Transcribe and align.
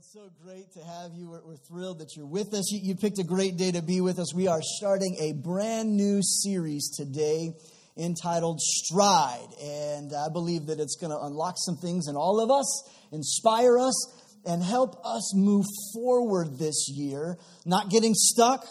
it's 0.00 0.14
so 0.14 0.30
great 0.42 0.72
to 0.72 0.82
have 0.82 1.12
you. 1.12 1.28
We're, 1.28 1.44
we're 1.44 1.56
thrilled 1.56 1.98
that 1.98 2.16
you're 2.16 2.24
with 2.24 2.54
us. 2.54 2.72
You, 2.72 2.80
you, 2.82 2.94
picked 2.94 3.18
a 3.18 3.22
great 3.22 3.58
day 3.58 3.70
to 3.72 3.82
be 3.82 4.00
with 4.00 4.18
us. 4.18 4.32
We 4.32 4.48
are 4.48 4.62
starting 4.62 5.14
a 5.20 5.34
brand 5.34 5.94
new 5.94 6.22
series 6.22 6.88
today 6.96 7.52
entitled 7.98 8.60
Stride. 8.62 9.48
And 9.62 10.10
I 10.14 10.30
believe 10.32 10.68
that 10.68 10.80
it's 10.80 10.96
going 10.96 11.10
to 11.10 11.20
unlock 11.20 11.56
some 11.58 11.76
things 11.76 12.08
in 12.08 12.16
all 12.16 12.40
of 12.40 12.50
us, 12.50 12.88
inspire 13.12 13.78
us, 13.78 14.40
and 14.46 14.62
help 14.62 15.04
us 15.04 15.34
move 15.36 15.66
forward 15.92 16.58
this 16.58 16.88
year, 16.88 17.36
not 17.66 17.90
getting 17.90 18.14
stuck, 18.14 18.64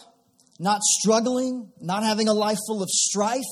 not 0.58 0.82
struggling, 0.82 1.72
not 1.80 2.02
having 2.02 2.28
a 2.28 2.34
life 2.34 2.58
full 2.66 2.82
of 2.82 2.90
strife 2.90 3.44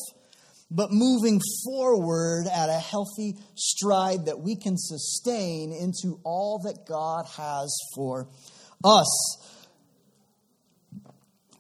but 0.70 0.90
moving 0.92 1.40
forward 1.64 2.46
at 2.48 2.70
a 2.70 2.80
healthy 2.80 3.38
stride 3.56 4.26
that 4.26 4.40
we 4.40 4.56
can 4.56 4.78
sustain 4.78 5.72
into 5.72 6.20
all 6.24 6.60
that 6.66 6.86
God 6.86 7.26
has 7.38 7.76
for 7.96 8.28
us. 8.84 9.38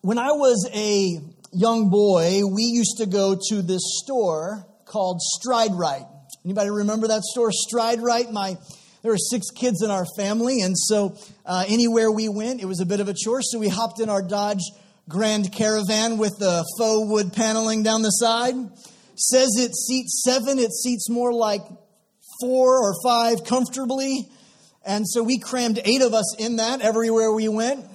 When 0.02 0.18
I 0.18 0.32
was 0.32 0.70
a 0.74 1.22
young 1.54 1.90
boy, 1.90 2.42
we 2.46 2.64
used 2.64 2.98
to 2.98 3.06
go 3.06 3.38
to 3.50 3.62
this 3.62 3.82
store 4.04 4.66
called 4.86 5.22
Stride 5.22 5.74
Rite. 5.74 6.06
Anybody 6.46 6.70
remember 6.70 7.08
that 7.08 7.24
store, 7.24 7.52
Stride 7.52 8.02
Rite? 8.02 8.32
My 8.32 8.58
there 9.04 9.12
were 9.12 9.18
six 9.18 9.52
kids 9.52 9.84
in 9.84 9.92
our 9.92 10.06
family, 10.18 10.62
and 10.62 10.78
so 10.78 11.18
uh, 11.46 11.64
anywhere 11.68 12.12
we 12.12 12.30
went, 12.30 12.62
it 12.62 12.66
was 12.66 12.82
a 12.82 12.86
bit 12.86 13.00
of 13.00 13.08
a 13.08 13.14
chore. 13.14 13.42
So 13.42 13.60
we 13.60 13.70
hopped 13.70 14.02
in 14.02 14.10
our 14.10 14.22
Dodge 14.22 14.64
Grand 15.08 15.54
Caravan 15.54 16.18
with 16.18 16.38
the 16.40 16.66
faux 16.78 17.10
wood 17.10 17.32
paneling 17.32 17.84
down 17.84 18.02
the 18.02 18.10
side 18.10 18.56
says 19.18 19.50
it 19.58 19.76
seats 19.76 20.22
seven, 20.24 20.60
it 20.60 20.72
seats 20.72 21.10
more 21.10 21.34
like 21.34 21.62
four 22.42 22.80
or 22.80 22.94
five 23.04 23.44
comfortably. 23.44 24.30
And 24.86 25.08
so 25.08 25.24
we 25.24 25.40
crammed 25.40 25.80
eight 25.84 26.02
of 26.02 26.14
us 26.14 26.36
in 26.40 26.58
that 26.58 26.82
everywhere 26.82 27.32
we 27.32 27.50
went. 27.50 27.86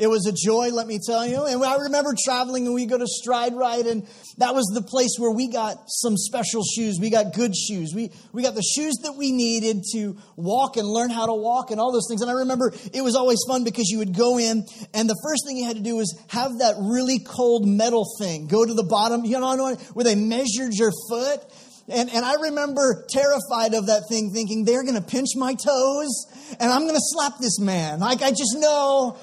It 0.00 0.08
was 0.08 0.26
a 0.26 0.32
joy, 0.32 0.70
let 0.70 0.86
me 0.86 0.98
tell 1.04 1.26
you. 1.26 1.44
And 1.44 1.62
I 1.62 1.76
remember 1.76 2.14
traveling 2.24 2.64
and 2.64 2.74
we 2.74 2.86
go 2.86 2.96
to 2.96 3.06
Stride 3.06 3.54
Rite, 3.54 3.84
and 3.84 4.08
that 4.38 4.54
was 4.54 4.64
the 4.72 4.80
place 4.80 5.16
where 5.18 5.30
we 5.30 5.48
got 5.48 5.76
some 5.88 6.16
special 6.16 6.62
shoes. 6.64 6.96
We 6.98 7.10
got 7.10 7.34
good 7.34 7.54
shoes. 7.54 7.92
We, 7.94 8.10
we 8.32 8.42
got 8.42 8.54
the 8.54 8.62
shoes 8.62 8.94
that 9.02 9.12
we 9.12 9.30
needed 9.30 9.84
to 9.92 10.16
walk 10.36 10.78
and 10.78 10.88
learn 10.88 11.10
how 11.10 11.26
to 11.26 11.34
walk 11.34 11.70
and 11.70 11.78
all 11.78 11.92
those 11.92 12.06
things. 12.08 12.22
And 12.22 12.30
I 12.30 12.34
remember 12.34 12.72
it 12.94 13.02
was 13.02 13.14
always 13.14 13.40
fun 13.46 13.62
because 13.62 13.90
you 13.90 13.98
would 13.98 14.16
go 14.16 14.38
in, 14.38 14.64
and 14.94 15.06
the 15.06 15.20
first 15.22 15.44
thing 15.46 15.58
you 15.58 15.66
had 15.66 15.76
to 15.76 15.82
do 15.82 15.96
was 15.96 16.18
have 16.28 16.60
that 16.60 16.76
really 16.78 17.18
cold 17.18 17.68
metal 17.68 18.06
thing 18.18 18.46
go 18.46 18.64
to 18.64 18.72
the 18.72 18.84
bottom, 18.88 19.26
you 19.26 19.38
know, 19.38 19.74
where 19.92 20.04
they 20.04 20.14
measured 20.14 20.72
your 20.72 20.92
foot. 21.10 21.40
And, 21.88 22.08
and 22.08 22.24
I 22.24 22.36
remember 22.40 23.04
terrified 23.10 23.74
of 23.74 23.88
that 23.88 24.04
thing, 24.08 24.30
thinking 24.32 24.64
they're 24.64 24.84
going 24.84 24.94
to 24.94 25.02
pinch 25.02 25.30
my 25.36 25.54
toes 25.54 26.26
and 26.58 26.72
I'm 26.72 26.82
going 26.82 26.94
to 26.94 27.02
slap 27.02 27.34
this 27.38 27.58
man. 27.58 28.00
Like, 28.00 28.22
I 28.22 28.30
just 28.30 28.56
know 28.56 29.18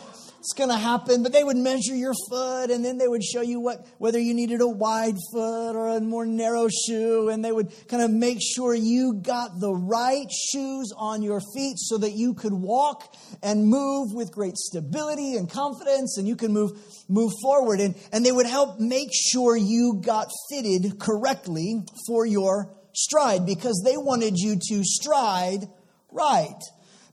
it's 0.48 0.53
going 0.53 0.70
to 0.70 0.78
happen. 0.78 1.23
But 1.23 1.34
they 1.34 1.44
would 1.44 1.58
measure 1.58 1.94
your 1.94 2.14
foot 2.30 2.72
and 2.72 2.84
then 2.84 2.98
they 2.98 3.08
would 3.08 3.22
show 3.22 3.42
you 3.42 3.59
what, 3.59 3.86
whether 3.98 4.17
you 4.17 4.34
needed 4.34 4.62
a 4.62 4.67
wide 4.67 5.17
foot 5.34 5.76
or 5.76 5.89
a 5.89 6.00
more 6.00 6.26
narrow 6.26 6.70
shoe. 6.70 7.28
And 7.28 7.44
they 7.44 7.52
would 7.52 7.70
kind 7.89 8.02
of 8.02 8.12
make 8.12 8.38
sure 8.42 8.73
you 8.73 9.16
got 9.16 9.59
the 9.59 9.73
right 9.73 10.28
shoes 10.31 10.94
on 10.95 11.22
your 11.22 11.42
feet 11.54 11.78
so 11.78 11.98
that 11.98 12.14
you 12.14 12.34
could 12.34 12.54
walk 12.54 13.14
and 13.44 13.67
move 13.67 14.14
with 14.14 14.31
great 14.31 14.56
stability 14.56 15.36
and 15.36 15.50
confidence 15.50 16.17
and 16.17 16.26
you 16.26 16.38
can 16.38 16.54
move, 16.54 16.72
move 17.09 17.34
forward. 17.42 17.82
And, 17.82 17.95
and 18.14 18.26
they 18.26 18.32
would 18.32 18.48
help 18.48 18.80
make 18.80 19.09
sure 19.11 19.58
you 19.58 20.02
got 20.02 20.30
fitted 20.50 20.98
correctly 20.98 21.84
for 22.08 22.26
your 22.26 22.73
stride 22.95 23.45
because 23.45 23.82
they 23.84 23.98
wanted 23.98 24.38
you 24.38 24.56
to 24.70 24.84
stride 24.86 25.67
right. 26.09 26.56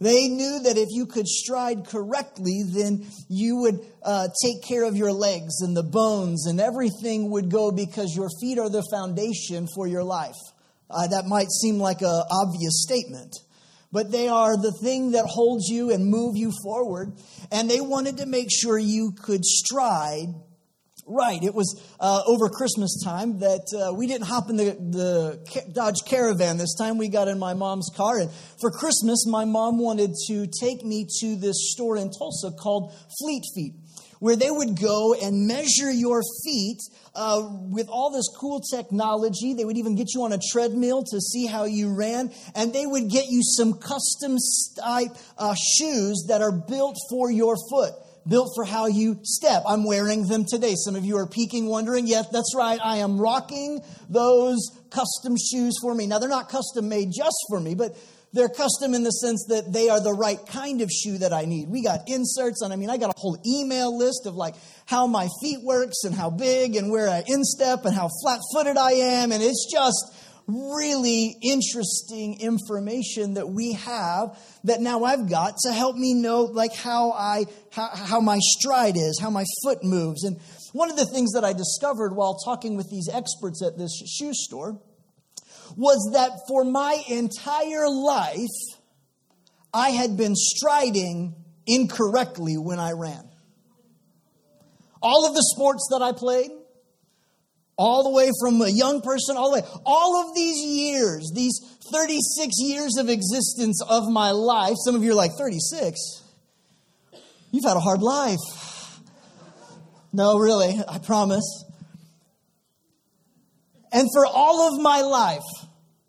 They 0.00 0.28
knew 0.28 0.61
that 0.64 0.77
if 0.77 0.89
you 0.91 1.06
could 1.06 1.27
stride 1.27 1.87
correctly, 1.87 2.62
then 2.67 3.06
you 3.28 3.56
would 3.59 3.81
uh, 4.03 4.28
take 4.42 4.62
care 4.62 4.84
of 4.84 4.97
your 4.97 5.12
legs 5.12 5.61
and 5.61 5.77
the 5.77 5.83
bones, 5.83 6.47
and 6.47 6.61
everything 6.61 7.31
would 7.31 7.51
go 7.51 7.70
because 7.70 8.14
your 8.17 8.28
feet 8.41 8.59
are 8.59 8.70
the 8.70 8.86
foundation 8.91 9.69
for 9.74 9.86
your 9.86 10.05
life. 10.05 10.36
Uh, 10.91 11.07
that 11.08 11.27
might 11.27 11.51
seem 11.51 11.79
like 11.79 12.02
an 12.02 12.23
obvious 12.30 12.83
statement, 12.83 13.35
but 13.92 14.11
they 14.11 14.29
are 14.29 14.57
the 14.57 14.77
thing 14.83 15.13
that 15.13 15.24
holds 15.27 15.69
you 15.69 15.91
and 15.91 16.07
move 16.07 16.36
you 16.36 16.52
forward. 16.63 17.13
And 17.51 17.70
they 17.70 17.80
wanted 17.80 18.19
to 18.19 18.27
make 18.27 18.48
sure 18.51 18.79
you 18.79 19.13
could 19.13 19.45
stride 19.45 20.35
right. 21.07 21.42
It 21.42 21.55
was 21.55 21.83
uh, 22.01 22.23
over 22.27 22.48
Christmas 22.48 23.03
time 23.05 23.39
that 23.41 23.67
uh, 23.75 23.95
we 23.95 24.07
didn't 24.07 24.27
hop 24.27 24.51
in 24.51 24.57
the, 24.57 24.65
the 24.65 25.73
Dodge 25.73 26.05
Caravan 26.07 26.57
this 26.57 26.75
time. 26.75 26.98
We 26.98 27.09
got 27.09 27.29
in 27.29 27.39
my 27.39 27.55
mom's 27.55 27.91
car. 27.95 28.19
And 28.19 28.31
for 28.61 28.70
Christmas, 28.70 29.27
my 29.27 29.45
mom 29.45 29.79
wanted 29.79 30.13
to 30.29 30.47
take 30.47 30.85
me 30.85 31.07
to 31.20 31.37
this 31.37 31.73
store 31.73 31.97
in 31.97 32.11
Tulsa 32.11 32.53
called 32.53 32.95
Fleet 33.19 33.43
Feet, 33.55 33.75
where 34.19 34.37
they 34.37 34.51
would 34.51 34.81
go 34.81 35.14
and 35.14 35.47
measure 35.47 35.93
your 35.93 36.23
feet 36.45 36.79
uh, 37.14 37.48
with 37.51 37.89
all 37.89 38.11
this 38.11 38.29
cool 38.39 38.61
technology. 38.61 39.55
They 39.55 39.64
would 39.64 39.79
even 39.79 39.97
get 39.97 40.14
you 40.14 40.23
on 40.25 40.33
a 40.33 40.39
treadmill 40.53 41.05
to 41.05 41.20
see 41.20 41.47
how 41.47 41.64
you 41.64 41.95
ran. 41.95 42.33
And 42.55 42.73
they 42.73 42.87
would 42.87 43.11
get 43.11 43.27
you 43.29 43.43
some 43.43 43.75
custom 43.75 44.37
type 44.81 45.11
uh, 45.39 45.55
shoes 45.55 46.25
that 46.29 46.41
are 46.41 46.53
built 46.53 46.97
for 47.11 47.31
your 47.31 47.57
foot 47.70 47.95
built 48.29 48.51
for 48.55 48.64
how 48.64 48.86
you 48.86 49.18
step. 49.23 49.62
I'm 49.67 49.85
wearing 49.85 50.27
them 50.27 50.45
today. 50.45 50.74
Some 50.77 50.96
of 50.96 51.05
you 51.05 51.17
are 51.18 51.27
peeking, 51.27 51.67
wondering, 51.67 52.07
yes, 52.07 52.27
that's 52.33 52.55
right. 52.57 52.80
I 52.83 52.98
am 52.98 53.20
rocking 53.20 53.80
those 54.08 54.70
custom 54.90 55.36
shoes 55.36 55.74
for 55.80 55.95
me. 55.95 56.07
Now, 56.07 56.18
they're 56.18 56.29
not 56.29 56.48
custom 56.48 56.89
made 56.89 57.11
just 57.14 57.36
for 57.48 57.61
me, 57.61 57.74
but 57.74 57.96
they're 58.34 58.48
custom 58.48 58.95
in 58.95 59.05
the 59.05 59.11
sense 59.11 59.46
that 59.48 59.73
they 59.73 59.89
are 59.89 60.01
the 60.01 60.13
right 60.13 60.45
kind 60.46 60.80
of 60.80 60.90
shoe 60.90 61.18
that 61.18 61.33
I 61.33 61.45
need. 61.45 61.68
We 61.68 61.84
got 61.84 62.08
inserts 62.08 62.63
and 62.63 62.73
I 62.73 62.77
mean, 62.77 62.90
I 62.90 62.96
got 62.96 63.11
a 63.11 63.18
whole 63.18 63.39
email 63.46 63.96
list 63.96 64.27
of 64.27 64.34
like 64.34 64.57
how 64.86 65.07
my 65.07 65.29
feet 65.40 65.63
works 65.63 66.02
and 66.02 66.13
how 66.13 66.30
big 66.30 66.74
and 66.74 66.90
where 66.90 67.08
I 67.08 67.23
instep 67.29 67.84
and 67.84 67.95
how 67.95 68.11
flat 68.23 68.40
footed 68.52 68.77
I 68.77 68.90
am. 68.92 69.30
And 69.30 69.40
it's 69.40 69.70
just 69.73 70.13
really 70.47 71.37
interesting 71.43 72.41
information 72.41 73.35
that 73.35 73.49
we 73.49 73.73
have 73.73 74.39
that 74.65 74.81
now 74.81 75.05
I've 75.05 75.29
got 75.29 75.57
to 75.65 75.73
help 75.73 75.97
me 75.97 76.15
know 76.15 76.43
like 76.43 76.75
how 76.75 77.13
I 77.13 77.47
how, 77.73 77.89
how 77.95 78.21
my 78.21 78.39
stride 78.41 78.97
is, 78.97 79.19
how 79.21 79.31
my 79.31 79.45
foot 79.63 79.83
moves. 79.83 80.25
And 80.25 80.39
one 80.73 80.91
of 80.91 80.97
the 80.97 81.07
things 81.07 81.33
that 81.33 81.45
I 81.45 81.53
discovered 81.53 82.15
while 82.15 82.37
talking 82.45 82.77
with 82.77 82.91
these 82.91 83.09
experts 83.13 83.63
at 83.63 83.79
this 83.79 83.93
shoe 84.07 84.35
store 84.35 84.81
was 85.77 86.11
that 86.13 86.31
for 86.47 86.65
my 86.65 87.03
entire 87.09 87.89
life 87.89 88.81
I 89.73 89.91
had 89.91 90.17
been 90.17 90.35
striding 90.37 91.35
incorrectly 91.67 92.59
when 92.59 92.79
I 92.79 92.93
ran. 92.93 93.29
All 95.03 95.27
of 95.27 95.35
the 95.35 95.43
sports 95.55 95.89
that 95.91 96.03
I 96.03 96.13
played, 96.13 96.51
all 97.77 98.05
the 98.05 98.11
way 98.11 98.30
from 98.40 98.61
a 98.61 98.68
young 98.68 99.01
person, 99.01 99.36
all 99.36 99.51
the 99.51 99.61
way, 99.61 99.67
all 99.85 100.29
of 100.29 100.35
these 100.35 100.58
years, 100.58 101.33
these 101.35 101.58
36 101.90 102.55
years 102.58 102.96
of 102.96 103.08
existence 103.08 103.83
of 103.89 104.05
my 104.08 104.30
life. 104.30 104.74
Some 104.85 104.95
of 104.95 105.02
you 105.02 105.12
are 105.12 105.14
like, 105.14 105.33
36? 105.39 106.23
You've 107.51 107.64
had 107.64 107.77
a 107.77 107.80
hard 107.80 108.02
life. 108.02 108.39
No, 110.13 110.39
really, 110.39 110.80
I 110.89 110.98
promise. 110.98 111.64
And 113.92 114.08
for 114.13 114.27
all 114.27 114.73
of 114.73 114.80
my 114.80 115.02
life, 115.02 115.42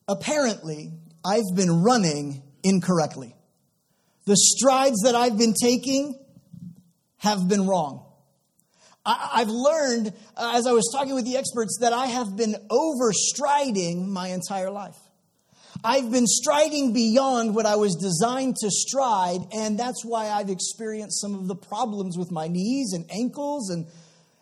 apparently, 0.07 0.91
I've 1.23 1.55
been 1.55 1.83
running 1.83 2.41
incorrectly. 2.63 3.35
The 4.25 4.35
strides 4.35 5.01
that 5.03 5.15
I've 5.15 5.37
been 5.37 5.53
taking 5.53 6.19
have 7.17 7.47
been 7.47 7.67
wrong. 7.67 8.04
I, 9.05 9.39
have 9.39 9.49
learned, 9.49 10.13
uh, 10.35 10.53
as 10.55 10.65
I 10.65 10.71
was 10.71 10.89
talking 10.91 11.13
with 11.13 11.25
the 11.25 11.37
experts, 11.37 11.77
that 11.81 11.93
I 11.93 12.07
have 12.07 12.35
been 12.35 12.55
overstriding 12.71 14.07
my 14.07 14.29
entire 14.29 14.71
life. 14.71 14.97
I've 15.83 16.11
been 16.11 16.25
striding 16.25 16.93
beyond 16.93 17.53
what 17.53 17.67
I 17.67 17.75
was 17.75 17.95
designed 17.95 18.55
to 18.61 18.71
stride, 18.71 19.41
and 19.51 19.77
that's 19.77 20.03
why 20.03 20.29
I've 20.29 20.49
experienced 20.49 21.21
some 21.21 21.35
of 21.35 21.47
the 21.47 21.55
problems 21.55 22.17
with 22.17 22.31
my 22.31 22.47
knees 22.47 22.93
and 22.93 23.05
ankles, 23.11 23.69
and, 23.69 23.85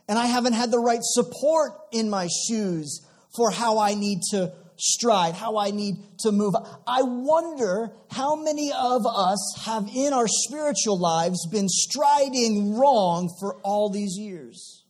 and 0.08 0.18
I 0.18 0.28
haven't 0.28 0.54
had 0.54 0.72
the 0.72 0.80
right 0.80 1.02
support 1.02 1.74
in 1.92 2.10
my 2.10 2.30
shoes 2.48 3.06
for 3.36 3.52
how 3.52 3.80
I 3.80 3.96
need 3.96 4.22
to 4.32 4.54
stride, 4.84 5.34
how 5.34 5.58
I 5.58 5.72
need 5.72 5.96
to 6.20 6.32
move. 6.32 6.56
I 6.86 7.04
wonder 7.04 7.90
how 8.12 8.36
many 8.36 8.72
of 8.74 9.06
us 9.08 9.64
have 9.66 9.88
in 9.96 10.12
our 10.12 10.28
spiritual 10.28 11.00
lives 11.00 11.48
been 11.50 11.70
striding 11.70 12.76
wrong 12.76 13.34
for 13.40 13.56
all 13.64 13.90
these 13.90 14.18
years. 14.18 14.84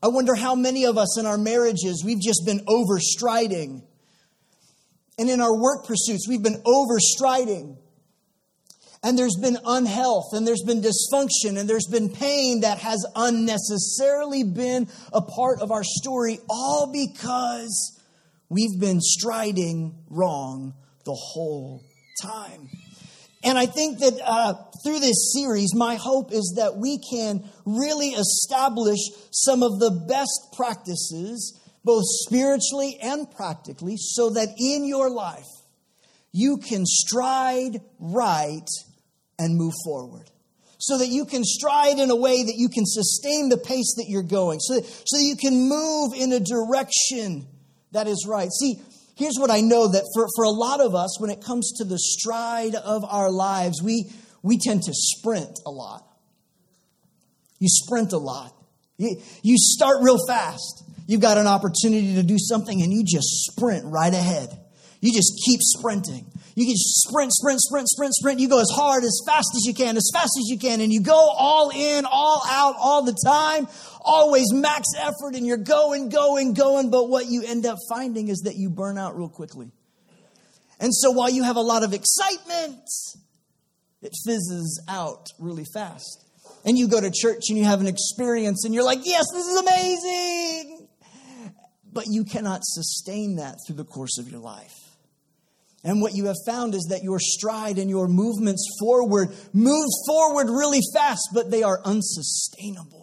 I 0.00 0.08
wonder 0.08 0.36
how 0.36 0.54
many 0.54 0.86
of 0.86 0.98
us 0.98 1.18
in 1.18 1.26
our 1.26 1.36
marriages 1.36 2.02
we've 2.04 2.22
just 2.22 2.42
been 2.46 2.60
overstriding. 2.66 3.82
And 5.18 5.28
in 5.28 5.40
our 5.40 5.56
work 5.56 5.84
pursuits, 5.84 6.28
we've 6.28 6.42
been 6.42 6.62
overstriding. 6.62 7.78
And 9.04 9.18
there's 9.18 9.36
been 9.36 9.58
unhealth, 9.66 10.26
and 10.32 10.46
there's 10.46 10.62
been 10.62 10.80
dysfunction, 10.80 11.58
and 11.58 11.68
there's 11.68 11.88
been 11.90 12.08
pain 12.08 12.60
that 12.60 12.78
has 12.78 13.04
unnecessarily 13.16 14.44
been 14.44 14.86
a 15.12 15.20
part 15.20 15.60
of 15.60 15.72
our 15.72 15.82
story, 15.82 16.38
all 16.48 16.92
because 16.92 17.98
We've 18.52 18.78
been 18.78 19.00
striding 19.00 19.94
wrong 20.10 20.74
the 21.06 21.14
whole 21.14 21.82
time. 22.22 22.68
And 23.42 23.56
I 23.56 23.64
think 23.64 24.00
that 24.00 24.20
uh, 24.22 24.52
through 24.84 25.00
this 25.00 25.32
series, 25.32 25.74
my 25.74 25.94
hope 25.94 26.32
is 26.32 26.52
that 26.58 26.76
we 26.76 26.98
can 26.98 27.48
really 27.64 28.10
establish 28.10 28.98
some 29.30 29.62
of 29.62 29.78
the 29.78 30.04
best 30.06 30.54
practices, 30.54 31.58
both 31.82 32.04
spiritually 32.04 32.98
and 33.02 33.26
practically, 33.30 33.96
so 33.96 34.28
that 34.28 34.48
in 34.58 34.84
your 34.84 35.08
life 35.10 35.48
you 36.30 36.58
can 36.58 36.84
stride 36.84 37.80
right 37.98 38.68
and 39.38 39.56
move 39.56 39.72
forward. 39.82 40.30
So 40.78 40.98
that 40.98 41.08
you 41.08 41.24
can 41.24 41.42
stride 41.42 41.98
in 41.98 42.10
a 42.10 42.16
way 42.16 42.44
that 42.44 42.56
you 42.56 42.68
can 42.68 42.84
sustain 42.84 43.48
the 43.48 43.56
pace 43.56 43.94
that 43.96 44.08
you're 44.08 44.22
going, 44.22 44.60
so 44.60 44.74
that, 44.74 44.84
so 44.84 45.16
that 45.16 45.24
you 45.24 45.36
can 45.36 45.70
move 45.70 46.12
in 46.14 46.32
a 46.32 46.40
direction 46.40 47.48
that 47.92 48.06
is 48.06 48.26
right. 48.28 48.50
See, 48.50 48.80
here's 49.16 49.36
what 49.38 49.50
I 49.50 49.60
know 49.60 49.88
that 49.88 50.04
for, 50.14 50.26
for 50.34 50.44
a 50.44 50.50
lot 50.50 50.80
of 50.80 50.94
us, 50.94 51.20
when 51.20 51.30
it 51.30 51.42
comes 51.42 51.72
to 51.78 51.84
the 51.84 51.98
stride 51.98 52.74
of 52.74 53.04
our 53.04 53.30
lives, 53.30 53.82
we, 53.82 54.10
we 54.42 54.58
tend 54.58 54.82
to 54.82 54.92
sprint 54.94 55.58
a 55.66 55.70
lot. 55.70 56.04
You 57.58 57.68
sprint 57.68 58.12
a 58.12 58.18
lot. 58.18 58.52
You, 58.98 59.20
you 59.42 59.56
start 59.58 59.98
real 60.02 60.18
fast. 60.26 60.84
You've 61.06 61.20
got 61.20 61.38
an 61.38 61.46
opportunity 61.46 62.14
to 62.14 62.22
do 62.22 62.36
something 62.38 62.82
and 62.82 62.92
you 62.92 63.04
just 63.04 63.46
sprint 63.50 63.84
right 63.86 64.12
ahead. 64.12 64.48
You 65.00 65.12
just 65.12 65.40
keep 65.44 65.60
sprinting. 65.60 66.26
You 66.54 66.66
can 66.66 66.74
sprint, 66.76 67.32
sprint, 67.32 67.60
sprint, 67.60 67.88
sprint, 67.88 68.14
sprint. 68.14 68.40
You 68.40 68.48
go 68.48 68.60
as 68.60 68.70
hard, 68.74 69.04
as 69.04 69.20
fast 69.26 69.48
as 69.56 69.64
you 69.64 69.74
can, 69.74 69.96
as 69.96 70.08
fast 70.12 70.30
as 70.38 70.48
you 70.48 70.58
can, 70.58 70.80
and 70.80 70.92
you 70.92 71.00
go 71.00 71.14
all 71.14 71.70
in, 71.70 72.04
all 72.04 72.42
out, 72.48 72.76
all 72.78 73.02
the 73.02 73.16
time, 73.26 73.66
always 74.04 74.52
max 74.52 74.88
effort, 74.98 75.34
and 75.34 75.46
you're 75.46 75.56
going, 75.56 76.08
going, 76.08 76.54
going. 76.54 76.90
But 76.90 77.08
what 77.08 77.26
you 77.26 77.42
end 77.46 77.66
up 77.66 77.78
finding 77.88 78.28
is 78.28 78.40
that 78.40 78.56
you 78.56 78.70
burn 78.70 78.98
out 78.98 79.16
real 79.16 79.28
quickly. 79.28 79.70
And 80.80 80.92
so 80.92 81.10
while 81.12 81.30
you 81.30 81.44
have 81.44 81.56
a 81.56 81.60
lot 81.60 81.84
of 81.84 81.92
excitement, 81.94 82.88
it 84.02 84.12
fizzes 84.24 84.82
out 84.88 85.26
really 85.38 85.64
fast. 85.72 86.24
And 86.64 86.76
you 86.76 86.88
go 86.88 87.00
to 87.00 87.10
church 87.12 87.44
and 87.48 87.58
you 87.58 87.64
have 87.64 87.80
an 87.80 87.86
experience, 87.86 88.64
and 88.64 88.74
you're 88.74 88.84
like, 88.84 89.00
yes, 89.04 89.24
this 89.32 89.46
is 89.46 89.60
amazing. 89.60 90.88
But 91.92 92.06
you 92.08 92.24
cannot 92.24 92.60
sustain 92.62 93.36
that 93.36 93.56
through 93.66 93.76
the 93.76 93.84
course 93.84 94.18
of 94.18 94.28
your 94.28 94.40
life. 94.40 94.74
And 95.84 96.00
what 96.00 96.14
you 96.14 96.26
have 96.26 96.36
found 96.46 96.74
is 96.74 96.86
that 96.90 97.02
your 97.02 97.18
stride 97.18 97.76
and 97.78 97.90
your 97.90 98.06
movements 98.06 98.64
forward 98.78 99.30
move 99.52 99.88
forward 100.06 100.48
really 100.48 100.80
fast, 100.94 101.30
but 101.34 101.50
they 101.50 101.64
are 101.64 101.80
unsustainable. 101.84 103.01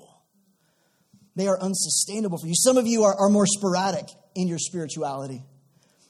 They 1.39 1.47
are 1.47 1.59
unsustainable 1.59 2.37
for 2.37 2.47
you. 2.47 2.53
Some 2.55 2.77
of 2.77 2.85
you 2.85 3.03
are, 3.03 3.15
are 3.15 3.29
more 3.29 3.45
sporadic 3.45 4.05
in 4.35 4.47
your 4.47 4.59
spirituality 4.59 5.43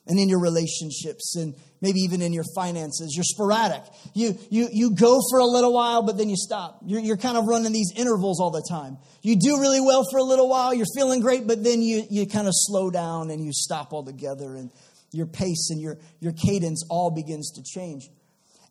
and 0.08 0.20
in 0.20 0.28
your 0.28 0.42
relationships 0.42 1.36
and 1.36 1.54
maybe 1.82 2.00
even 2.00 2.24
in 2.24 2.34
your 2.34 2.46
finances. 2.56 3.14
You're 3.16 3.24
sporadic. 3.24 3.84
You, 4.16 4.38
you, 4.50 4.70
you 4.72 4.96
go 4.96 5.20
for 5.30 5.40
a 5.40 5.46
little 5.46 5.72
while, 5.72 6.02
but 6.02 6.18
then 6.18 6.30
you 6.30 6.36
stop. 6.36 6.80
You're, 6.84 7.00
you're 7.00 7.18
kind 7.18 7.38
of 7.38 7.46
running 7.46 7.72
these 7.72 7.94
intervals 7.96 8.42
all 8.42 8.50
the 8.50 8.66
time. 8.68 8.98
You 9.22 9.36
do 9.36 9.60
really 9.60 9.82
well 9.82 10.04
for 10.12 10.18
a 10.18 10.24
little 10.24 10.50
while, 10.50 10.74
you're 10.74 10.88
feeling 10.96 11.22
great, 11.22 11.46
but 11.46 11.64
then 11.64 11.84
you, 11.84 12.06
you 12.10 12.26
kind 12.26 12.48
of 12.48 12.54
slow 12.56 12.90
down 12.90 13.30
and 13.30 13.46
you 13.46 13.52
stop 13.54 13.94
altogether. 13.94 14.56
And 14.56 14.72
your 15.12 15.28
pace 15.28 15.70
and 15.70 15.80
your, 15.80 15.98
your 16.20 16.34
cadence 16.34 16.84
all 16.90 17.12
begins 17.12 17.52
to 17.52 17.64
change. 17.64 18.10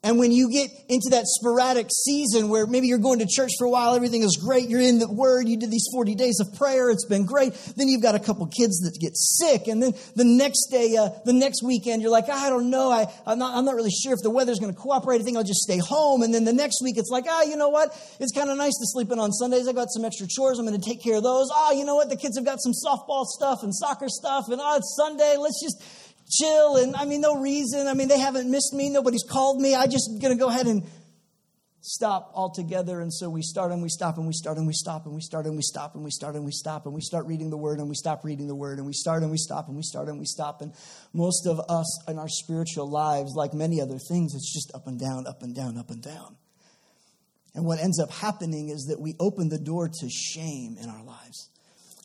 And 0.04 0.16
when 0.16 0.30
you 0.30 0.48
get 0.48 0.70
into 0.88 1.10
that 1.10 1.26
sporadic 1.26 1.88
season 1.90 2.48
where 2.48 2.66
maybe 2.66 2.86
you're 2.86 2.98
going 2.98 3.18
to 3.18 3.26
church 3.28 3.50
for 3.58 3.66
a 3.66 3.70
while, 3.70 3.96
everything 3.96 4.22
is 4.22 4.38
great, 4.40 4.68
you're 4.68 4.80
in 4.80 5.00
the 5.00 5.10
Word, 5.10 5.48
you 5.48 5.56
did 5.56 5.72
these 5.72 5.88
40 5.92 6.14
days 6.14 6.38
of 6.38 6.54
prayer, 6.54 6.88
it's 6.90 7.04
been 7.04 7.26
great. 7.26 7.52
Then 7.76 7.88
you've 7.88 8.02
got 8.02 8.14
a 8.14 8.20
couple 8.20 8.46
kids 8.46 8.78
that 8.80 8.96
get 9.00 9.16
sick, 9.16 9.66
and 9.66 9.82
then 9.82 9.94
the 10.14 10.24
next 10.24 10.68
day, 10.70 10.96
uh, 10.96 11.08
the 11.24 11.32
next 11.32 11.64
weekend, 11.64 12.00
you're 12.00 12.12
like, 12.12 12.28
I 12.28 12.48
don't 12.48 12.70
know, 12.70 12.92
I, 12.92 13.06
I'm, 13.26 13.40
not, 13.40 13.56
I'm 13.56 13.64
not 13.64 13.74
really 13.74 13.90
sure 13.90 14.12
if 14.12 14.20
the 14.22 14.30
weather's 14.30 14.60
going 14.60 14.72
to 14.72 14.78
cooperate. 14.78 15.20
I 15.20 15.24
think 15.24 15.36
I'll 15.36 15.42
just 15.42 15.62
stay 15.62 15.78
home. 15.78 16.22
And 16.22 16.32
then 16.32 16.44
the 16.44 16.52
next 16.52 16.80
week, 16.80 16.96
it's 16.96 17.10
like, 17.10 17.24
ah, 17.28 17.40
oh, 17.42 17.50
you 17.50 17.56
know 17.56 17.68
what? 17.68 17.90
It's 18.20 18.32
kind 18.32 18.50
of 18.50 18.56
nice 18.56 18.78
to 18.78 18.86
sleep 18.86 19.10
in 19.10 19.18
on 19.18 19.32
Sundays. 19.32 19.66
I 19.66 19.72
got 19.72 19.90
some 19.90 20.04
extra 20.04 20.28
chores. 20.28 20.60
I'm 20.60 20.66
going 20.66 20.80
to 20.80 20.88
take 20.88 21.02
care 21.02 21.16
of 21.16 21.24
those. 21.24 21.48
Ah, 21.52 21.68
oh, 21.70 21.72
you 21.72 21.84
know 21.84 21.96
what? 21.96 22.08
The 22.08 22.16
kids 22.16 22.38
have 22.38 22.46
got 22.46 22.60
some 22.60 22.72
softball 22.72 23.24
stuff 23.24 23.64
and 23.64 23.74
soccer 23.74 24.08
stuff, 24.08 24.46
and 24.48 24.60
ah, 24.60 24.74
oh, 24.74 24.76
it's 24.76 24.94
Sunday. 24.96 25.36
Let's 25.36 25.60
just 25.60 25.82
chill 26.30 26.76
and 26.76 26.94
I 26.96 27.04
mean, 27.04 27.20
no 27.20 27.40
reason. 27.40 27.86
I 27.86 27.94
mean, 27.94 28.08
they 28.08 28.18
haven't 28.18 28.50
missed 28.50 28.72
me. 28.72 28.90
Nobody's 28.90 29.24
called 29.28 29.60
me. 29.60 29.74
I 29.74 29.86
just 29.86 30.20
going 30.20 30.36
to 30.36 30.38
go 30.38 30.48
ahead 30.48 30.66
and 30.66 30.84
stop 31.80 32.32
altogether. 32.34 33.00
And 33.00 33.12
so 33.12 33.30
we 33.30 33.42
start 33.42 33.72
and 33.72 33.82
we 33.82 33.88
stop 33.88 34.18
and 34.18 34.26
we 34.26 34.32
start 34.32 34.58
and 34.58 34.66
we 34.66 34.72
stop 34.72 35.06
and 35.06 35.14
we 35.14 35.20
start 35.20 35.46
and 35.46 35.56
we 35.56 35.62
stop 35.62 35.94
and 35.94 36.04
we 36.04 36.10
start 36.10 36.34
and 36.34 36.44
we 36.44 36.52
stop 36.52 36.84
and 36.86 36.94
we 36.94 37.00
start 37.00 37.26
reading 37.26 37.50
the 37.50 37.56
word 37.56 37.78
and 37.78 37.88
we 37.88 37.94
stop 37.94 38.24
reading 38.24 38.46
the 38.46 38.54
word 38.54 38.78
and 38.78 38.86
we 38.86 38.92
start 38.92 39.22
and 39.22 39.30
we 39.30 39.38
stop 39.38 39.68
and 39.68 39.76
we 39.76 39.82
start 39.82 40.08
and 40.08 40.18
we 40.18 40.26
stop. 40.26 40.60
And 40.60 40.72
most 41.12 41.46
of 41.46 41.60
us 41.68 42.08
in 42.08 42.18
our 42.18 42.28
spiritual 42.28 42.90
lives, 42.90 43.32
like 43.34 43.54
many 43.54 43.80
other 43.80 43.98
things, 43.98 44.34
it's 44.34 44.52
just 44.52 44.74
up 44.74 44.86
and 44.86 44.98
down, 44.98 45.26
up 45.26 45.42
and 45.42 45.54
down, 45.54 45.78
up 45.78 45.90
and 45.90 46.02
down. 46.02 46.36
And 47.54 47.64
what 47.64 47.80
ends 47.80 47.98
up 47.98 48.10
happening 48.10 48.68
is 48.68 48.86
that 48.88 49.00
we 49.00 49.14
open 49.18 49.48
the 49.48 49.58
door 49.58 49.88
to 49.88 50.08
shame 50.10 50.76
in 50.80 50.88
our 50.88 51.02
lives. 51.02 51.48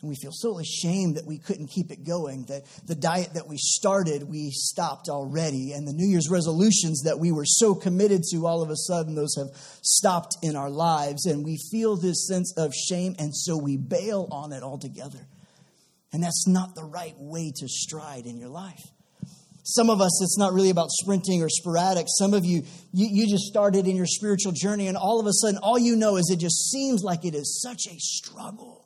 And 0.03 0.09
we 0.09 0.17
feel 0.17 0.33
so 0.33 0.59
ashamed 0.59 1.15
that 1.15 1.25
we 1.25 1.37
couldn't 1.37 1.67
keep 1.67 1.89
it 1.89 2.03
going, 2.03 2.43
that 2.49 2.63
the 2.85 2.93
diet 2.93 3.35
that 3.35 3.47
we 3.47 3.55
started, 3.57 4.23
we 4.23 4.51
stopped 4.51 5.07
already. 5.07 5.71
And 5.71 5.87
the 5.87 5.93
New 5.93 6.05
Year's 6.05 6.29
resolutions 6.29 7.03
that 7.03 7.19
we 7.19 7.31
were 7.31 7.45
so 7.45 7.73
committed 7.73 8.21
to, 8.31 8.45
all 8.45 8.61
of 8.61 8.69
a 8.69 8.75
sudden, 8.75 9.15
those 9.15 9.33
have 9.37 9.47
stopped 9.81 10.35
in 10.41 10.57
our 10.57 10.69
lives. 10.69 11.25
And 11.25 11.45
we 11.45 11.57
feel 11.71 11.95
this 11.95 12.27
sense 12.27 12.53
of 12.57 12.73
shame, 12.73 13.15
and 13.17 13.33
so 13.33 13.55
we 13.55 13.77
bail 13.77 14.27
on 14.29 14.51
it 14.51 14.61
altogether. 14.61 15.25
And 16.11 16.21
that's 16.21 16.49
not 16.49 16.75
the 16.75 16.83
right 16.83 17.15
way 17.17 17.53
to 17.55 17.69
stride 17.69 18.25
in 18.25 18.37
your 18.37 18.49
life. 18.49 18.83
Some 19.63 19.89
of 19.89 20.01
us, 20.01 20.21
it's 20.21 20.37
not 20.37 20.51
really 20.51 20.69
about 20.69 20.89
sprinting 20.91 21.41
or 21.41 21.47
sporadic. 21.47 22.07
Some 22.09 22.33
of 22.33 22.43
you, 22.43 22.63
you, 22.91 23.07
you, 23.09 23.29
just 23.29 23.45
started 23.45 23.87
in 23.87 23.95
your 23.95 24.05
spiritual 24.05 24.51
journey, 24.51 24.87
and 24.87 24.97
all 24.97 25.21
of 25.21 25.27
a 25.27 25.31
sudden, 25.31 25.59
all 25.63 25.79
you 25.79 25.95
know 25.95 26.17
is 26.17 26.29
it 26.29 26.41
just 26.41 26.69
seems 26.71 27.03
like 27.03 27.23
it 27.23 27.33
is 27.33 27.61
such 27.61 27.87
a 27.87 27.97
struggle. 27.97 28.82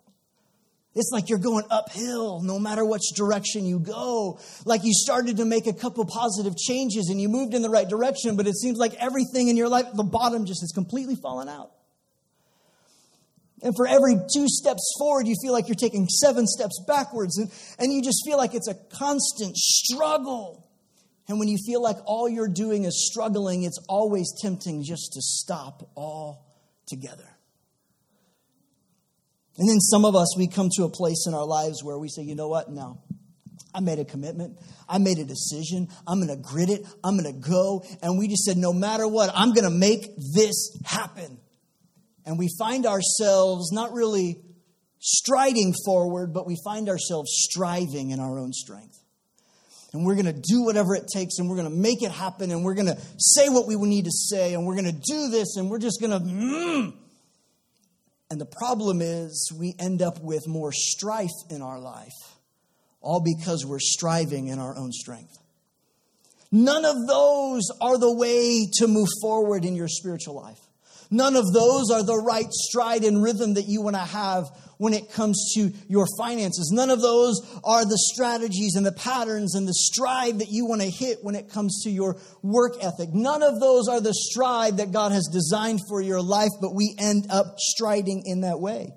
It's 0.98 1.12
like 1.12 1.30
you're 1.30 1.38
going 1.38 1.64
uphill 1.70 2.42
no 2.42 2.58
matter 2.58 2.84
which 2.84 3.14
direction 3.16 3.66
you 3.66 3.80
go. 3.80 4.40
Like 4.66 4.82
you 4.84 4.94
started 4.94 5.38
to 5.38 5.46
make 5.46 5.68
a 5.68 5.74
couple 5.74 6.04
positive 6.06 6.58
changes 6.58 7.10
and 7.12 7.22
you 7.22 7.30
moved 7.30 7.54
in 7.54 7.62
the 7.62 7.70
right 7.70 7.88
direction, 7.88 8.36
but 8.36 8.48
it 8.48 8.56
seems 8.56 8.80
like 8.80 8.96
everything 8.96 9.48
in 9.48 9.56
your 9.56 9.70
life, 9.70 9.86
the 9.94 10.04
bottom 10.04 10.46
just 10.48 10.62
has 10.62 10.72
completely 10.72 11.16
fallen 11.16 11.48
out. 11.48 11.70
And 13.62 13.76
for 13.76 13.88
every 13.88 14.16
two 14.34 14.48
steps 14.48 14.96
forward, 14.98 15.28
you 15.28 15.36
feel 15.40 15.54
like 15.54 15.68
you're 15.68 15.76
taking 15.76 16.08
seven 16.08 16.48
steps 16.48 16.84
backwards. 16.88 17.38
And, 17.38 17.52
and 17.78 17.94
you 17.94 18.02
just 18.02 18.24
feel 18.26 18.38
like 18.38 18.56
it's 18.56 18.68
a 18.68 18.76
constant 18.98 19.56
struggle. 19.56 20.68
And 21.28 21.38
when 21.40 21.48
you 21.48 21.58
feel 21.64 21.82
like 21.82 21.98
all 22.06 22.28
you're 22.28 22.48
doing 22.48 22.86
is 22.86 23.08
struggling, 23.08 23.64
it's 23.64 23.80
always 23.88 24.34
tempting 24.42 24.84
just 24.84 25.14
to 25.14 25.22
stop 25.22 25.90
all 25.96 26.58
together. 26.88 27.37
And 29.58 29.68
then 29.68 29.80
some 29.80 30.06
of 30.06 30.16
us, 30.16 30.38
we 30.38 30.48
come 30.48 30.70
to 30.78 30.84
a 30.84 30.90
place 30.90 31.26
in 31.28 31.34
our 31.34 31.46
lives 31.46 31.84
where 31.84 31.98
we 31.98 32.10
say, 32.10 32.22
you 32.22 32.36
know 32.36 32.48
what? 32.48 32.70
No. 32.70 33.02
I 33.74 33.80
made 33.80 34.00
a 34.00 34.06
commitment. 34.06 34.58
I 34.88 34.98
made 34.98 35.18
a 35.18 35.24
decision. 35.24 35.88
I'm 36.08 36.26
going 36.26 36.36
to 36.36 36.42
grit 36.42 36.70
it. 36.70 36.86
I'm 37.04 37.18
going 37.18 37.32
to 37.32 37.48
go. 37.50 37.84
And 38.02 38.18
we 38.18 38.28
just 38.28 38.44
said, 38.44 38.58
no 38.58 38.72
matter 38.72 39.08
what, 39.08 39.32
I'm 39.34 39.54
going 39.54 39.66
to 39.66 39.76
make 39.76 40.16
this 40.34 40.78
happen. 40.86 41.40
And 42.26 42.38
we 42.38 42.50
find 42.60 42.86
ourselves 42.86 43.72
not 43.72 43.94
really 43.94 44.38
striding 45.00 45.74
forward, 45.86 46.34
but 46.34 46.46
we 46.46 46.58
find 46.64 46.90
ourselves 46.90 47.32
striving 47.34 48.12
in 48.12 48.20
our 48.20 48.40
own 48.40 48.54
strength. 48.54 49.00
And 49.94 50.06
we're 50.06 50.16
going 50.16 50.26
to 50.26 50.34
do 50.34 50.64
whatever 50.64 50.96
it 50.96 51.06
takes 51.12 51.40
and 51.40 51.50
we're 51.50 51.56
going 51.56 51.70
to 51.70 51.76
make 51.76 52.04
it 52.04 52.12
happen 52.12 52.52
and 52.52 52.64
we're 52.64 52.76
going 52.76 52.88
to 52.88 52.98
say 53.18 53.48
what 53.50 53.68
we 53.68 53.76
need 53.76 54.06
to 54.06 54.12
say 54.12 54.54
and 54.54 54.66
we're 54.66 54.76
going 54.76 54.86
to 54.86 54.92
do 54.92 55.30
this 55.30 55.56
and 55.56 55.70
we're 55.70 55.80
just 55.80 56.00
going 56.02 56.12
to. 56.12 56.20
Mm, 56.20 56.94
and 58.30 58.42
the 58.42 58.46
problem 58.46 59.02
is, 59.02 59.52
we 59.58 59.74
end 59.80 60.02
up 60.02 60.22
with 60.22 60.48
more 60.48 60.72
strife 60.74 61.30
in 61.50 61.62
our 61.62 61.80
life, 61.80 62.36
all 63.02 63.22
because 63.22 63.66
we're 63.66 63.80
striving 63.80 64.48
in 64.48 64.60
our 64.60 64.76
own 64.78 64.92
strength. 64.92 65.38
None 66.52 66.86
of 66.86 67.08
those 67.08 67.64
are 67.82 67.98
the 67.98 68.12
way 68.12 68.68
to 68.80 68.88
move 68.88 69.10
forward 69.22 69.66
in 69.66 69.76
your 69.76 69.88
spiritual 69.88 70.36
life. 70.36 70.60
None 71.10 71.36
of 71.36 71.46
those 71.54 71.90
are 71.90 72.04
the 72.04 72.18
right 72.18 72.52
stride 72.52 73.04
and 73.04 73.24
rhythm 73.24 73.54
that 73.54 73.68
you 73.68 73.82
want 73.82 73.96
to 73.96 74.02
have 74.02 74.46
when 74.78 74.94
it 74.94 75.12
comes 75.12 75.54
to 75.56 75.72
your 75.88 76.06
finances. 76.18 76.72
None 76.74 76.90
of 76.90 77.02
those 77.02 77.42
are 77.64 77.84
the 77.84 77.98
strategies 77.98 78.76
and 78.76 78.86
the 78.86 78.92
patterns 78.92 79.56
and 79.56 79.68
the 79.68 79.74
stride 79.74 80.40
that 80.40 80.50
you 80.50 80.66
want 80.66 80.82
to 80.82 80.90
hit 80.90 81.20
when 81.24 81.36
it 81.36 81.50
comes 81.50 81.84
to 81.84 81.90
your 81.90 82.18
work 82.44 82.74
ethic. 82.82 83.10
None 83.14 83.44
of 83.44 83.60
those 83.60 83.88
are 83.88 84.02
the 84.02 84.14
stride 84.14 84.78
that 84.78 84.92
God 84.92 85.12
has 85.12 85.30
designed 85.32 85.82
for 85.90 86.02
your 86.02 86.22
life, 86.22 86.52
but 86.62 86.76
we 86.76 86.96
end 87.00 87.28
up 87.30 87.56
striding 87.58 88.24
in 88.26 88.42
that 88.42 88.60
way. 88.60 88.94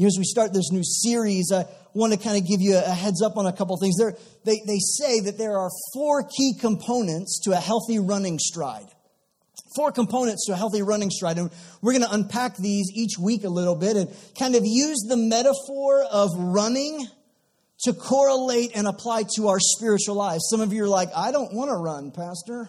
As 0.00 0.16
we 0.16 0.24
start 0.24 0.52
this 0.52 0.70
new 0.70 0.84
series, 0.84 1.50
I 1.52 1.64
want 1.92 2.12
to 2.12 2.18
kind 2.18 2.40
of 2.40 2.46
give 2.46 2.60
you 2.60 2.76
a 2.76 2.94
heads 2.94 3.20
up 3.20 3.36
on 3.36 3.46
a 3.46 3.52
couple 3.52 3.76
things. 3.78 3.96
There, 3.96 4.16
they, 4.44 4.60
they 4.64 4.78
say 4.78 5.20
that 5.20 5.38
there 5.38 5.58
are 5.58 5.70
four 5.92 6.22
key 6.22 6.54
components 6.60 7.40
to 7.44 7.52
a 7.52 7.56
healthy 7.56 7.98
running 7.98 8.38
stride 8.38 8.86
four 9.74 9.92
components 9.92 10.46
to 10.46 10.52
a 10.52 10.56
healthy 10.56 10.82
running 10.82 11.10
stride. 11.10 11.38
And 11.38 11.50
we're 11.82 11.92
going 11.92 12.04
to 12.04 12.12
unpack 12.12 12.56
these 12.56 12.90
each 12.94 13.18
week 13.18 13.44
a 13.44 13.48
little 13.48 13.76
bit 13.76 13.96
and 13.96 14.08
kind 14.38 14.54
of 14.54 14.62
use 14.64 15.04
the 15.08 15.16
metaphor 15.16 16.04
of 16.10 16.30
running 16.36 17.06
to 17.82 17.92
correlate 17.92 18.72
and 18.74 18.86
apply 18.86 19.24
to 19.36 19.48
our 19.48 19.60
spiritual 19.60 20.16
lives. 20.16 20.48
Some 20.50 20.60
of 20.60 20.72
you 20.72 20.84
are 20.84 20.88
like, 20.88 21.10
I 21.14 21.30
don't 21.30 21.52
want 21.52 21.70
to 21.70 21.76
run, 21.76 22.10
Pastor. 22.10 22.68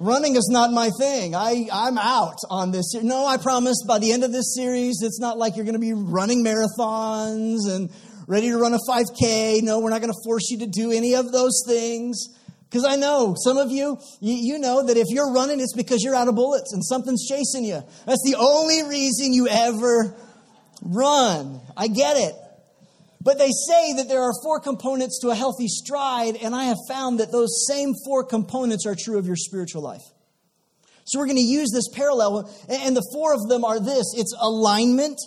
running 0.00 0.36
is 0.36 0.48
not 0.52 0.70
my 0.70 0.90
thing. 0.98 1.34
I, 1.34 1.66
I'm 1.72 1.96
out 1.96 2.36
on 2.50 2.72
this. 2.72 2.92
No, 2.94 3.24
I 3.24 3.38
promise 3.38 3.82
by 3.86 3.98
the 3.98 4.12
end 4.12 4.22
of 4.24 4.32
this 4.32 4.54
series, 4.54 5.00
it's 5.02 5.18
not 5.18 5.38
like 5.38 5.56
you're 5.56 5.64
going 5.64 5.74
to 5.74 5.80
be 5.80 5.94
running 5.94 6.44
marathons 6.44 7.70
and 7.70 7.90
ready 8.26 8.50
to 8.50 8.58
run 8.58 8.74
a 8.74 8.78
5K. 8.88 9.62
No, 9.62 9.80
we're 9.80 9.90
not 9.90 10.00
going 10.00 10.12
to 10.12 10.20
force 10.24 10.50
you 10.50 10.58
to 10.58 10.66
do 10.66 10.92
any 10.92 11.14
of 11.14 11.32
those 11.32 11.62
things. 11.66 12.28
Because 12.72 12.86
I 12.86 12.96
know 12.96 13.34
some 13.36 13.58
of 13.58 13.70
you, 13.70 13.98
you, 14.22 14.58
know 14.58 14.86
that 14.86 14.96
if 14.96 15.08
you're 15.10 15.30
running, 15.30 15.60
it's 15.60 15.74
because 15.74 16.02
you're 16.02 16.14
out 16.14 16.28
of 16.28 16.34
bullets 16.34 16.72
and 16.72 16.82
something's 16.82 17.28
chasing 17.28 17.66
you. 17.66 17.84
That's 18.06 18.22
the 18.24 18.36
only 18.38 18.84
reason 18.84 19.34
you 19.34 19.46
ever 19.46 20.16
run. 20.80 21.60
I 21.76 21.88
get 21.88 22.16
it. 22.16 22.34
But 23.20 23.36
they 23.36 23.50
say 23.68 23.92
that 23.98 24.08
there 24.08 24.22
are 24.22 24.32
four 24.42 24.58
components 24.58 25.20
to 25.20 25.28
a 25.28 25.34
healthy 25.34 25.68
stride, 25.68 26.36
and 26.36 26.54
I 26.54 26.64
have 26.64 26.78
found 26.88 27.20
that 27.20 27.30
those 27.30 27.66
same 27.68 27.92
four 28.06 28.24
components 28.24 28.86
are 28.86 28.96
true 28.98 29.18
of 29.18 29.26
your 29.26 29.36
spiritual 29.36 29.82
life. 29.82 30.02
So 31.04 31.18
we're 31.18 31.26
going 31.26 31.36
to 31.36 31.42
use 31.42 31.70
this 31.74 31.90
parallel, 31.92 32.50
and 32.70 32.96
the 32.96 33.06
four 33.12 33.34
of 33.34 33.50
them 33.50 33.66
are 33.66 33.80
this 33.80 34.14
it's 34.16 34.34
alignment, 34.40 35.20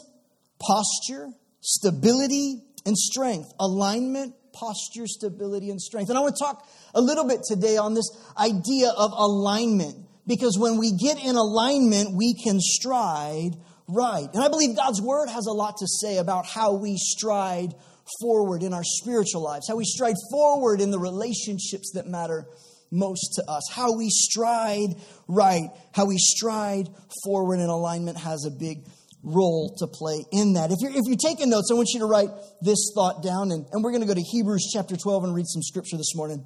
posture, 0.60 1.28
stability, 1.62 2.64
and 2.88 2.98
strength. 2.98 3.54
Alignment, 3.60 4.34
posture, 4.56 5.06
stability, 5.06 5.70
and 5.70 5.80
strength. 5.80 6.10
And 6.10 6.18
I 6.18 6.22
want 6.22 6.36
to 6.36 6.44
talk 6.44 6.68
a 6.96 7.02
little 7.02 7.28
bit 7.28 7.42
today 7.48 7.78
on 7.78 7.94
this 7.94 8.10
idea 8.38 8.90
of 8.90 9.12
alignment 9.12 9.96
because 10.26 10.58
when 10.58 10.78
we 10.80 10.92
get 10.92 11.24
in 11.24 11.36
alignment, 11.36 12.16
we 12.16 12.34
can 12.34 12.60
stride 12.60 13.52
right. 13.88 14.28
And 14.34 14.44
I 14.44 14.48
believe 14.48 14.76
God's 14.76 15.02
word 15.02 15.28
has 15.30 15.46
a 15.46 15.52
lot 15.52 15.78
to 15.78 15.88
say 15.88 16.18
about 16.18 16.46
how 16.48 16.74
we 16.74 16.98
stride 16.98 17.76
forward 18.22 18.64
in 18.64 18.74
our 18.74 18.84
spiritual 18.84 19.44
lives, 19.44 19.68
how 19.68 19.76
we 19.76 19.86
stride 19.86 20.16
forward 20.32 20.82
in 20.82 20.92
the 20.92 21.00
relationships 21.00 21.92
that 21.94 22.08
matter 22.08 22.46
most 22.92 23.36
to 23.36 23.44
us, 23.50 23.64
how 23.72 23.96
we 23.98 24.10
stride 24.10 24.96
right, 25.28 25.70
how 25.94 26.06
we 26.06 26.18
stride 26.18 26.88
forward 27.24 27.60
in 27.60 27.68
alignment 27.68 28.18
has 28.18 28.46
a 28.46 28.52
big 28.52 28.86
role 29.24 29.76
to 29.80 29.88
play 29.88 30.24
in 30.32 30.54
that. 30.54 30.72
If 30.72 30.78
you're, 30.82 30.92
if 30.92 31.02
you're 31.06 31.18
taking 31.18 31.50
notes, 31.50 31.70
I 31.72 31.74
want 31.74 31.90
you 31.94 32.00
to 32.02 32.06
write 32.06 32.30
this 32.62 32.92
thought 32.96 33.24
down, 33.24 33.52
and, 33.52 33.66
and 33.72 33.84
we're 33.84 33.92
going 33.92 34.04
to 34.04 34.08
go 34.08 34.14
to 34.14 34.22
Hebrews 34.22 34.70
chapter 34.72 34.96
12 34.96 35.24
and 35.24 35.34
read 35.34 35.48
some 35.48 35.64
scripture 35.64 35.98
this 35.98 36.16
morning. 36.16 36.46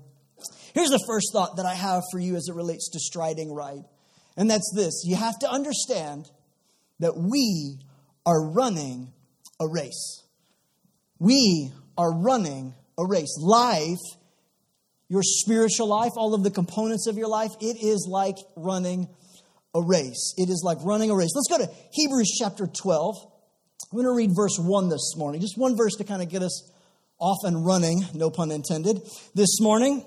Here's 0.73 0.89
the 0.89 1.03
first 1.07 1.31
thought 1.33 1.57
that 1.57 1.65
I 1.65 1.73
have 1.73 2.03
for 2.11 2.19
you 2.19 2.35
as 2.35 2.47
it 2.49 2.55
relates 2.55 2.89
to 2.91 2.99
striding 2.99 3.53
right, 3.53 3.83
and 4.37 4.49
that's 4.49 4.71
this 4.75 5.03
you 5.05 5.15
have 5.15 5.37
to 5.39 5.49
understand 5.49 6.29
that 6.99 7.17
we 7.17 7.79
are 8.25 8.51
running 8.51 9.11
a 9.59 9.67
race. 9.67 10.23
We 11.19 11.71
are 11.97 12.13
running 12.13 12.73
a 12.97 13.05
race. 13.05 13.37
Life, 13.39 13.97
your 15.09 15.23
spiritual 15.23 15.87
life, 15.87 16.11
all 16.15 16.33
of 16.33 16.43
the 16.43 16.51
components 16.51 17.07
of 17.07 17.17
your 17.17 17.27
life, 17.27 17.51
it 17.59 17.77
is 17.81 18.07
like 18.09 18.35
running 18.55 19.07
a 19.73 19.81
race. 19.81 20.33
It 20.37 20.49
is 20.49 20.61
like 20.63 20.77
running 20.83 21.09
a 21.09 21.15
race. 21.15 21.31
Let's 21.35 21.49
go 21.49 21.65
to 21.65 21.71
Hebrews 21.91 22.37
chapter 22.39 22.67
12. 22.67 23.15
I'm 23.91 23.97
going 23.97 24.05
to 24.05 24.15
read 24.15 24.31
verse 24.35 24.57
1 24.59 24.89
this 24.89 25.15
morning. 25.17 25.41
Just 25.41 25.57
one 25.57 25.75
verse 25.75 25.95
to 25.95 26.03
kind 26.03 26.21
of 26.21 26.29
get 26.29 26.43
us 26.43 26.71
off 27.19 27.39
and 27.43 27.65
running, 27.65 28.05
no 28.13 28.29
pun 28.29 28.51
intended, 28.51 29.01
this 29.35 29.59
morning. 29.59 30.05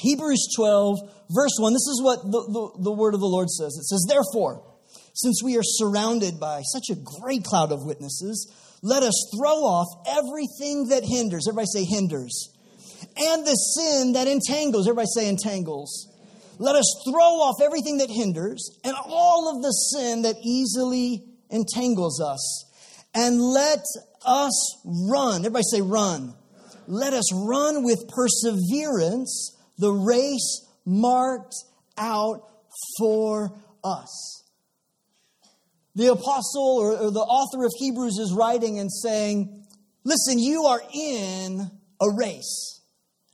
Hebrews 0.00 0.48
12, 0.56 0.98
verse 1.30 1.56
1. 1.58 1.72
This 1.72 1.86
is 1.86 2.00
what 2.02 2.22
the, 2.22 2.40
the, 2.40 2.82
the 2.84 2.92
word 2.92 3.14
of 3.14 3.20
the 3.20 3.26
Lord 3.26 3.50
says. 3.50 3.76
It 3.76 3.84
says, 3.84 4.06
Therefore, 4.08 4.64
since 5.14 5.42
we 5.44 5.56
are 5.58 5.62
surrounded 5.62 6.40
by 6.40 6.62
such 6.62 6.88
a 6.90 6.96
great 6.96 7.44
cloud 7.44 7.70
of 7.70 7.84
witnesses, 7.84 8.50
let 8.82 9.02
us 9.02 9.30
throw 9.36 9.64
off 9.64 9.86
everything 10.08 10.88
that 10.88 11.04
hinders. 11.04 11.46
Everybody 11.46 11.66
say 11.66 11.84
hinders. 11.84 12.56
And 13.16 13.46
the 13.46 13.54
sin 13.54 14.12
that 14.14 14.26
entangles. 14.26 14.88
Everybody 14.88 15.08
say 15.14 15.28
entangles. 15.28 16.08
Let 16.58 16.76
us 16.76 17.02
throw 17.04 17.40
off 17.44 17.60
everything 17.62 17.98
that 17.98 18.10
hinders 18.10 18.78
and 18.84 18.94
all 19.04 19.54
of 19.54 19.62
the 19.62 19.70
sin 19.70 20.22
that 20.22 20.36
easily 20.42 21.24
entangles 21.50 22.22
us. 22.22 22.66
And 23.14 23.40
let 23.40 23.84
us 24.24 24.76
run. 25.10 25.40
Everybody 25.40 25.64
say 25.70 25.80
run. 25.80 26.34
Let 26.86 27.12
us 27.12 27.32
run 27.34 27.84
with 27.84 28.08
perseverance 28.08 29.56
the 29.80 29.92
race 29.92 30.66
marked 30.84 31.54
out 31.96 32.42
for 32.98 33.52
us. 33.82 34.44
The 35.96 36.12
apostle 36.12 36.78
or, 36.80 36.92
or 36.96 37.10
the 37.10 37.20
author 37.20 37.64
of 37.64 37.72
Hebrews 37.78 38.18
is 38.18 38.32
writing 38.32 38.78
and 38.78 38.90
saying, 38.92 39.66
Listen, 40.04 40.38
you 40.38 40.64
are 40.64 40.80
in 40.94 41.70
a 42.00 42.10
race. 42.10 42.80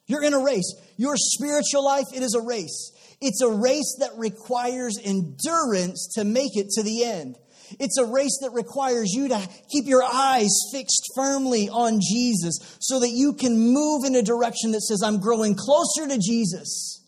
You're 0.06 0.22
in 0.22 0.34
a 0.34 0.42
race. 0.42 0.74
Your 0.96 1.16
spiritual 1.16 1.84
life, 1.84 2.06
it 2.14 2.22
is 2.22 2.34
a 2.34 2.40
race. 2.40 2.92
It's 3.20 3.40
a 3.42 3.50
race 3.50 3.96
that 4.00 4.10
requires 4.16 4.98
endurance 5.02 6.12
to 6.14 6.24
make 6.24 6.56
it 6.56 6.68
to 6.70 6.82
the 6.82 7.04
end. 7.04 7.36
It's 7.78 7.98
a 7.98 8.04
race 8.04 8.38
that 8.42 8.50
requires 8.50 9.12
you 9.12 9.28
to 9.28 9.48
keep 9.70 9.86
your 9.86 10.02
eyes 10.02 10.50
fixed 10.72 11.10
firmly 11.14 11.68
on 11.68 12.00
Jesus 12.00 12.58
so 12.80 13.00
that 13.00 13.10
you 13.10 13.32
can 13.32 13.58
move 13.58 14.04
in 14.04 14.14
a 14.14 14.22
direction 14.22 14.72
that 14.72 14.82
says, 14.82 15.02
I'm 15.04 15.20
growing 15.20 15.54
closer 15.54 16.06
to 16.08 16.18
Jesus 16.18 17.02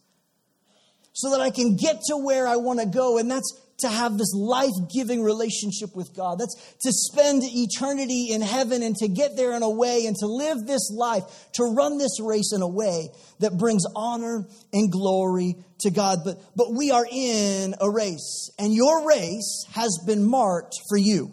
so 1.13 1.31
that 1.31 1.41
I 1.41 1.51
can 1.51 1.77
get 1.77 2.03
to 2.09 2.17
where 2.17 2.47
I 2.47 2.57
want 2.57 2.79
to 2.81 2.87
go. 2.87 3.19
And 3.19 3.31
that's 3.31 3.53
to 3.79 3.89
have 3.89 4.19
this 4.19 4.33
life 4.35 4.73
giving 4.93 5.23
relationship 5.23 5.95
with 5.95 6.15
God. 6.15 6.39
That's 6.39 6.55
to 6.81 6.93
spend 6.93 7.43
eternity 7.45 8.29
in 8.33 8.41
heaven 8.41 8.83
and 8.83 8.97
to 8.97 9.09
get 9.09 9.37
there 9.37 9.53
in 9.53 9.63
a 9.63 9.71
way 9.71 10.07
and 10.07 10.17
to 10.17 10.27
live 10.27 10.67
this 10.67 10.91
life, 10.93 11.23
to 11.55 11.65
run 11.65 11.99
this 11.99 12.21
race 12.21 12.53
in 12.53 12.63
a 12.63 12.69
way 12.69 13.09
that 13.39 13.57
brings 13.57 13.85
honor 13.95 14.47
and 14.73 14.91
glory 14.91 15.57
to 15.81 15.91
God. 15.91 16.19
But, 16.25 16.41
but 16.57 16.73
we 16.73 16.91
are 16.91 17.07
in 17.11 17.75
a 17.81 17.89
race, 17.89 18.51
and 18.59 18.75
your 18.75 19.07
race 19.07 19.65
has 19.73 19.99
been 20.07 20.29
marked 20.29 20.75
for 20.89 20.99
you. 20.99 21.33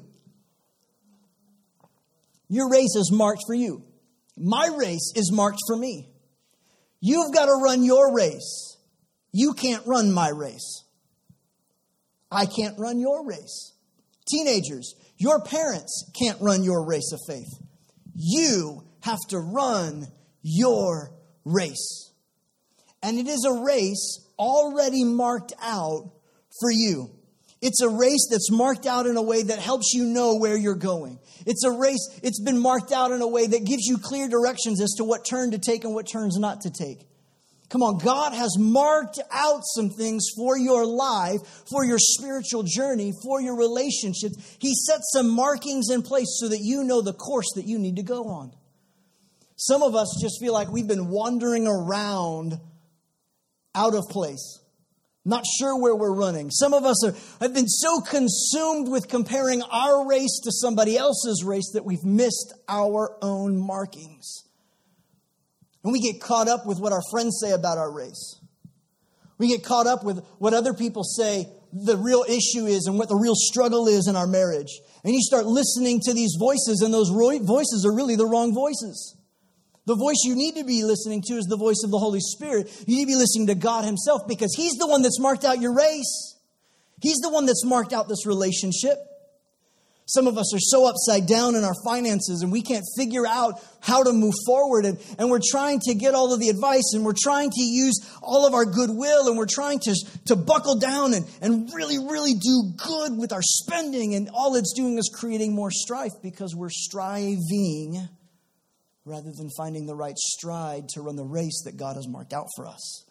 Your 2.48 2.70
race 2.70 2.96
is 2.96 3.12
marked 3.12 3.42
for 3.48 3.56
you. 3.56 3.84
My 4.38 4.70
race 4.78 5.14
is 5.16 5.32
marked 5.34 5.60
for 5.68 5.76
me. 5.76 6.12
You've 7.02 7.34
got 7.34 7.46
to 7.46 7.54
run 7.54 7.84
your 7.84 8.14
race. 8.16 8.78
You 9.32 9.54
can't 9.54 9.86
run 9.88 10.12
my 10.12 10.30
race. 10.30 10.85
I 12.32 12.46
can't 12.46 12.78
run 12.80 13.00
your 13.00 13.26
race. 13.26 13.74
Teenagers, 14.28 14.96
your 15.18 15.42
parents 15.42 16.12
can't 16.20 16.42
run 16.42 16.64
your 16.64 16.86
race 16.86 17.12
of 17.14 17.20
faith. 17.28 17.50
You 18.16 18.84
have 19.02 19.20
to 19.30 19.40
run 19.40 20.08
your 20.42 21.12
race. 21.44 22.12
And 23.04 23.20
it 23.20 23.28
is 23.28 23.46
a 23.46 23.64
race 23.64 24.26
already 24.40 25.04
marked 25.04 25.54
out 25.62 26.12
for 26.60 26.72
you. 26.72 27.12
It's 27.62 27.82
a 27.82 27.90
race 27.90 28.28
that's 28.30 28.52
marked 28.52 28.86
out 28.86 29.06
in 29.08 29.18
a 29.18 29.22
way 29.22 29.44
that 29.44 29.60
helps 29.60 29.94
you 29.94 30.06
know 30.06 30.36
where 30.36 30.58
you're 30.58 30.76
going. 30.76 31.20
It's 31.46 31.64
a 31.64 31.72
race, 31.72 32.20
it's 32.22 32.42
been 32.42 32.60
marked 32.60 32.92
out 32.92 33.12
in 33.12 33.22
a 33.22 33.28
way 33.28 33.48
that 33.48 33.66
gives 33.66 33.86
you 33.86 33.98
clear 33.98 34.28
directions 34.28 34.82
as 34.82 34.94
to 34.98 35.04
what 35.04 35.26
turn 35.26 35.52
to 35.52 35.60
take 35.60 35.84
and 35.84 35.94
what 35.94 36.08
turns 36.08 36.38
not 36.38 36.62
to 36.62 36.72
take. 36.72 37.08
Come 37.70 37.82
on, 37.82 37.98
God 37.98 38.34
has 38.34 38.58
marked 38.60 39.20
out 39.32 39.62
some 39.64 39.90
things 39.90 40.28
for 40.36 40.58
your 40.58 40.86
life, 40.86 41.42
for 41.70 41.84
your 41.84 41.98
spiritual 42.00 42.64
journey, 42.64 43.12
for 43.24 43.42
your 43.42 43.58
relationships. 43.58 44.36
He 44.60 44.76
set 44.76 45.00
some 45.14 45.30
markings 45.30 45.90
in 45.90 46.04
place 46.04 46.38
so 46.40 46.48
that 46.50 46.60
you 46.62 46.84
know 46.84 47.02
the 47.02 47.14
course 47.14 47.52
that 47.56 47.66
you 47.66 47.80
need 47.80 47.96
to 47.96 48.04
go 48.04 48.26
on. 48.26 48.52
Some 49.56 49.82
of 49.82 49.96
us 49.96 50.20
just 50.22 50.40
feel 50.40 50.54
like 50.54 50.72
we've 50.72 50.88
been 50.88 51.08
wandering 51.08 51.66
around 51.66 52.60
out 53.74 53.96
of 53.96 54.04
place, 54.10 54.60
not 55.24 55.44
sure 55.60 55.80
where 55.82 55.96
we're 55.96 56.14
running. 56.14 56.52
Some 56.52 56.74
of 56.74 56.86
us 56.86 57.04
are, 57.06 57.16
have 57.42 57.54
been 57.54 57.68
so 57.68 58.00
consumed 58.02 58.90
with 58.90 59.08
comparing 59.08 59.64
our 59.64 60.08
race 60.08 60.40
to 60.44 60.52
somebody 60.52 60.98
else's 60.98 61.44
race 61.44 61.72
that 61.74 61.84
we've 61.84 62.04
missed 62.04 62.54
our 62.68 63.18
own 63.22 63.58
markings. 63.58 64.44
And 65.86 65.94
we 65.94 66.02
get 66.02 66.20
caught 66.20 66.48
up 66.48 66.66
with 66.66 66.80
what 66.80 66.92
our 66.92 67.04
friends 67.12 67.38
say 67.40 67.52
about 67.52 67.78
our 67.78 67.92
race. 67.92 68.42
We 69.38 69.50
get 69.50 69.64
caught 69.64 69.86
up 69.86 70.04
with 70.04 70.26
what 70.40 70.56
other 70.56 70.74
people 70.74 71.04
say 71.04 71.48
the 71.72 71.96
real 71.96 72.26
issue 72.28 72.66
is 72.66 72.88
and 72.88 72.98
what 72.98 73.08
the 73.08 73.16
real 73.16 73.36
struggle 73.36 73.88
is 73.88 74.08
in 74.08 74.16
our 74.16 74.26
marriage. 74.26 74.80
And 75.04 75.14
you 75.14 75.22
start 75.22 75.46
listening 75.46 76.00
to 76.06 76.14
these 76.14 76.38
voices, 76.40 76.82
and 76.82 76.92
those 76.92 77.10
voices 77.10 77.86
are 77.86 77.94
really 77.94 78.16
the 78.16 78.26
wrong 78.26 78.52
voices. 78.52 79.16
The 79.86 79.96
voice 79.96 80.24
you 80.24 80.36
need 80.36 80.56
to 80.56 80.64
be 80.64 80.84
listening 80.84 81.22
to 81.28 81.36
is 81.36 81.46
the 81.46 81.58
voice 81.58 81.84
of 81.84 81.92
the 81.92 82.00
Holy 82.00 82.20
Spirit. 82.20 82.68
You 82.88 82.96
need 82.96 83.04
to 83.04 83.12
be 83.12 83.16
listening 83.16 83.46
to 83.48 83.56
God 83.56 83.86
Himself 83.86 84.28
because 84.28 84.56
He's 84.56 84.74
the 84.80 84.88
one 84.88 85.04
that's 85.04 85.20
marked 85.20 85.46
out 85.46 85.62
your 85.62 85.76
race. 85.76 86.40
He's 87.00 87.18
the 87.18 87.30
one 87.30 87.46
that's 87.46 87.64
marked 87.64 87.94
out 87.94 88.08
this 88.08 88.26
relationship. 88.26 88.98
Some 90.08 90.28
of 90.28 90.38
us 90.38 90.54
are 90.54 90.60
so 90.60 90.86
upside 90.86 91.28
down 91.28 91.56
in 91.56 91.64
our 91.64 91.74
finances 91.84 92.44
and 92.44 92.52
we 92.52 92.62
can't 92.62 92.86
figure 92.96 93.26
out 93.26 93.60
how 93.80 94.04
to 94.04 94.14
move 94.14 94.36
forward. 94.46 94.86
And, 94.86 95.00
and 95.18 95.32
we're 95.32 95.40
trying 95.44 95.80
to 95.86 95.96
get 95.96 96.14
all 96.14 96.32
of 96.32 96.40
the 96.40 96.50
advice 96.50 96.94
and 96.94 97.04
we're 97.04 97.16
trying 97.20 97.50
to 97.50 97.64
use 97.64 97.96
all 98.22 98.46
of 98.46 98.54
our 98.54 98.66
goodwill 98.66 99.28
and 99.28 99.36
we're 99.36 99.48
trying 99.50 99.80
to, 99.80 99.96
to 100.28 100.36
buckle 100.36 100.78
down 100.78 101.16
and, 101.16 101.26
and 101.42 101.74
really, 101.74 101.98
really 101.98 102.36
do 102.36 102.74
good 102.78 103.18
with 103.18 103.34
our 103.34 103.42
spending. 103.42 104.14
And 104.14 104.30
all 104.32 104.56
it's 104.56 104.74
doing 104.74 105.00
is 105.00 105.10
creating 105.12 105.56
more 105.56 105.72
strife 105.72 106.14
because 106.22 106.56
we're 106.56 106.70
striving 106.70 108.08
rather 109.06 109.32
than 109.32 109.50
finding 109.58 109.88
the 109.88 109.96
right 109.96 110.18
stride 110.18 110.90
to 110.90 111.02
run 111.02 111.16
the 111.16 111.26
race 111.26 111.64
that 111.66 111.78
God 111.78 111.96
has 111.96 112.08
marked 112.08 112.34
out 112.34 112.48
for 112.56 112.68
us. 112.68 113.05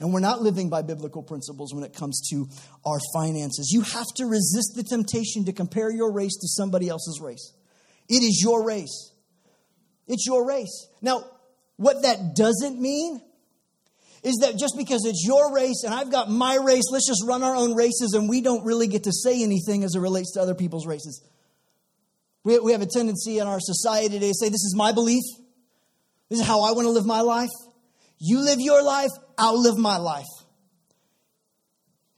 And 0.00 0.12
we're 0.12 0.20
not 0.20 0.40
living 0.40 0.70
by 0.70 0.82
biblical 0.82 1.22
principles 1.22 1.74
when 1.74 1.82
it 1.82 1.94
comes 1.94 2.28
to 2.30 2.46
our 2.84 2.98
finances. 3.12 3.70
You 3.72 3.82
have 3.82 4.06
to 4.16 4.26
resist 4.26 4.74
the 4.76 4.84
temptation 4.84 5.44
to 5.46 5.52
compare 5.52 5.90
your 5.90 6.12
race 6.12 6.36
to 6.36 6.48
somebody 6.48 6.88
else's 6.88 7.20
race. 7.20 7.52
It 8.08 8.22
is 8.22 8.40
your 8.42 8.64
race. 8.64 9.12
It's 10.06 10.26
your 10.26 10.46
race. 10.46 10.88
Now, 11.02 11.24
what 11.76 12.02
that 12.02 12.34
doesn't 12.36 12.80
mean 12.80 13.20
is 14.22 14.36
that 14.42 14.58
just 14.58 14.76
because 14.76 15.04
it's 15.04 15.24
your 15.24 15.54
race 15.54 15.82
and 15.84 15.94
I've 15.94 16.10
got 16.10 16.30
my 16.30 16.56
race, 16.56 16.84
let's 16.90 17.06
just 17.06 17.24
run 17.26 17.42
our 17.42 17.54
own 17.54 17.74
races 17.74 18.14
and 18.14 18.28
we 18.28 18.40
don't 18.40 18.64
really 18.64 18.88
get 18.88 19.04
to 19.04 19.12
say 19.12 19.42
anything 19.42 19.84
as 19.84 19.94
it 19.94 20.00
relates 20.00 20.32
to 20.34 20.40
other 20.40 20.54
people's 20.54 20.86
races. 20.86 21.22
We, 22.44 22.58
we 22.58 22.72
have 22.72 22.82
a 22.82 22.86
tendency 22.86 23.38
in 23.38 23.46
our 23.46 23.60
society 23.60 24.08
today 24.08 24.28
to 24.28 24.34
say, 24.34 24.48
This 24.48 24.64
is 24.64 24.74
my 24.76 24.92
belief. 24.92 25.22
This 26.28 26.40
is 26.40 26.46
how 26.46 26.62
I 26.62 26.72
want 26.72 26.86
to 26.86 26.90
live 26.90 27.06
my 27.06 27.20
life. 27.20 27.50
You 28.18 28.40
live 28.40 28.58
your 28.60 28.82
life, 28.82 29.10
I'll 29.38 29.60
live 29.60 29.78
my 29.78 29.96
life. 29.96 30.26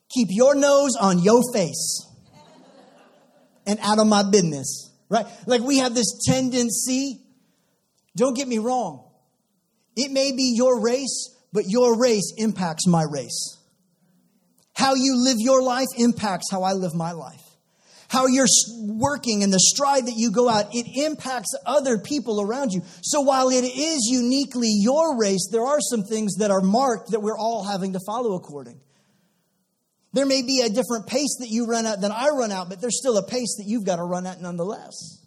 Keep 0.08 0.28
your 0.30 0.54
nose 0.54 0.96
on 1.00 1.20
your 1.20 1.42
face 1.52 2.06
and 3.66 3.78
out 3.80 3.98
of 3.98 4.06
my 4.06 4.24
business, 4.28 4.90
right? 5.08 5.26
Like 5.46 5.60
we 5.60 5.78
have 5.78 5.94
this 5.94 6.24
tendency. 6.26 7.20
Don't 8.16 8.34
get 8.36 8.48
me 8.48 8.58
wrong. 8.58 9.08
It 9.96 10.10
may 10.10 10.32
be 10.32 10.54
your 10.56 10.80
race, 10.80 11.36
but 11.52 11.64
your 11.68 12.00
race 12.00 12.32
impacts 12.38 12.86
my 12.86 13.04
race. 13.08 13.58
How 14.74 14.94
you 14.94 15.22
live 15.22 15.36
your 15.38 15.62
life 15.62 15.88
impacts 15.98 16.50
how 16.50 16.62
I 16.62 16.72
live 16.72 16.94
my 16.94 17.12
life. 17.12 17.49
How 18.10 18.26
you're 18.26 18.48
working 18.80 19.44
and 19.44 19.52
the 19.52 19.60
stride 19.60 20.06
that 20.06 20.16
you 20.16 20.32
go 20.32 20.48
out, 20.48 20.74
it 20.74 20.84
impacts 20.96 21.54
other 21.64 21.96
people 21.96 22.40
around 22.40 22.72
you. 22.72 22.82
So 23.02 23.20
while 23.20 23.50
it 23.50 23.62
is 23.62 24.08
uniquely 24.10 24.68
your 24.68 25.16
race, 25.16 25.48
there 25.52 25.64
are 25.64 25.78
some 25.80 26.02
things 26.02 26.34
that 26.38 26.50
are 26.50 26.60
marked 26.60 27.12
that 27.12 27.20
we're 27.20 27.38
all 27.38 27.62
having 27.62 27.92
to 27.92 28.00
follow 28.04 28.34
according. 28.34 28.80
There 30.12 30.26
may 30.26 30.42
be 30.42 30.60
a 30.60 30.68
different 30.68 31.06
pace 31.06 31.36
that 31.38 31.50
you 31.50 31.66
run 31.66 31.86
at 31.86 32.00
than 32.00 32.10
I 32.10 32.30
run 32.30 32.50
out, 32.50 32.68
but 32.68 32.80
there's 32.80 32.98
still 32.98 33.16
a 33.16 33.24
pace 33.24 33.54
that 33.58 33.68
you've 33.68 33.86
got 33.86 33.96
to 33.96 34.02
run 34.02 34.26
at 34.26 34.40
nonetheless. 34.40 35.24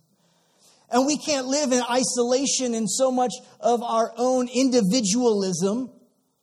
And 0.91 1.05
we 1.05 1.17
can't 1.17 1.47
live 1.47 1.71
in 1.71 1.81
isolation 1.89 2.75
in 2.75 2.89
so 2.89 3.13
much 3.13 3.31
of 3.61 3.81
our 3.81 4.11
own 4.17 4.49
individualism 4.53 5.89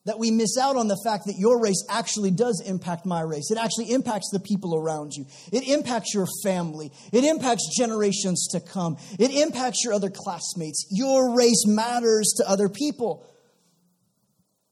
that 0.07 0.19
we 0.19 0.31
miss 0.31 0.57
out 0.57 0.77
on 0.77 0.89
the 0.89 0.99
fact 1.05 1.27
that 1.27 1.37
your 1.37 1.61
race 1.61 1.85
actually 1.89 2.31
does 2.31 2.63
impact 2.67 3.05
my 3.05 3.21
race. 3.21 3.51
It 3.51 3.59
actually 3.59 3.91
impacts 3.91 4.31
the 4.33 4.41
people 4.41 4.75
around 4.75 5.13
you. 5.13 5.27
It 5.53 5.69
impacts 5.69 6.15
your 6.15 6.27
family. 6.43 6.91
It 7.13 7.25
impacts 7.25 7.77
generations 7.77 8.49
to 8.53 8.61
come. 8.61 8.97
It 9.19 9.31
impacts 9.31 9.85
your 9.85 9.93
other 9.93 10.11
classmates. 10.11 10.87
Your 10.91 11.37
race 11.37 11.67
matters 11.67 12.35
to 12.39 12.49
other 12.49 12.69
people. 12.69 13.27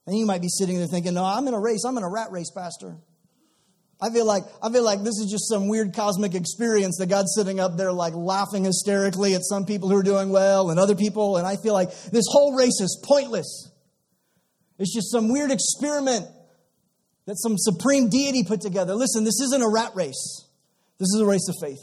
And 0.07 0.17
you 0.17 0.25
might 0.25 0.41
be 0.41 0.49
sitting 0.49 0.77
there 0.77 0.87
thinking, 0.87 1.13
no, 1.13 1.23
I'm 1.23 1.47
in 1.47 1.53
a 1.53 1.59
race. 1.59 1.83
I'm 1.85 1.97
in 1.97 2.03
a 2.03 2.09
rat 2.09 2.31
race, 2.31 2.49
Pastor. 2.49 2.97
I 4.01 4.09
feel 4.09 4.25
like 4.25 4.43
I 4.63 4.71
feel 4.71 4.83
like 4.83 5.03
this 5.03 5.19
is 5.19 5.29
just 5.29 5.49
some 5.49 5.67
weird 5.67 5.93
cosmic 5.93 6.33
experience 6.33 6.97
that 6.99 7.07
God's 7.07 7.33
sitting 7.35 7.59
up 7.59 7.75
there 7.75 7.91
like 7.91 8.13
laughing 8.13 8.63
hysterically 8.63 9.35
at 9.35 9.43
some 9.43 9.65
people 9.65 9.89
who 9.89 9.97
are 9.97 10.03
doing 10.03 10.29
well 10.29 10.69
and 10.69 10.79
other 10.79 10.95
people, 10.95 11.35
and 11.35 11.45
I 11.45 11.57
feel 11.57 11.73
like 11.73 11.89
this 12.05 12.23
whole 12.29 12.55
race 12.55 12.79
is 12.79 12.97
pointless. 13.03 13.69
It's 14.79 14.93
just 14.93 15.11
some 15.11 15.31
weird 15.31 15.51
experiment 15.51 16.25
that 17.25 17.35
some 17.37 17.57
supreme 17.57 18.09
deity 18.09 18.43
put 18.43 18.61
together. 18.61 18.95
Listen, 18.95 19.23
this 19.23 19.39
isn't 19.41 19.61
a 19.61 19.69
rat 19.69 19.91
race, 19.95 20.45
this 20.97 21.09
is 21.13 21.21
a 21.21 21.25
race 21.25 21.47
of 21.49 21.55
faith. 21.61 21.79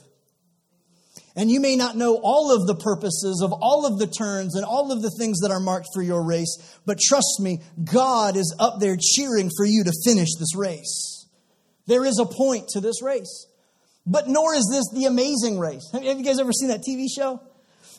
And 1.38 1.50
you 1.50 1.60
may 1.60 1.76
not 1.76 1.96
know 1.96 2.18
all 2.22 2.50
of 2.50 2.66
the 2.66 2.74
purposes 2.74 3.42
of 3.44 3.52
all 3.52 3.84
of 3.84 3.98
the 3.98 4.06
turns 4.06 4.56
and 4.56 4.64
all 4.64 4.90
of 4.90 5.02
the 5.02 5.10
things 5.18 5.40
that 5.40 5.50
are 5.50 5.60
marked 5.60 5.88
for 5.92 6.02
your 6.02 6.24
race, 6.24 6.78
but 6.86 6.98
trust 6.98 7.40
me, 7.40 7.60
God 7.84 8.36
is 8.36 8.56
up 8.58 8.80
there 8.80 8.96
cheering 8.98 9.50
for 9.54 9.66
you 9.66 9.84
to 9.84 9.92
finish 10.06 10.30
this 10.38 10.56
race. 10.56 11.26
There 11.86 12.06
is 12.06 12.18
a 12.18 12.24
point 12.24 12.68
to 12.68 12.80
this 12.80 13.02
race. 13.02 13.46
But 14.06 14.28
nor 14.28 14.54
is 14.54 14.66
this 14.72 14.88
the 14.98 15.06
amazing 15.06 15.58
race. 15.58 15.90
Have 15.92 16.04
you 16.04 16.22
guys 16.22 16.38
ever 16.38 16.52
seen 16.52 16.68
that 16.68 16.82
TV 16.88 17.06
show? 17.14 17.40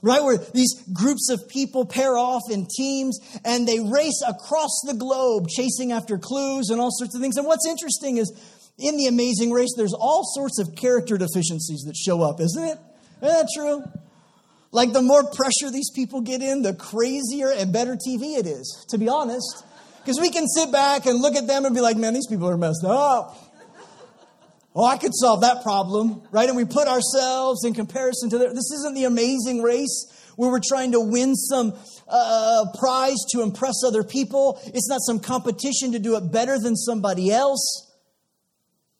Right? 0.01 0.23
Where 0.23 0.37
these 0.37 0.73
groups 0.93 1.29
of 1.29 1.47
people 1.47 1.85
pair 1.85 2.17
off 2.17 2.43
in 2.51 2.67
teams 2.67 3.19
and 3.43 3.67
they 3.67 3.79
race 3.79 4.21
across 4.27 4.81
the 4.85 4.93
globe 4.93 5.47
chasing 5.49 5.91
after 5.91 6.17
clues 6.17 6.69
and 6.69 6.79
all 6.79 6.91
sorts 6.91 7.15
of 7.15 7.21
things. 7.21 7.37
And 7.37 7.45
what's 7.45 7.67
interesting 7.67 8.17
is 8.17 8.31
in 8.77 8.97
the 8.97 9.07
amazing 9.07 9.51
race, 9.51 9.73
there's 9.75 9.93
all 9.93 10.23
sorts 10.23 10.59
of 10.59 10.75
character 10.75 11.17
deficiencies 11.17 11.81
that 11.87 11.95
show 11.95 12.21
up, 12.21 12.39
isn't 12.39 12.63
it? 12.63 12.77
Isn't 13.21 13.21
that 13.21 13.47
true? 13.55 13.83
Like 14.71 14.93
the 14.93 15.01
more 15.01 15.23
pressure 15.23 15.71
these 15.71 15.89
people 15.91 16.21
get 16.21 16.41
in, 16.41 16.61
the 16.61 16.73
crazier 16.73 17.49
and 17.51 17.73
better 17.73 17.95
TV 17.95 18.37
it 18.37 18.45
is, 18.45 18.85
to 18.89 18.97
be 18.97 19.09
honest. 19.09 19.63
Because 19.99 20.19
we 20.21 20.29
can 20.29 20.47
sit 20.47 20.71
back 20.71 21.05
and 21.05 21.19
look 21.19 21.35
at 21.35 21.47
them 21.47 21.65
and 21.65 21.73
be 21.73 21.81
like, 21.81 21.97
man, 21.97 22.13
these 22.13 22.27
people 22.27 22.47
are 22.47 22.57
messed 22.57 22.85
up. 22.85 23.35
Oh, 24.79 24.85
I 24.85 24.97
could 24.97 25.15
solve 25.15 25.41
that 25.41 25.63
problem, 25.63 26.21
right? 26.29 26.47
And 26.47 26.55
we 26.55 26.63
put 26.63 26.87
ourselves 26.87 27.65
in 27.65 27.73
comparison 27.73 28.29
to. 28.29 28.37
This 28.37 28.71
isn't 28.71 28.93
the 28.93 29.05
amazing 29.05 29.63
race 29.63 30.05
where 30.35 30.51
we're 30.51 30.61
trying 30.63 30.91
to 30.91 31.01
win 31.01 31.33
some 31.33 31.73
uh, 32.07 32.65
prize 32.77 33.17
to 33.31 33.41
impress 33.41 33.83
other 33.83 34.03
people. 34.03 34.61
It's 34.67 34.87
not 34.87 34.99
some 35.01 35.19
competition 35.19 35.93
to 35.93 35.99
do 35.99 36.15
it 36.15 36.31
better 36.31 36.59
than 36.59 36.75
somebody 36.75 37.31
else. 37.31 37.91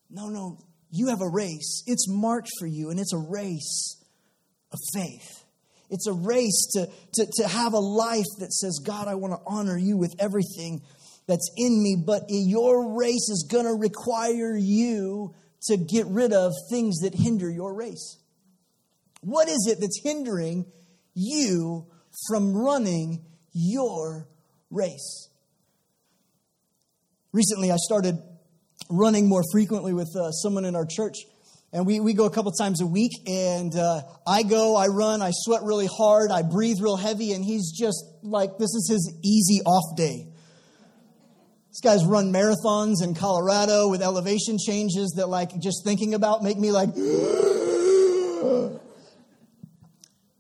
No, 0.10 0.30
no. 0.30 0.58
You 0.90 1.10
have 1.10 1.22
a 1.22 1.30
race. 1.30 1.84
It's 1.86 2.10
marked 2.10 2.50
for 2.58 2.66
you, 2.66 2.90
and 2.90 3.00
it's 3.00 3.14
a 3.14 3.20
race 3.20 4.04
of 4.72 4.80
faith. 4.96 5.44
It's 5.92 6.08
a 6.08 6.14
race 6.14 6.70
to, 6.74 6.90
to, 7.14 7.28
to 7.36 7.48
have 7.48 7.74
a 7.74 7.80
life 7.80 8.26
that 8.40 8.52
says, 8.52 8.80
God, 8.84 9.08
I 9.08 9.14
want 9.14 9.34
to 9.34 9.40
honor 9.46 9.78
you 9.78 9.96
with 9.96 10.16
everything 10.18 10.82
that's 11.28 11.52
in 11.56 11.84
me, 11.84 12.02
but 12.04 12.24
your 12.30 12.98
race 12.98 13.30
is 13.30 13.48
going 13.48 13.66
to 13.66 13.76
require 13.76 14.58
you 14.58 15.36
to 15.64 15.78
get 15.78 16.06
rid 16.08 16.34
of 16.34 16.54
things 16.70 17.00
that 17.00 17.14
hinder 17.14 17.50
your 17.50 17.74
race. 17.74 18.18
What 19.22 19.48
is 19.50 19.68
it 19.70 19.80
that's 19.80 20.02
hindering 20.04 20.66
you 21.14 21.88
from 22.28 22.56
running 22.56 23.26
your 23.54 24.28
race? 24.70 25.30
Recently, 27.34 27.72
I 27.72 27.78
started 27.78 28.18
running 28.90 29.28
more 29.28 29.44
frequently 29.52 29.94
with 29.94 30.16
uh, 30.16 30.32
someone 30.32 30.66
in 30.66 30.76
our 30.76 30.86
church. 30.86 31.18
And 31.74 31.86
we, 31.86 32.00
we 32.00 32.14
go 32.14 32.26
a 32.26 32.30
couple 32.30 32.52
times 32.54 32.82
a 32.82 32.88
week, 32.88 33.12
and 33.28 33.76
uh, 33.76 34.02
I 34.26 34.44
go, 34.44 34.78
I 34.78 34.88
run, 34.88 35.22
I 35.22 35.32
sweat 35.34 35.64
really 35.64 35.88
hard, 35.88 36.32
I 36.32 36.42
breathe 36.42 36.78
real 36.80 36.96
heavy, 36.96 37.34
and 37.34 37.44
he's 37.44 37.72
just 37.78 38.06
like, 38.24 38.58
this 38.58 38.74
is 38.74 38.88
his 38.90 39.14
easy 39.22 39.62
off 39.64 39.98
day. 39.98 40.28
These 41.78 41.92
guys 41.92 42.06
run 42.06 42.34
marathons 42.34 43.04
in 43.04 43.14
Colorado 43.14 43.88
with 43.88 44.02
elevation 44.02 44.58
changes 44.58 45.14
that, 45.18 45.30
like, 45.30 45.60
just 45.60 45.84
thinking 45.84 46.16
about 46.16 46.42
make 46.42 46.58
me 46.58 46.72
like. 46.72 46.90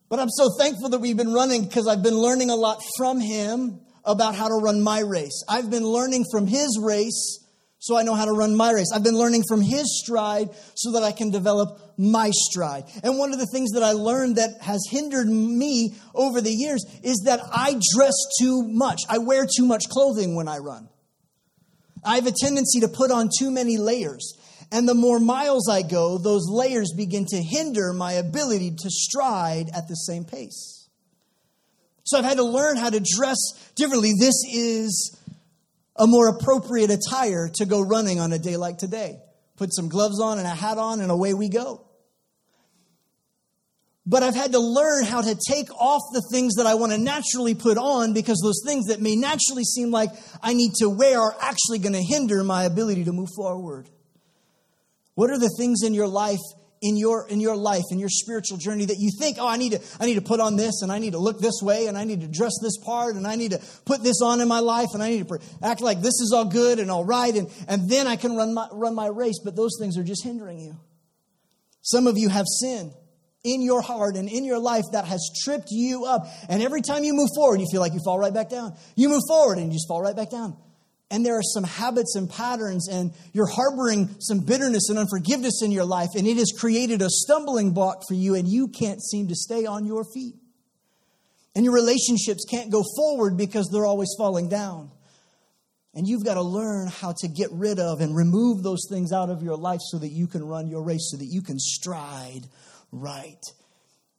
but 0.09 0.19
I'm 0.19 0.31
so 0.31 0.49
thankful 0.57 0.89
that 0.89 0.99
we've 0.99 1.15
been 1.15 1.31
running 1.31 1.65
because 1.65 1.87
I've 1.87 2.01
been 2.01 2.17
learning 2.17 2.49
a 2.49 2.55
lot 2.55 2.81
from 2.97 3.19
him 3.19 3.79
about 4.03 4.33
how 4.33 4.47
to 4.47 4.55
run 4.55 4.81
my 4.81 5.01
race. 5.01 5.43
I've 5.47 5.69
been 5.69 5.85
learning 5.85 6.25
from 6.31 6.47
his 6.47 6.79
race 6.81 7.45
so 7.77 7.95
I 7.95 8.01
know 8.01 8.15
how 8.15 8.25
to 8.25 8.33
run 8.33 8.55
my 8.55 8.71
race. 8.71 8.91
I've 8.91 9.03
been 9.03 9.19
learning 9.19 9.43
from 9.47 9.61
his 9.61 10.01
stride 10.03 10.49
so 10.73 10.93
that 10.93 11.03
I 11.03 11.11
can 11.11 11.29
develop 11.29 11.79
my 11.99 12.31
stride. 12.33 12.85
And 13.03 13.19
one 13.19 13.31
of 13.31 13.37
the 13.37 13.45
things 13.53 13.73
that 13.73 13.83
I 13.83 13.91
learned 13.91 14.37
that 14.37 14.59
has 14.61 14.83
hindered 14.89 15.27
me 15.27 15.93
over 16.15 16.41
the 16.41 16.51
years 16.51 16.83
is 17.03 17.21
that 17.25 17.41
I 17.51 17.79
dress 17.93 18.15
too 18.39 18.63
much. 18.63 19.01
I 19.07 19.19
wear 19.19 19.45
too 19.45 19.67
much 19.67 19.83
clothing 19.87 20.33
when 20.33 20.47
I 20.47 20.57
run. 20.57 20.89
I 22.07 22.15
have 22.15 22.25
a 22.25 22.31
tendency 22.31 22.79
to 22.79 22.87
put 22.87 23.11
on 23.11 23.29
too 23.37 23.51
many 23.51 23.77
layers. 23.77 24.33
And 24.71 24.87
the 24.87 24.93
more 24.93 25.19
miles 25.19 25.69
I 25.69 25.81
go, 25.81 26.17
those 26.17 26.47
layers 26.49 26.93
begin 26.95 27.25
to 27.25 27.37
hinder 27.37 27.93
my 27.93 28.13
ability 28.13 28.71
to 28.71 28.89
stride 28.89 29.69
at 29.75 29.87
the 29.87 29.95
same 29.95 30.23
pace. 30.23 30.87
So 32.03 32.17
I've 32.17 32.25
had 32.25 32.37
to 32.37 32.43
learn 32.43 32.77
how 32.77 32.89
to 32.89 33.01
dress 33.01 33.37
differently. 33.75 34.13
This 34.17 34.35
is 34.49 35.17
a 35.97 36.07
more 36.07 36.29
appropriate 36.29 36.91
attire 36.91 37.49
to 37.55 37.65
go 37.65 37.81
running 37.81 38.19
on 38.19 38.31
a 38.31 38.39
day 38.39 38.55
like 38.55 38.77
today. 38.77 39.19
Put 39.57 39.73
some 39.73 39.89
gloves 39.89 40.21
on 40.21 40.37
and 40.37 40.47
a 40.47 40.51
hat 40.51 40.77
on, 40.77 41.01
and 41.01 41.11
away 41.11 41.33
we 41.33 41.49
go. 41.49 41.86
But 44.09 44.23
I've 44.23 44.35
had 44.35 44.53
to 44.53 44.59
learn 44.59 45.03
how 45.03 45.21
to 45.21 45.37
take 45.49 45.69
off 45.75 46.01
the 46.13 46.21
things 46.31 46.55
that 46.55 46.65
I 46.65 46.75
want 46.75 46.93
to 46.93 46.97
naturally 46.97 47.53
put 47.55 47.77
on 47.77 48.13
because 48.13 48.39
those 48.41 48.61
things 48.65 48.85
that 48.85 49.01
may 49.01 49.17
naturally 49.17 49.65
seem 49.65 49.91
like 49.91 50.11
I 50.41 50.53
need 50.53 50.71
to 50.75 50.87
wear 50.87 51.19
are 51.19 51.35
actually 51.41 51.79
going 51.79 51.93
to 51.93 52.01
hinder 52.01 52.41
my 52.45 52.63
ability 52.63 53.03
to 53.03 53.11
move 53.11 53.27
forward. 53.35 53.89
What 55.15 55.29
are 55.29 55.37
the 55.37 55.53
things 55.57 55.83
in 55.83 55.93
your 55.93 56.07
life 56.07 56.39
in 56.81 56.95
your 56.95 57.27
in 57.27 57.41
your 57.41 57.55
life 57.55 57.83
in 57.91 57.97
your 57.97 58.07
spiritual 58.07 58.55
journey 58.55 58.85
that 58.85 58.97
you 58.99 59.09
think 59.19 59.37
oh 59.39 59.47
i 59.47 59.57
need 59.57 59.71
to 59.71 59.81
i 59.99 60.05
need 60.05 60.13
to 60.13 60.21
put 60.21 60.39
on 60.39 60.55
this 60.55 60.83
and 60.83 60.91
i 60.91 60.99
need 60.99 61.13
to 61.13 61.17
look 61.17 61.39
this 61.39 61.59
way 61.59 61.87
and 61.87 61.97
i 61.97 62.03
need 62.03 62.21
to 62.21 62.27
dress 62.27 62.51
this 62.61 62.77
part 62.77 63.15
and 63.15 63.25
i 63.25 63.35
need 63.35 63.49
to 63.49 63.59
put 63.83 64.03
this 64.03 64.21
on 64.21 64.41
in 64.41 64.47
my 64.47 64.59
life 64.59 64.89
and 64.93 65.01
i 65.01 65.09
need 65.09 65.27
to 65.27 65.39
act 65.63 65.81
like 65.81 66.01
this 66.01 66.21
is 66.21 66.31
all 66.35 66.45
good 66.45 66.77
and 66.77 66.91
all 66.91 67.03
right 67.03 67.33
and 67.33 67.49
and 67.67 67.89
then 67.89 68.05
i 68.05 68.15
can 68.15 68.35
run 68.35 68.53
my 68.53 68.67
run 68.71 68.93
my 68.93 69.07
race 69.07 69.39
but 69.43 69.55
those 69.55 69.75
things 69.79 69.97
are 69.97 70.03
just 70.03 70.23
hindering 70.23 70.59
you 70.59 70.77
some 71.81 72.05
of 72.05 72.15
you 72.15 72.29
have 72.29 72.45
sin 72.45 72.93
in 73.47 73.61
your 73.61 73.81
heart 73.81 74.15
and 74.15 74.27
in 74.29 74.43
your 74.43 74.59
life 74.59 74.83
that 74.91 75.05
has 75.05 75.21
tripped 75.43 75.69
you 75.71 76.05
up. 76.05 76.27
And 76.49 76.61
every 76.61 76.81
time 76.81 77.03
you 77.03 77.13
move 77.13 77.29
forward, 77.35 77.59
you 77.61 77.67
feel 77.71 77.81
like 77.81 77.93
you 77.93 78.01
fall 78.03 78.19
right 78.19 78.33
back 78.33 78.49
down. 78.49 78.75
You 78.95 79.09
move 79.09 79.23
forward 79.27 79.57
and 79.57 79.67
you 79.67 79.73
just 79.73 79.87
fall 79.87 80.01
right 80.01 80.15
back 80.15 80.29
down. 80.29 80.57
and 81.09 81.25
there 81.25 81.37
are 81.37 81.43
some 81.43 81.63
habits 81.63 82.15
and 82.15 82.29
patterns, 82.29 82.89
and 82.89 83.13
you're 83.31 83.47
harboring 83.47 84.09
some 84.19 84.39
bitterness 84.39 84.89
and 84.89 84.99
unforgiveness 84.99 85.61
in 85.63 85.71
your 85.71 85.85
life, 85.85 86.09
and 86.17 86.27
it 86.27 86.37
has 86.37 86.51
created 86.57 87.01
a 87.01 87.09
stumbling 87.09 87.71
block 87.71 88.03
for 88.07 88.13
you, 88.13 88.35
and 88.35 88.47
you 88.47 88.67
can't 88.67 89.01
seem 89.01 89.29
to 89.29 89.35
stay 89.35 89.65
on 89.65 89.85
your 89.85 90.03
feet. 90.13 90.35
And 91.55 91.63
your 91.63 91.73
relationships 91.73 92.45
can't 92.49 92.71
go 92.71 92.83
forward 92.95 93.37
because 93.37 93.69
they're 93.71 93.85
always 93.85 94.13
falling 94.17 94.49
down. 94.49 94.91
And 95.95 96.07
you've 96.07 96.25
got 96.25 96.35
to 96.35 96.43
learn 96.43 96.87
how 96.87 97.15
to 97.19 97.27
get 97.27 97.49
rid 97.51 97.79
of 97.79 98.01
and 98.01 98.15
remove 98.15 98.61
those 98.61 98.85
things 98.87 99.11
out 99.11 99.31
of 99.31 99.41
your 99.41 99.57
life 99.57 99.79
so 99.81 99.97
that 99.97 100.09
you 100.09 100.27
can 100.27 100.43
run 100.43 100.67
your 100.67 100.83
race, 100.83 101.09
so 101.09 101.17
that 101.17 101.25
you 101.25 101.41
can 101.41 101.57
stride 101.57 102.41
right. 102.91 103.41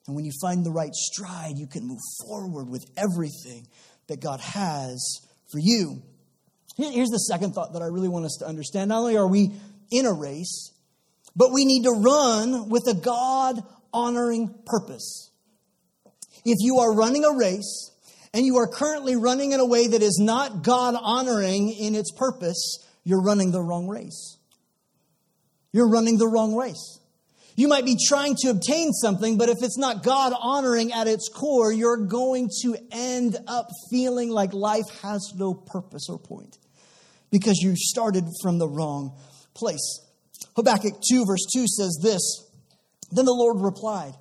And 0.06 0.16
when 0.16 0.24
you 0.24 0.32
find 0.40 0.64
the 0.64 0.70
right 0.70 0.94
stride, 0.94 1.58
you 1.58 1.66
can 1.66 1.86
move 1.86 2.00
forward 2.26 2.68
with 2.68 2.84
everything 2.96 3.66
that 4.06 4.20
God 4.20 4.40
has 4.40 5.20
for 5.50 5.58
you. 5.58 6.02
Here's 6.76 7.10
the 7.10 7.18
second 7.18 7.52
thought 7.52 7.72
that 7.72 7.82
I 7.82 7.86
really 7.86 8.08
want 8.08 8.24
us 8.24 8.36
to 8.40 8.46
understand. 8.46 8.88
Not 8.88 9.00
only 9.00 9.16
are 9.16 9.28
we 9.28 9.52
in 9.90 10.06
a 10.06 10.12
race, 10.12 10.72
but 11.34 11.52
we 11.52 11.64
need 11.64 11.84
to 11.84 11.90
run 11.90 12.68
with 12.68 12.86
a 12.88 12.94
God 12.94 13.62
honoring 13.92 14.54
purpose. 14.64 15.30
If 16.44 16.56
you 16.60 16.78
are 16.78 16.94
running 16.94 17.24
a 17.24 17.32
race 17.32 17.90
and 18.32 18.46
you 18.46 18.56
are 18.56 18.68
currently 18.68 19.16
running 19.16 19.52
in 19.52 19.60
a 19.60 19.66
way 19.66 19.88
that 19.88 20.02
is 20.02 20.18
not 20.22 20.62
God 20.62 20.94
honoring 20.98 21.70
in 21.70 21.94
its 21.94 22.12
purpose, 22.12 22.78
you're 23.04 23.22
running 23.22 23.50
the 23.50 23.62
wrong 23.62 23.88
race. 23.88 24.38
You're 25.72 25.90
running 25.90 26.16
the 26.16 26.28
wrong 26.28 26.54
race. 26.54 26.97
You 27.58 27.66
might 27.66 27.84
be 27.84 27.96
trying 28.00 28.36
to 28.42 28.50
obtain 28.50 28.92
something, 28.92 29.36
but 29.36 29.48
if 29.48 29.56
it's 29.62 29.76
not 29.76 30.04
God 30.04 30.32
honoring 30.40 30.92
at 30.92 31.08
its 31.08 31.28
core, 31.28 31.72
you're 31.72 32.06
going 32.06 32.50
to 32.62 32.76
end 32.92 33.36
up 33.48 33.66
feeling 33.90 34.30
like 34.30 34.52
life 34.52 34.88
has 35.02 35.32
no 35.34 35.54
purpose 35.54 36.06
or 36.08 36.20
point 36.20 36.56
because 37.32 37.58
you 37.58 37.74
started 37.74 38.22
from 38.42 38.58
the 38.58 38.68
wrong 38.68 39.18
place. 39.54 40.06
Habakkuk 40.54 41.00
2, 41.10 41.24
verse 41.26 41.44
2 41.52 41.66
says 41.66 41.98
this 42.00 42.48
Then 43.10 43.24
the 43.24 43.34
Lord 43.34 43.56
replied, 43.60 44.14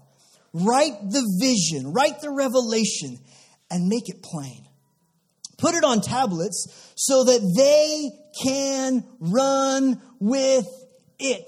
Write 0.52 1.00
the 1.12 1.24
vision, 1.40 1.94
write 1.94 2.22
the 2.22 2.32
revelation, 2.32 3.20
and 3.70 3.88
make 3.88 4.10
it 4.10 4.24
plain. 4.24 4.66
Put 5.60 5.76
it 5.76 5.84
on 5.84 6.02
tablets 6.02 6.92
so 6.96 7.26
that 7.26 7.54
they 7.56 8.10
can 8.44 9.06
run 9.20 10.02
with 10.20 10.66
it. 11.20 11.48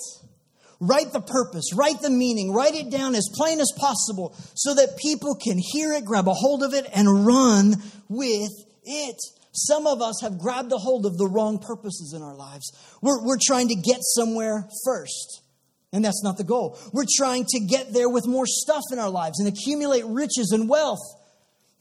Write 0.82 1.12
the 1.12 1.22
purpose, 1.22 1.74
write 1.76 2.02
the 2.02 2.10
meaning, 2.10 2.54
write 2.54 2.74
it 2.74 2.90
down 2.90 3.14
as 3.14 3.28
plain 3.34 3.60
as 3.60 3.72
possible 3.76 4.34
so 4.56 4.74
that 4.76 4.98
people 4.98 5.36
can 5.36 5.58
hear 5.58 5.92
it, 5.92 6.06
grab 6.06 6.28
a 6.28 6.34
hold 6.34 6.64
of 6.64 6.74
it, 6.74 6.86
and 6.96 7.26
run 7.26 7.76
with 8.08 8.52
it. 8.86 9.18
Some 9.52 9.88
of 9.88 10.02
us 10.02 10.22
have 10.22 10.40
grabbed 10.40 10.72
a 10.72 10.78
hold 10.78 11.06
of 11.06 11.18
the 11.18 11.28
wrong 11.28 11.60
purposes 11.60 12.14
in 12.16 12.22
our 12.22 12.36
lives. 12.36 12.72
We're, 13.02 13.22
we're 13.26 13.40
trying 13.46 13.68
to 13.70 13.76
get 13.76 13.98
somewhere 14.02 14.70
first. 14.86 15.42
And 15.92 16.06
that's 16.06 16.24
not 16.24 16.38
the 16.38 16.44
goal. 16.44 16.80
We're 16.94 17.08
trying 17.18 17.46
to 17.50 17.60
get 17.60 17.92
there 17.92 18.10
with 18.10 18.28
more 18.28 18.46
stuff 18.46 18.84
in 18.92 19.00
our 19.00 19.10
lives 19.10 19.40
and 19.40 19.50
accumulate 19.50 20.06
riches 20.06 20.52
and 20.54 20.70
wealth. 20.70 21.00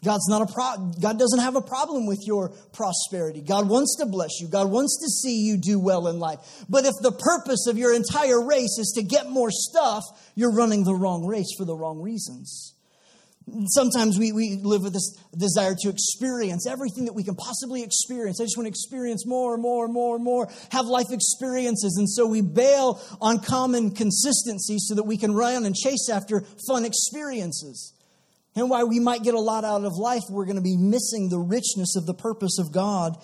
God's 0.04 0.28
not 0.28 0.48
a 0.48 0.52
pro- 0.52 0.92
God 1.00 1.18
doesn't 1.18 1.40
have 1.40 1.56
a 1.56 1.60
problem 1.60 2.06
with 2.06 2.22
your 2.24 2.50
prosperity. 2.72 3.40
God 3.40 3.68
wants 3.68 3.96
to 3.98 4.06
bless 4.06 4.40
you. 4.40 4.46
God 4.46 4.70
wants 4.70 4.96
to 5.00 5.08
see 5.08 5.40
you 5.40 5.56
do 5.56 5.80
well 5.80 6.06
in 6.06 6.20
life. 6.20 6.38
But 6.68 6.84
if 6.84 6.94
the 7.02 7.10
purpose 7.10 7.66
of 7.66 7.76
your 7.76 7.92
entire 7.94 8.40
race 8.40 8.78
is 8.78 8.92
to 8.94 9.02
get 9.02 9.28
more 9.28 9.50
stuff, 9.50 10.04
you're 10.36 10.54
running 10.54 10.84
the 10.84 10.94
wrong 10.94 11.26
race 11.26 11.52
for 11.58 11.64
the 11.64 11.74
wrong 11.74 12.00
reasons. 12.00 12.74
Sometimes 13.68 14.18
we, 14.18 14.30
we 14.30 14.60
live 14.62 14.82
with 14.82 14.92
this 14.92 15.16
desire 15.36 15.74
to 15.80 15.88
experience 15.88 16.66
everything 16.68 17.06
that 17.06 17.14
we 17.14 17.24
can 17.24 17.34
possibly 17.34 17.82
experience. 17.82 18.40
I 18.40 18.44
just 18.44 18.56
want 18.56 18.66
to 18.66 18.70
experience 18.70 19.26
more 19.26 19.54
and 19.54 19.62
more 19.62 19.84
and 19.84 19.92
more 19.92 20.14
and 20.14 20.24
more, 20.24 20.48
have 20.70 20.84
life 20.84 21.10
experiences. 21.10 21.96
And 21.98 22.08
so 22.08 22.26
we 22.26 22.42
bail 22.42 23.00
on 23.20 23.40
common 23.40 23.92
consistency 23.92 24.76
so 24.78 24.94
that 24.94 25.04
we 25.04 25.16
can 25.16 25.34
run 25.34 25.64
and 25.64 25.74
chase 25.74 26.08
after 26.08 26.42
fun 26.68 26.84
experiences. 26.84 27.94
And 28.58 28.68
while 28.68 28.88
we 28.88 29.00
might 29.00 29.22
get 29.22 29.34
a 29.34 29.40
lot 29.40 29.64
out 29.64 29.84
of 29.84 29.94
life, 29.94 30.22
we're 30.28 30.44
going 30.44 30.56
to 30.56 30.62
be 30.62 30.76
missing 30.76 31.28
the 31.28 31.38
richness 31.38 31.96
of 31.96 32.06
the 32.06 32.14
purpose 32.14 32.58
of 32.58 32.72
God 32.72 33.16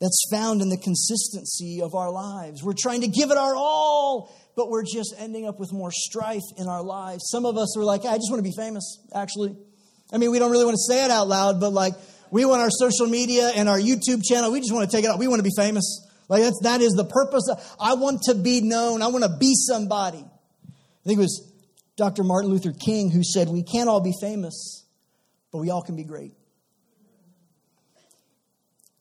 that's 0.00 0.24
found 0.30 0.62
in 0.62 0.68
the 0.68 0.78
consistency 0.78 1.80
of 1.82 1.94
our 1.94 2.10
lives. 2.10 2.62
We're 2.62 2.74
trying 2.78 3.02
to 3.02 3.08
give 3.08 3.30
it 3.30 3.36
our 3.36 3.54
all 3.54 4.32
but 4.56 4.68
we're 4.68 4.84
just 4.84 5.14
ending 5.18 5.46
up 5.46 5.58
with 5.58 5.72
more 5.72 5.90
strife 5.90 6.42
in 6.56 6.68
our 6.68 6.82
lives. 6.82 7.28
Some 7.30 7.46
of 7.46 7.56
us 7.56 7.76
are 7.76 7.84
like, 7.84 8.04
I 8.04 8.16
just 8.16 8.30
want 8.30 8.38
to 8.38 8.48
be 8.48 8.54
famous, 8.56 8.98
actually. 9.14 9.56
I 10.12 10.18
mean, 10.18 10.30
we 10.30 10.38
don't 10.38 10.50
really 10.50 10.64
want 10.64 10.74
to 10.74 10.92
say 10.92 11.04
it 11.04 11.10
out 11.10 11.28
loud, 11.28 11.60
but 11.60 11.72
like, 11.72 11.94
we 12.30 12.44
want 12.44 12.60
our 12.60 12.70
social 12.70 13.06
media 13.06 13.50
and 13.54 13.68
our 13.68 13.78
YouTube 13.78 14.22
channel, 14.24 14.52
we 14.52 14.60
just 14.60 14.72
want 14.72 14.90
to 14.90 14.96
take 14.96 15.04
it 15.04 15.08
out. 15.08 15.18
We 15.18 15.28
want 15.28 15.40
to 15.40 15.44
be 15.44 15.54
famous. 15.56 16.06
Like, 16.28 16.42
that's, 16.42 16.60
that 16.62 16.80
is 16.80 16.92
the 16.92 17.04
purpose. 17.04 17.48
Of, 17.50 17.76
I 17.80 17.94
want 17.94 18.22
to 18.24 18.34
be 18.34 18.60
known. 18.60 19.02
I 19.02 19.08
want 19.08 19.24
to 19.24 19.36
be 19.38 19.54
somebody. 19.54 20.18
I 20.18 21.04
think 21.06 21.18
it 21.18 21.22
was 21.22 21.51
Dr. 21.96 22.24
Martin 22.24 22.50
Luther 22.50 22.72
King 22.72 23.10
who 23.10 23.22
said, 23.22 23.48
We 23.48 23.62
can't 23.62 23.88
all 23.88 24.00
be 24.00 24.14
famous, 24.20 24.86
but 25.50 25.58
we 25.58 25.70
all 25.70 25.82
can 25.82 25.96
be 25.96 26.04
great. 26.04 26.32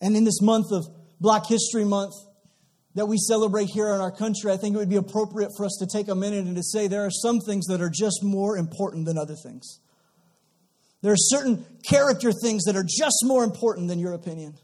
And 0.01 0.15
in 0.15 0.23
this 0.23 0.41
month 0.41 0.71
of 0.71 0.85
Black 1.19 1.45
History 1.47 1.85
Month, 1.85 2.13
that 2.95 3.05
we 3.05 3.17
celebrate 3.17 3.67
here 3.73 3.93
in 3.93 4.01
our 4.01 4.11
country, 4.11 4.51
I 4.51 4.57
think 4.57 4.75
it 4.75 4.79
would 4.79 4.89
be 4.89 4.97
appropriate 4.97 5.51
for 5.55 5.65
us 5.65 5.77
to 5.79 5.87
take 5.87 6.09
a 6.09 6.15
minute 6.15 6.45
and 6.45 6.55
to 6.57 6.63
say 6.63 6.87
there 6.87 7.05
are 7.05 7.11
some 7.11 7.39
things 7.39 7.67
that 7.67 7.81
are 7.81 7.89
just 7.89 8.21
more 8.23 8.57
important 8.57 9.05
than 9.05 9.17
other 9.17 9.35
things. 9.35 9.79
There 11.01 11.13
are 11.13 11.17
certain 11.17 11.65
character 11.87 12.31
things 12.31 12.65
that 12.65 12.75
are 12.75 12.85
just 12.85 13.23
more 13.23 13.43
important 13.43 13.87
than 13.87 13.99
your 13.99 14.13
opinion. 14.13 14.55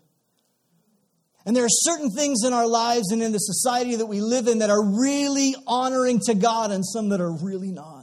And 1.45 1.55
there 1.55 1.63
are 1.63 1.69
certain 1.69 2.11
things 2.11 2.43
in 2.45 2.51
our 2.51 2.67
lives 2.67 3.11
and 3.11 3.23
in 3.23 3.31
the 3.31 3.39
society 3.39 3.95
that 3.95 4.05
we 4.05 4.19
live 4.19 4.47
in 4.47 4.59
that 4.59 4.69
are 4.69 4.83
really 4.83 5.55
honoring 5.65 6.19
to 6.25 6.35
God 6.35 6.71
and 6.71 6.85
some 6.85 7.09
that 7.09 7.21
are 7.21 7.31
really 7.31 7.71
not. 7.71 7.96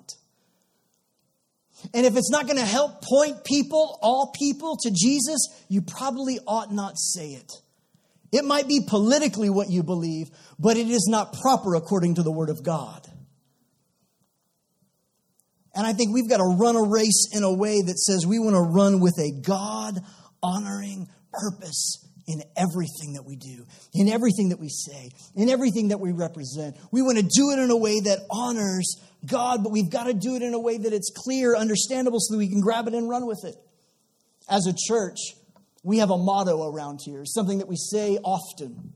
And 1.92 2.06
if 2.06 2.16
it's 2.16 2.30
not 2.30 2.46
going 2.46 2.58
to 2.58 2.64
help 2.64 3.02
point 3.02 3.44
people, 3.44 3.98
all 4.00 4.32
people, 4.36 4.76
to 4.82 4.90
Jesus, 4.90 5.48
you 5.68 5.82
probably 5.82 6.38
ought 6.46 6.72
not 6.72 6.98
say 6.98 7.30
it. 7.30 7.52
It 8.32 8.44
might 8.44 8.66
be 8.66 8.80
politically 8.86 9.50
what 9.50 9.70
you 9.70 9.82
believe, 9.82 10.30
but 10.58 10.76
it 10.76 10.88
is 10.88 11.06
not 11.08 11.34
proper 11.34 11.74
according 11.74 12.16
to 12.16 12.22
the 12.22 12.32
Word 12.32 12.48
of 12.48 12.64
God. 12.64 13.06
And 15.74 15.86
I 15.86 15.92
think 15.92 16.14
we've 16.14 16.28
got 16.28 16.38
to 16.38 16.56
run 16.58 16.76
a 16.76 16.82
race 16.82 17.28
in 17.32 17.42
a 17.42 17.52
way 17.52 17.82
that 17.82 17.98
says 17.98 18.26
we 18.26 18.38
want 18.38 18.54
to 18.54 18.60
run 18.60 19.00
with 19.00 19.18
a 19.18 19.32
God 19.40 20.00
honoring 20.42 21.08
purpose 21.32 22.04
in 22.26 22.42
everything 22.56 23.14
that 23.14 23.24
we 23.24 23.36
do, 23.36 23.66
in 23.92 24.08
everything 24.08 24.48
that 24.48 24.58
we 24.58 24.68
say, 24.68 25.10
in 25.34 25.48
everything 25.48 25.88
that 25.88 26.00
we 26.00 26.12
represent. 26.12 26.76
We 26.90 27.02
want 27.02 27.18
to 27.18 27.22
do 27.22 27.50
it 27.50 27.58
in 27.58 27.70
a 27.70 27.76
way 27.76 28.00
that 28.00 28.20
honors 28.30 28.96
God, 29.26 29.62
but 29.62 29.72
we've 29.72 29.90
got 29.90 30.04
to 30.04 30.14
do 30.14 30.36
it 30.36 30.42
in 30.42 30.54
a 30.54 30.60
way 30.60 30.78
that 30.78 30.92
it's 30.92 31.10
clear, 31.14 31.56
understandable, 31.56 32.18
so 32.20 32.34
that 32.34 32.38
we 32.38 32.48
can 32.48 32.60
grab 32.60 32.88
it 32.88 32.94
and 32.94 33.08
run 33.08 33.26
with 33.26 33.44
it. 33.44 33.56
As 34.48 34.66
a 34.66 34.74
church, 34.76 35.18
we 35.82 35.98
have 35.98 36.10
a 36.10 36.18
motto 36.18 36.68
around 36.68 37.00
here, 37.04 37.24
something 37.24 37.58
that 37.58 37.68
we 37.68 37.76
say 37.76 38.18
often. 38.22 38.94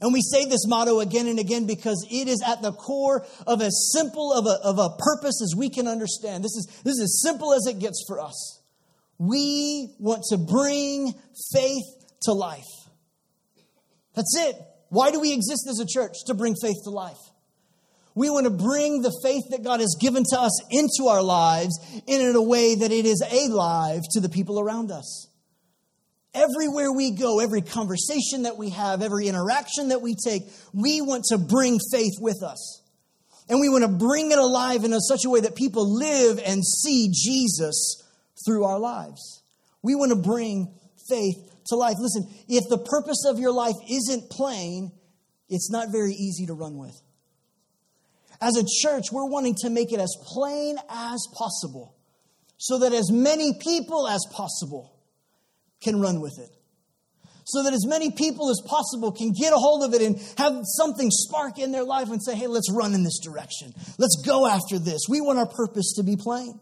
And 0.00 0.12
we 0.12 0.20
say 0.20 0.44
this 0.44 0.66
motto 0.66 1.00
again 1.00 1.26
and 1.26 1.38
again 1.38 1.66
because 1.66 2.06
it 2.10 2.28
is 2.28 2.42
at 2.46 2.60
the 2.60 2.72
core 2.72 3.26
of 3.46 3.62
as 3.62 3.90
simple 3.92 4.32
of 4.32 4.46
a, 4.46 4.58
of 4.62 4.78
a 4.78 4.90
purpose 4.98 5.40
as 5.42 5.54
we 5.56 5.70
can 5.70 5.88
understand. 5.88 6.44
This 6.44 6.54
is, 6.56 6.66
this 6.84 6.94
is 6.94 7.02
as 7.02 7.22
simple 7.22 7.54
as 7.54 7.66
it 7.66 7.78
gets 7.78 8.04
for 8.06 8.20
us. 8.20 8.60
We 9.18 9.94
want 9.98 10.24
to 10.30 10.36
bring 10.36 11.14
faith 11.52 11.84
to 12.22 12.32
life. 12.32 12.64
That's 14.14 14.36
it. 14.38 14.56
Why 14.90 15.10
do 15.10 15.20
we 15.20 15.32
exist 15.32 15.66
as 15.68 15.80
a 15.80 15.86
church? 15.86 16.12
To 16.26 16.34
bring 16.34 16.54
faith 16.60 16.76
to 16.84 16.90
life. 16.90 17.18
We 18.16 18.30
want 18.30 18.44
to 18.44 18.50
bring 18.50 19.02
the 19.02 19.12
faith 19.22 19.44
that 19.50 19.62
God 19.62 19.80
has 19.80 19.94
given 20.00 20.24
to 20.30 20.40
us 20.40 20.62
into 20.70 21.08
our 21.08 21.22
lives 21.22 21.78
in 22.06 22.34
a 22.34 22.42
way 22.42 22.74
that 22.74 22.90
it 22.90 23.04
is 23.04 23.22
alive 23.30 24.00
to 24.12 24.20
the 24.20 24.30
people 24.30 24.58
around 24.58 24.90
us. 24.90 25.28
Everywhere 26.32 26.90
we 26.90 27.10
go, 27.10 27.40
every 27.40 27.60
conversation 27.60 28.44
that 28.44 28.56
we 28.56 28.70
have, 28.70 29.02
every 29.02 29.28
interaction 29.28 29.88
that 29.88 30.00
we 30.00 30.14
take, 30.14 30.42
we 30.72 31.02
want 31.02 31.24
to 31.24 31.36
bring 31.36 31.78
faith 31.92 32.14
with 32.18 32.42
us. 32.42 32.82
And 33.50 33.60
we 33.60 33.68
want 33.68 33.84
to 33.84 33.88
bring 33.88 34.32
it 34.32 34.38
alive 34.38 34.84
in 34.84 34.98
such 34.98 35.26
a 35.26 35.30
way 35.30 35.40
that 35.40 35.54
people 35.54 35.98
live 35.98 36.40
and 36.44 36.64
see 36.64 37.10
Jesus 37.12 38.02
through 38.46 38.64
our 38.64 38.78
lives. 38.78 39.42
We 39.82 39.94
want 39.94 40.10
to 40.10 40.16
bring 40.16 40.74
faith 41.06 41.36
to 41.66 41.76
life. 41.76 41.96
Listen, 42.00 42.26
if 42.48 42.64
the 42.70 42.78
purpose 42.78 43.24
of 43.26 43.38
your 43.38 43.52
life 43.52 43.76
isn't 43.90 44.30
plain, 44.30 44.90
it's 45.50 45.70
not 45.70 45.92
very 45.92 46.14
easy 46.14 46.46
to 46.46 46.54
run 46.54 46.78
with. 46.78 46.98
As 48.40 48.56
a 48.56 48.64
church, 48.82 49.06
we're 49.12 49.28
wanting 49.28 49.54
to 49.62 49.70
make 49.70 49.92
it 49.92 50.00
as 50.00 50.14
plain 50.24 50.76
as 50.88 51.26
possible 51.34 51.94
so 52.58 52.78
that 52.78 52.92
as 52.92 53.10
many 53.10 53.54
people 53.60 54.08
as 54.08 54.24
possible 54.32 54.92
can 55.82 56.00
run 56.00 56.20
with 56.20 56.38
it. 56.38 56.50
So 57.44 57.62
that 57.62 57.72
as 57.72 57.86
many 57.86 58.10
people 58.10 58.50
as 58.50 58.60
possible 58.66 59.12
can 59.12 59.32
get 59.32 59.52
a 59.52 59.56
hold 59.56 59.84
of 59.84 59.94
it 59.94 60.02
and 60.02 60.18
have 60.36 60.62
something 60.64 61.10
spark 61.12 61.58
in 61.58 61.70
their 61.70 61.84
life 61.84 62.10
and 62.10 62.20
say, 62.20 62.34
hey, 62.34 62.48
let's 62.48 62.72
run 62.72 62.92
in 62.92 63.04
this 63.04 63.20
direction. 63.20 63.72
Let's 63.98 64.20
go 64.26 64.48
after 64.48 64.80
this. 64.80 65.02
We 65.08 65.20
want 65.20 65.38
our 65.38 65.46
purpose 65.46 65.94
to 65.96 66.02
be 66.02 66.16
plain. 66.16 66.58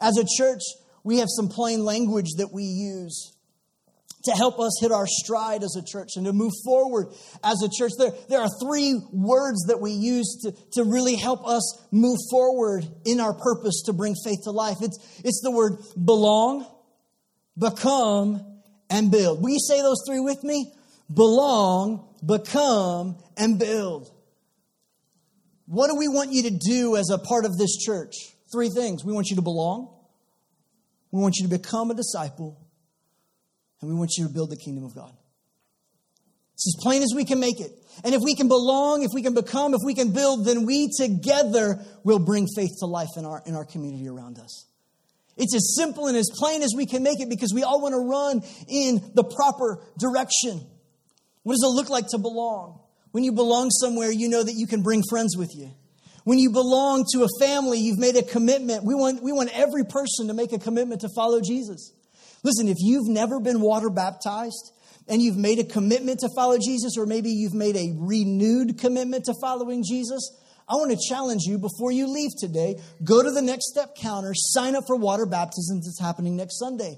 As 0.00 0.16
a 0.18 0.24
church, 0.38 0.62
we 1.02 1.18
have 1.18 1.28
some 1.28 1.48
plain 1.48 1.84
language 1.84 2.28
that 2.36 2.52
we 2.52 2.62
use 2.62 3.32
to 4.24 4.32
help 4.32 4.60
us 4.60 4.78
hit 4.80 4.92
our 4.92 5.06
stride 5.06 5.62
as 5.62 5.76
a 5.76 5.82
church 5.84 6.10
and 6.16 6.26
to 6.26 6.32
move 6.32 6.52
forward 6.64 7.08
as 7.42 7.62
a 7.62 7.68
church. 7.68 7.92
There, 7.96 8.12
there 8.28 8.40
are 8.40 8.48
three 8.62 9.00
words 9.12 9.64
that 9.68 9.80
we 9.80 9.92
use 9.92 10.42
to, 10.42 10.52
to 10.72 10.84
really 10.84 11.16
help 11.16 11.46
us 11.46 11.82
move 11.90 12.18
forward 12.30 12.86
in 13.04 13.20
our 13.20 13.32
purpose 13.32 13.82
to 13.86 13.92
bring 13.92 14.14
faith 14.24 14.40
to 14.44 14.50
life. 14.50 14.76
It's, 14.82 14.98
it's 15.24 15.40
the 15.42 15.50
word 15.50 15.78
belong, 16.02 16.66
become, 17.58 18.44
and 18.90 19.10
build. 19.10 19.42
Will 19.42 19.50
you 19.50 19.60
say 19.60 19.80
those 19.80 20.02
three 20.06 20.20
with 20.20 20.42
me? 20.44 20.72
Belong, 21.12 22.06
become, 22.24 23.16
and 23.36 23.58
build. 23.58 24.10
What 25.66 25.88
do 25.88 25.96
we 25.96 26.08
want 26.08 26.32
you 26.32 26.44
to 26.44 26.50
do 26.50 26.96
as 26.96 27.10
a 27.10 27.18
part 27.18 27.44
of 27.44 27.56
this 27.56 27.76
church? 27.76 28.14
Three 28.52 28.68
things. 28.68 29.04
We 29.04 29.12
want 29.12 29.28
you 29.30 29.36
to 29.36 29.42
belong. 29.42 29.96
We 31.12 31.22
want 31.22 31.36
you 31.36 31.48
to 31.48 31.56
become 31.56 31.90
a 31.90 31.94
disciple 31.94 32.60
and 33.80 33.90
we 33.90 33.96
want 33.96 34.12
you 34.16 34.26
to 34.26 34.32
build 34.32 34.50
the 34.50 34.56
kingdom 34.56 34.84
of 34.84 34.94
God. 34.94 35.12
It's 36.54 36.76
as 36.76 36.82
plain 36.82 37.02
as 37.02 37.12
we 37.14 37.24
can 37.24 37.40
make 37.40 37.58
it. 37.58 37.72
And 38.04 38.14
if 38.14 38.20
we 38.22 38.34
can 38.34 38.48
belong, 38.48 39.02
if 39.02 39.10
we 39.14 39.22
can 39.22 39.32
become, 39.32 39.72
if 39.72 39.80
we 39.82 39.94
can 39.94 40.12
build, 40.12 40.44
then 40.44 40.66
we 40.66 40.90
together 40.94 41.82
will 42.04 42.18
bring 42.18 42.46
faith 42.54 42.70
to 42.80 42.86
life 42.86 43.08
in 43.16 43.24
our, 43.24 43.42
in 43.46 43.54
our 43.54 43.64
community 43.64 44.08
around 44.08 44.38
us. 44.38 44.66
It's 45.38 45.54
as 45.54 45.74
simple 45.74 46.06
and 46.06 46.16
as 46.18 46.28
plain 46.34 46.62
as 46.62 46.74
we 46.76 46.84
can 46.84 47.02
make 47.02 47.20
it 47.20 47.30
because 47.30 47.54
we 47.54 47.62
all 47.62 47.80
want 47.80 47.94
to 47.94 47.98
run 47.98 48.42
in 48.68 49.00
the 49.14 49.24
proper 49.24 49.82
direction. 49.98 50.60
What 51.44 51.54
does 51.54 51.62
it 51.64 51.74
look 51.74 51.88
like 51.88 52.08
to 52.08 52.18
belong? 52.18 52.80
When 53.12 53.24
you 53.24 53.32
belong 53.32 53.70
somewhere, 53.70 54.10
you 54.12 54.28
know 54.28 54.42
that 54.42 54.54
you 54.54 54.66
can 54.66 54.82
bring 54.82 55.02
friends 55.08 55.36
with 55.38 55.50
you. 55.56 55.70
When 56.24 56.38
you 56.38 56.50
belong 56.50 57.06
to 57.14 57.24
a 57.24 57.28
family, 57.40 57.78
you've 57.78 57.98
made 57.98 58.16
a 58.16 58.22
commitment. 58.22 58.84
We 58.84 58.94
want, 58.94 59.22
we 59.22 59.32
want 59.32 59.48
every 59.54 59.84
person 59.84 60.28
to 60.28 60.34
make 60.34 60.52
a 60.52 60.58
commitment 60.58 61.00
to 61.00 61.08
follow 61.16 61.40
Jesus. 61.40 61.92
Listen, 62.42 62.68
if 62.68 62.78
you've 62.80 63.08
never 63.08 63.40
been 63.40 63.60
water 63.60 63.90
baptized 63.90 64.72
and 65.08 65.20
you've 65.20 65.36
made 65.36 65.58
a 65.58 65.64
commitment 65.64 66.20
to 66.20 66.30
follow 66.34 66.58
Jesus, 66.58 66.96
or 66.96 67.06
maybe 67.06 67.30
you've 67.30 67.54
made 67.54 67.76
a 67.76 67.94
renewed 67.96 68.78
commitment 68.78 69.24
to 69.26 69.34
following 69.40 69.84
Jesus, 69.86 70.36
I 70.68 70.74
want 70.74 70.92
to 70.92 71.08
challenge 71.08 71.42
you 71.44 71.58
before 71.58 71.90
you 71.90 72.06
leave 72.06 72.30
today 72.38 72.76
go 73.02 73.22
to 73.22 73.30
the 73.30 73.42
next 73.42 73.70
step 73.70 73.96
counter, 73.96 74.32
sign 74.34 74.76
up 74.76 74.84
for 74.86 74.96
water 74.96 75.26
baptisms 75.26 75.86
that's 75.86 76.00
happening 76.00 76.36
next 76.36 76.58
Sunday. 76.58 76.96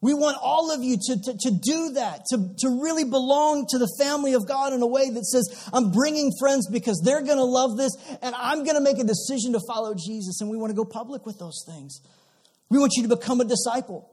We 0.00 0.14
want 0.14 0.36
all 0.42 0.72
of 0.74 0.82
you 0.82 0.96
to, 0.96 1.16
to, 1.16 1.32
to, 1.38 1.50
do 1.62 1.92
that, 1.92 2.24
to, 2.30 2.38
to 2.58 2.82
really 2.82 3.04
belong 3.04 3.66
to 3.68 3.78
the 3.78 3.88
family 4.00 4.32
of 4.32 4.48
God 4.48 4.72
in 4.72 4.82
a 4.82 4.86
way 4.86 5.08
that 5.08 5.24
says, 5.24 5.70
I'm 5.72 5.92
bringing 5.92 6.32
friends 6.40 6.68
because 6.68 7.00
they're 7.04 7.22
going 7.22 7.38
to 7.38 7.44
love 7.44 7.76
this, 7.76 7.92
and 8.20 8.34
I'm 8.34 8.64
going 8.64 8.74
to 8.74 8.80
make 8.80 8.98
a 8.98 9.04
decision 9.04 9.52
to 9.52 9.60
follow 9.68 9.94
Jesus, 9.94 10.40
and 10.40 10.50
we 10.50 10.56
want 10.56 10.70
to 10.70 10.74
go 10.74 10.84
public 10.84 11.24
with 11.24 11.38
those 11.38 11.64
things. 11.68 12.00
We 12.68 12.80
want 12.80 12.94
you 12.96 13.06
to 13.06 13.14
become 13.14 13.40
a 13.40 13.44
disciple. 13.44 14.11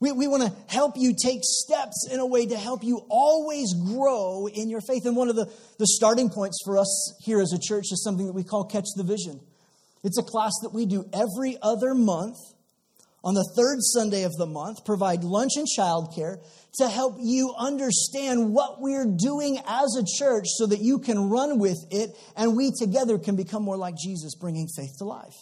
We, 0.00 0.12
we 0.12 0.28
want 0.28 0.42
to 0.42 0.74
help 0.74 0.94
you 0.96 1.14
take 1.14 1.40
steps 1.42 2.08
in 2.10 2.20
a 2.20 2.26
way 2.26 2.46
to 2.46 2.56
help 2.56 2.82
you 2.82 3.04
always 3.10 3.74
grow 3.74 4.46
in 4.46 4.70
your 4.70 4.80
faith. 4.80 5.04
And 5.04 5.14
one 5.14 5.28
of 5.28 5.36
the, 5.36 5.44
the 5.78 5.86
starting 5.86 6.30
points 6.30 6.60
for 6.64 6.78
us 6.78 7.14
here 7.22 7.40
as 7.40 7.52
a 7.52 7.58
church 7.60 7.86
is 7.92 8.02
something 8.02 8.26
that 8.26 8.32
we 8.32 8.42
call 8.42 8.64
Catch 8.64 8.86
the 8.96 9.04
Vision. 9.04 9.40
It's 10.02 10.18
a 10.18 10.22
class 10.22 10.52
that 10.62 10.72
we 10.72 10.86
do 10.86 11.04
every 11.12 11.58
other 11.60 11.94
month 11.94 12.38
on 13.22 13.34
the 13.34 13.44
third 13.54 13.76
Sunday 13.80 14.22
of 14.22 14.32
the 14.32 14.46
month, 14.46 14.86
provide 14.86 15.22
lunch 15.22 15.52
and 15.56 15.66
childcare 15.78 16.38
to 16.78 16.88
help 16.88 17.16
you 17.20 17.54
understand 17.58 18.54
what 18.54 18.80
we're 18.80 19.04
doing 19.04 19.58
as 19.66 19.94
a 19.98 20.04
church 20.18 20.46
so 20.46 20.66
that 20.66 20.80
you 20.80 20.98
can 20.98 21.28
run 21.28 21.58
with 21.58 21.76
it 21.90 22.16
and 22.36 22.56
we 22.56 22.72
together 22.78 23.18
can 23.18 23.36
become 23.36 23.62
more 23.62 23.76
like 23.76 23.94
Jesus, 24.02 24.34
bringing 24.34 24.68
faith 24.74 24.96
to 24.98 25.04
life. 25.04 25.34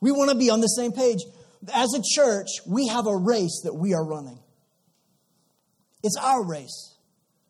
We 0.00 0.10
want 0.10 0.30
to 0.30 0.36
be 0.36 0.48
on 0.48 0.60
the 0.60 0.68
same 0.68 0.92
page 0.92 1.20
as 1.72 1.94
a 1.94 2.02
church, 2.14 2.48
we 2.66 2.88
have 2.88 3.06
a 3.06 3.16
race 3.16 3.62
that 3.64 3.74
we 3.74 3.94
are 3.94 4.04
running. 4.04 4.38
It's 6.02 6.16
our 6.16 6.44
race. 6.44 6.94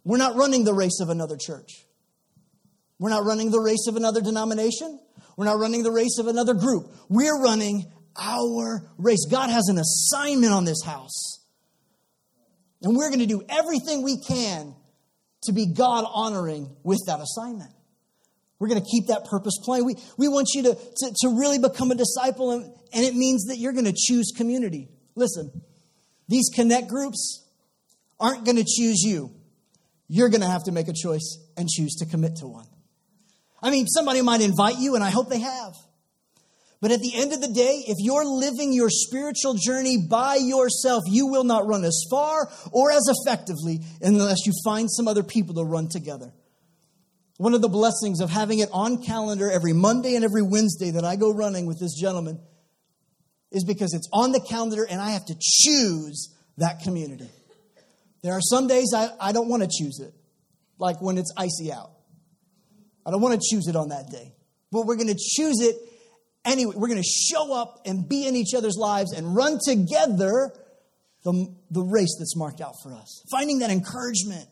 We're 0.04 0.18
not 0.18 0.36
running 0.36 0.64
the 0.64 0.74
race 0.74 1.00
of 1.00 1.08
another 1.08 1.36
church. 1.36 1.84
We're 2.98 3.10
not 3.10 3.24
running 3.24 3.50
the 3.50 3.60
race 3.60 3.86
of 3.88 3.96
another 3.96 4.20
denomination. 4.20 4.98
We're 5.36 5.44
not 5.44 5.58
running 5.58 5.82
the 5.82 5.90
race 5.90 6.18
of 6.18 6.26
another 6.26 6.54
group. 6.54 6.86
We're 7.08 7.40
running 7.42 7.92
our 8.16 8.90
race. 8.96 9.26
God 9.30 9.50
has 9.50 9.68
an 9.68 9.78
assignment 9.78 10.52
on 10.52 10.64
this 10.64 10.82
house. 10.82 11.44
And 12.82 12.96
we're 12.96 13.08
going 13.08 13.20
to 13.20 13.26
do 13.26 13.42
everything 13.48 14.02
we 14.02 14.18
can 14.22 14.74
to 15.42 15.52
be 15.52 15.66
God 15.74 16.04
honoring 16.08 16.74
with 16.82 17.00
that 17.06 17.20
assignment. 17.20 17.70
We're 18.58 18.68
going 18.68 18.82
to 18.82 18.88
keep 18.88 19.08
that 19.08 19.24
purpose 19.26 19.58
plain. 19.62 19.84
We, 19.84 19.96
we 20.16 20.28
want 20.28 20.48
you 20.54 20.62
to, 20.64 20.74
to, 20.74 21.14
to 21.22 21.28
really 21.28 21.58
become 21.58 21.90
a 21.90 21.94
disciple, 21.94 22.52
and, 22.52 22.64
and 22.92 23.04
it 23.04 23.14
means 23.14 23.44
that 23.46 23.58
you're 23.58 23.72
going 23.72 23.84
to 23.84 23.94
choose 23.96 24.32
community. 24.36 24.88
Listen, 25.14 25.50
these 26.28 26.48
connect 26.54 26.88
groups 26.88 27.44
aren't 28.18 28.44
going 28.44 28.56
to 28.56 28.64
choose 28.64 29.02
you. 29.02 29.30
You're 30.08 30.28
going 30.28 30.40
to 30.40 30.46
have 30.46 30.64
to 30.64 30.72
make 30.72 30.88
a 30.88 30.94
choice 30.94 31.38
and 31.56 31.68
choose 31.68 31.96
to 31.96 32.06
commit 32.06 32.36
to 32.36 32.46
one. 32.46 32.66
I 33.62 33.70
mean, 33.70 33.86
somebody 33.86 34.22
might 34.22 34.40
invite 34.40 34.78
you, 34.78 34.94
and 34.94 35.04
I 35.04 35.10
hope 35.10 35.28
they 35.28 35.40
have. 35.40 35.74
But 36.80 36.92
at 36.92 37.00
the 37.00 37.12
end 37.14 37.32
of 37.32 37.40
the 37.40 37.48
day, 37.48 37.84
if 37.88 37.96
you're 37.98 38.24
living 38.24 38.72
your 38.72 38.90
spiritual 38.90 39.54
journey 39.54 40.06
by 40.08 40.36
yourself, 40.36 41.04
you 41.06 41.26
will 41.26 41.44
not 41.44 41.66
run 41.66 41.84
as 41.84 42.04
far 42.10 42.50
or 42.70 42.90
as 42.90 43.02
effectively 43.08 43.80
unless 44.02 44.46
you 44.46 44.52
find 44.62 44.90
some 44.90 45.08
other 45.08 45.22
people 45.22 45.54
to 45.54 45.64
run 45.64 45.88
together. 45.88 46.32
One 47.38 47.52
of 47.52 47.60
the 47.60 47.68
blessings 47.68 48.20
of 48.20 48.30
having 48.30 48.60
it 48.60 48.70
on 48.72 49.02
calendar 49.02 49.50
every 49.50 49.74
Monday 49.74 50.14
and 50.16 50.24
every 50.24 50.42
Wednesday 50.42 50.92
that 50.92 51.04
I 51.04 51.16
go 51.16 51.32
running 51.32 51.66
with 51.66 51.78
this 51.78 51.94
gentleman 51.94 52.40
is 53.52 53.64
because 53.64 53.92
it's 53.94 54.08
on 54.12 54.32
the 54.32 54.40
calendar 54.40 54.84
and 54.88 55.00
I 55.00 55.10
have 55.10 55.26
to 55.26 55.36
choose 55.38 56.34
that 56.56 56.80
community. 56.80 57.28
There 58.22 58.32
are 58.32 58.40
some 58.40 58.66
days 58.66 58.92
I, 58.94 59.10
I 59.20 59.32
don't 59.32 59.48
want 59.48 59.62
to 59.62 59.68
choose 59.68 60.00
it, 60.00 60.14
like 60.78 61.00
when 61.02 61.18
it's 61.18 61.32
icy 61.36 61.72
out. 61.72 61.90
I 63.04 63.10
don't 63.10 63.20
want 63.20 63.40
to 63.40 63.54
choose 63.54 63.68
it 63.68 63.76
on 63.76 63.90
that 63.90 64.10
day. 64.10 64.32
But 64.72 64.86
we're 64.86 64.96
going 64.96 65.14
to 65.14 65.18
choose 65.18 65.60
it 65.60 65.76
anyway. 66.44 66.74
We're 66.74 66.88
going 66.88 67.02
to 67.02 67.08
show 67.08 67.52
up 67.52 67.82
and 67.84 68.08
be 68.08 68.26
in 68.26 68.34
each 68.34 68.54
other's 68.54 68.76
lives 68.76 69.12
and 69.12 69.36
run 69.36 69.58
together 69.64 70.52
the, 71.22 71.54
the 71.70 71.82
race 71.82 72.16
that's 72.18 72.36
marked 72.36 72.60
out 72.60 72.74
for 72.82 72.92
us. 72.94 73.22
Finding 73.30 73.60
that 73.60 73.70
encouragement. 73.70 74.48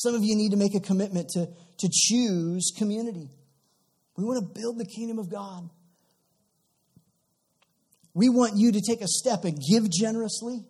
Some 0.00 0.14
of 0.14 0.22
you 0.24 0.34
need 0.34 0.52
to 0.52 0.56
make 0.56 0.74
a 0.74 0.80
commitment 0.80 1.28
to 1.34 1.46
to 1.80 1.90
choose 1.92 2.72
community. 2.76 3.28
We 4.16 4.24
want 4.24 4.38
to 4.38 4.60
build 4.60 4.78
the 4.78 4.86
kingdom 4.86 5.18
of 5.18 5.30
God. 5.30 5.68
We 8.14 8.30
want 8.30 8.54
you 8.56 8.72
to 8.72 8.80
take 8.80 9.02
a 9.02 9.06
step 9.06 9.44
and 9.44 9.58
give 9.58 9.90
generously 9.90 10.64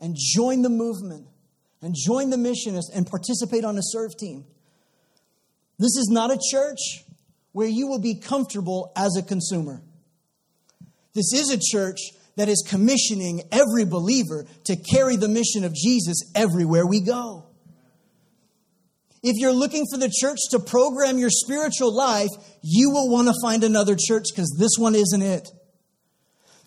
and 0.00 0.16
join 0.16 0.62
the 0.62 0.68
movement 0.68 1.26
and 1.82 1.92
join 1.96 2.30
the 2.30 2.36
missionists 2.36 2.94
and 2.94 3.04
participate 3.04 3.64
on 3.64 3.76
a 3.78 3.82
serve 3.82 4.16
team. 4.16 4.44
This 5.78 5.96
is 5.96 6.08
not 6.08 6.30
a 6.30 6.38
church 6.50 7.04
where 7.50 7.68
you 7.68 7.88
will 7.88 8.00
be 8.00 8.20
comfortable 8.20 8.92
as 8.96 9.16
a 9.16 9.22
consumer. 9.22 9.82
This 11.14 11.32
is 11.32 11.50
a 11.50 11.58
church 11.58 11.98
that 12.36 12.48
is 12.48 12.64
commissioning 12.68 13.42
every 13.50 13.84
believer 13.84 14.46
to 14.66 14.76
carry 14.76 15.16
the 15.16 15.28
mission 15.28 15.64
of 15.64 15.74
Jesus 15.74 16.22
everywhere 16.36 16.86
we 16.86 17.00
go. 17.00 17.47
If 19.22 19.36
you're 19.38 19.52
looking 19.52 19.84
for 19.90 19.98
the 19.98 20.10
church 20.10 20.38
to 20.50 20.60
program 20.60 21.18
your 21.18 21.30
spiritual 21.30 21.94
life, 21.94 22.30
you 22.62 22.90
will 22.90 23.10
want 23.10 23.28
to 23.28 23.34
find 23.42 23.64
another 23.64 23.96
church 23.98 24.26
because 24.30 24.54
this 24.58 24.72
one 24.78 24.94
isn't 24.94 25.22
it. 25.22 25.48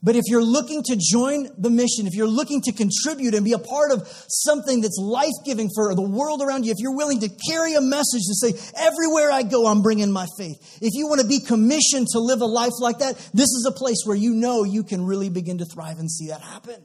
But 0.04 0.16
if 0.16 0.24
you're 0.28 0.44
looking 0.44 0.82
to 0.84 0.98
join 1.00 1.48
the 1.60 1.70
mission, 1.70 2.08
if 2.08 2.16
you're 2.16 2.28
looking 2.28 2.62
to 2.64 2.72
contribute 2.72 3.36
and 3.36 3.46
be 3.46 3.54
a 3.54 3.60
part 3.60 3.92
of 3.92 4.08
something 4.28 4.82
that's 4.82 4.98
life 4.98 5.30
giving 5.46 5.70
for 5.76 5.94
the 5.94 6.02
world 6.02 6.42
around 6.42 6.66
you, 6.66 6.72
if 6.72 6.80
you're 6.80 6.96
willing 6.96 7.20
to 7.20 7.30
carry 7.50 7.76
a 7.76 7.82
message 7.82 8.24
to 8.26 8.34
say, 8.34 8.54
everywhere 8.76 9.30
I 9.30 9.44
go, 9.44 9.68
I'm 9.68 9.84
bringing 9.84 10.12
my 10.12 10.26
faith. 10.40 10.80
If 10.82 10.94
you 10.96 11.08
want 11.08 11.22
to 11.22 11.28
be 11.28 11.40
commissioned 11.40 12.08
to 12.14 12.20
live 12.20 12.42
a 12.42 12.46
life 12.46 12.74
like 12.80 12.98
that, 12.98 13.16
this 13.34 13.50
is 13.50 13.68
a 13.70 13.72
place 13.72 14.02
where 14.04 14.18
you 14.18 14.34
know 14.34 14.64
you 14.64 14.84
can 14.84 15.06
really 15.06 15.30
begin 15.30 15.60
to 15.60 15.66
thrive 15.66 16.00
and 16.00 16.10
see 16.10 16.30
that 16.30 16.42
happen 16.42 16.84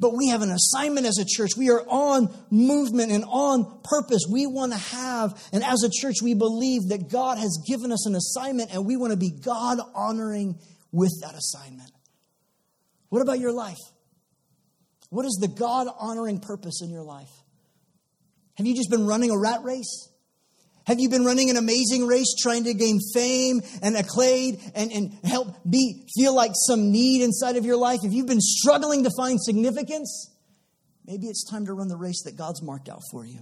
but 0.00 0.16
we 0.16 0.28
have 0.28 0.42
an 0.42 0.50
assignment 0.50 1.06
as 1.06 1.18
a 1.18 1.24
church. 1.24 1.50
We 1.56 1.70
are 1.70 1.82
on 1.86 2.34
movement 2.50 3.12
and 3.12 3.24
on 3.24 3.80
purpose. 3.84 4.22
We 4.28 4.46
want 4.46 4.72
to 4.72 4.78
have, 4.78 5.40
and 5.52 5.62
as 5.62 5.82
a 5.84 5.90
church, 5.92 6.16
we 6.22 6.34
believe 6.34 6.88
that 6.88 7.10
God 7.10 7.38
has 7.38 7.62
given 7.68 7.92
us 7.92 8.06
an 8.06 8.14
assignment 8.14 8.72
and 8.72 8.86
we 8.86 8.96
want 8.96 9.12
to 9.12 9.18
be 9.18 9.30
God 9.30 9.78
honoring 9.94 10.58
with 10.90 11.12
that 11.22 11.34
assignment. 11.34 11.90
What 13.10 13.22
about 13.22 13.38
your 13.38 13.52
life? 13.52 13.78
What 15.10 15.26
is 15.26 15.38
the 15.40 15.48
God 15.48 15.88
honoring 15.98 16.40
purpose 16.40 16.80
in 16.82 16.90
your 16.90 17.02
life? 17.02 17.30
Have 18.54 18.66
you 18.66 18.74
just 18.74 18.90
been 18.90 19.06
running 19.06 19.30
a 19.30 19.38
rat 19.38 19.62
race? 19.62 20.09
Have 20.90 20.98
you 20.98 21.08
been 21.08 21.24
running 21.24 21.50
an 21.50 21.56
amazing 21.56 22.08
race 22.08 22.34
trying 22.36 22.64
to 22.64 22.74
gain 22.74 22.98
fame 23.14 23.62
and 23.80 23.96
accolade 23.96 24.58
and, 24.74 24.90
and 24.90 25.12
help 25.22 25.54
be 25.62 26.04
feel 26.16 26.34
like 26.34 26.50
some 26.66 26.90
need 26.90 27.22
inside 27.22 27.54
of 27.54 27.64
your 27.64 27.76
life? 27.76 28.00
If 28.02 28.12
you've 28.12 28.26
been 28.26 28.40
struggling 28.40 29.04
to 29.04 29.10
find 29.16 29.40
significance, 29.40 30.34
maybe 31.06 31.28
it's 31.28 31.48
time 31.48 31.66
to 31.66 31.74
run 31.74 31.86
the 31.86 31.96
race 31.96 32.24
that 32.24 32.36
God's 32.36 32.60
marked 32.60 32.88
out 32.88 33.02
for 33.12 33.24
you. 33.24 33.38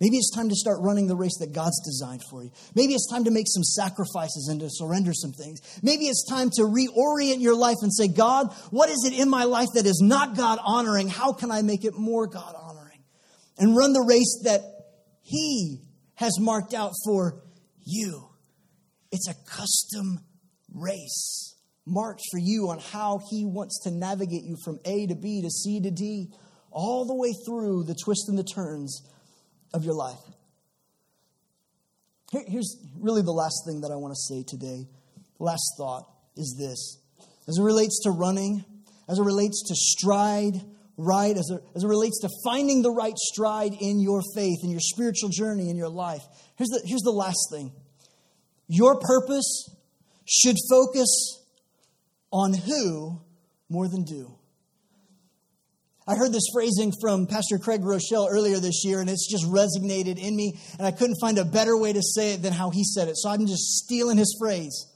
Maybe 0.00 0.16
it's 0.16 0.34
time 0.34 0.48
to 0.48 0.56
start 0.56 0.78
running 0.80 1.06
the 1.06 1.14
race 1.14 1.38
that 1.38 1.52
God's 1.52 1.80
designed 1.84 2.22
for 2.28 2.42
you. 2.42 2.50
Maybe 2.74 2.94
it's 2.94 3.08
time 3.08 3.22
to 3.22 3.30
make 3.30 3.46
some 3.46 3.62
sacrifices 3.62 4.48
and 4.50 4.58
to 4.58 4.66
surrender 4.68 5.12
some 5.14 5.30
things. 5.30 5.60
Maybe 5.84 6.06
it's 6.06 6.26
time 6.28 6.50
to 6.56 6.62
reorient 6.62 7.40
your 7.40 7.54
life 7.54 7.76
and 7.82 7.94
say, 7.94 8.08
God, 8.08 8.52
what 8.72 8.88
is 8.88 9.04
it 9.06 9.16
in 9.16 9.30
my 9.30 9.44
life 9.44 9.68
that 9.76 9.86
is 9.86 10.00
not 10.04 10.36
God 10.36 10.58
honoring? 10.60 11.08
How 11.08 11.34
can 11.34 11.52
I 11.52 11.62
make 11.62 11.84
it 11.84 11.94
more 11.94 12.26
God 12.26 12.56
honoring? 12.60 12.98
And 13.58 13.76
run 13.76 13.92
the 13.92 14.04
race 14.08 14.40
that 14.42 14.62
He 15.22 15.82
has 16.20 16.38
marked 16.38 16.74
out 16.74 16.92
for 17.02 17.42
you. 17.82 18.28
It's 19.10 19.26
a 19.26 19.34
custom 19.50 20.20
race 20.72 21.56
marked 21.86 22.20
for 22.30 22.38
you 22.38 22.68
on 22.68 22.78
how 22.78 23.20
He 23.30 23.46
wants 23.46 23.80
to 23.84 23.90
navigate 23.90 24.44
you 24.44 24.56
from 24.62 24.78
A 24.84 25.06
to 25.06 25.14
B 25.14 25.40
to 25.40 25.50
C 25.50 25.80
to 25.80 25.90
D, 25.90 26.28
all 26.70 27.06
the 27.06 27.14
way 27.14 27.32
through 27.46 27.84
the 27.84 27.96
twists 28.04 28.28
and 28.28 28.38
the 28.38 28.44
turns 28.44 29.02
of 29.72 29.82
your 29.82 29.94
life. 29.94 30.20
Here, 32.30 32.44
here's 32.46 32.76
really 33.00 33.22
the 33.22 33.32
last 33.32 33.62
thing 33.66 33.80
that 33.80 33.90
I 33.90 33.96
want 33.96 34.12
to 34.12 34.34
say 34.34 34.44
today. 34.46 34.86
Last 35.38 35.72
thought 35.78 36.04
is 36.36 36.54
this 36.58 36.98
as 37.48 37.58
it 37.58 37.62
relates 37.62 38.02
to 38.02 38.10
running, 38.10 38.62
as 39.08 39.18
it 39.18 39.22
relates 39.22 39.62
to 39.68 39.74
stride, 39.74 40.60
right, 41.00 41.36
as 41.36 41.50
it, 41.50 41.62
as 41.74 41.84
it 41.84 41.88
relates 41.88 42.20
to 42.20 42.28
finding 42.44 42.82
the 42.82 42.90
right 42.90 43.16
stride 43.16 43.72
in 43.80 44.00
your 44.00 44.22
faith, 44.34 44.58
in 44.62 44.70
your 44.70 44.80
spiritual 44.80 45.30
journey, 45.30 45.70
in 45.70 45.76
your 45.76 45.88
life. 45.88 46.22
Here's 46.56 46.68
the, 46.68 46.82
here's 46.84 47.02
the 47.02 47.10
last 47.10 47.48
thing 47.50 47.72
your 48.68 49.00
purpose 49.00 49.68
should 50.28 50.56
focus 50.70 51.40
on 52.32 52.52
who 52.54 53.20
more 53.68 53.88
than 53.88 54.04
do. 54.04 54.36
I 56.06 56.16
heard 56.16 56.32
this 56.32 56.48
phrasing 56.52 56.92
from 57.00 57.26
Pastor 57.26 57.58
Craig 57.58 57.82
Groeschel 57.82 58.28
earlier 58.28 58.58
this 58.58 58.84
year, 58.84 59.00
and 59.00 59.08
it's 59.08 59.30
just 59.30 59.44
resonated 59.46 60.18
in 60.18 60.34
me, 60.34 60.58
and 60.78 60.86
I 60.86 60.90
couldn't 60.90 61.18
find 61.20 61.38
a 61.38 61.44
better 61.44 61.76
way 61.76 61.92
to 61.92 62.02
say 62.02 62.34
it 62.34 62.42
than 62.42 62.52
how 62.52 62.70
he 62.70 62.82
said 62.84 63.08
it. 63.08 63.16
So 63.16 63.30
I'm 63.30 63.46
just 63.46 63.84
stealing 63.84 64.18
his 64.18 64.36
phrase. 64.40 64.86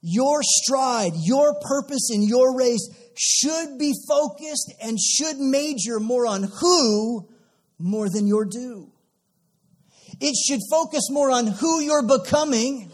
Your 0.00 0.40
stride, 0.42 1.12
your 1.16 1.54
purpose 1.60 2.10
in 2.12 2.22
your 2.22 2.56
race 2.56 2.88
should 3.16 3.78
be 3.78 3.92
focused 4.08 4.72
and 4.80 4.98
should 4.98 5.38
major 5.38 5.98
more 5.98 6.26
on 6.26 6.44
who 6.44 7.28
more 7.78 8.08
than 8.08 8.26
your 8.26 8.44
do. 8.44 8.92
It 10.20 10.34
should 10.36 10.60
focus 10.70 11.08
more 11.10 11.30
on 11.30 11.46
who 11.46 11.80
you're 11.80 12.06
becoming 12.06 12.90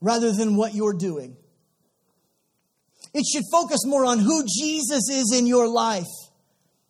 rather 0.00 0.32
than 0.32 0.56
what 0.56 0.74
you're 0.74 0.96
doing. 0.96 1.36
It 3.14 3.24
should 3.30 3.44
focus 3.50 3.80
more 3.84 4.04
on 4.04 4.18
who 4.18 4.44
Jesus 4.44 5.08
is 5.10 5.34
in 5.36 5.46
your 5.46 5.68
life 5.68 6.04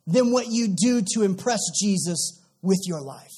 than 0.06 0.32
what 0.32 0.46
you 0.48 0.74
do 0.76 1.02
to 1.14 1.22
impress 1.22 1.60
Jesus 1.80 2.40
with 2.62 2.80
your 2.86 3.00
life. 3.00 3.32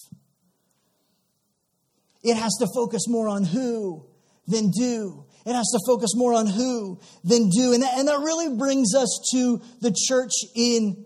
It 2.22 2.36
has 2.36 2.52
to 2.60 2.66
focus 2.74 3.02
more 3.08 3.28
on 3.28 3.44
who 3.44 4.06
than 4.46 4.70
do. 4.70 5.24
It 5.46 5.54
has 5.54 5.66
to 5.72 5.80
focus 5.86 6.10
more 6.14 6.34
on 6.34 6.46
who 6.46 7.00
than 7.24 7.48
do. 7.48 7.72
And 7.72 7.82
that, 7.82 7.98
and 7.98 8.08
that 8.08 8.18
really 8.18 8.56
brings 8.56 8.94
us 8.94 9.30
to 9.32 9.60
the 9.80 9.94
church 10.08 10.32
in 10.54 11.04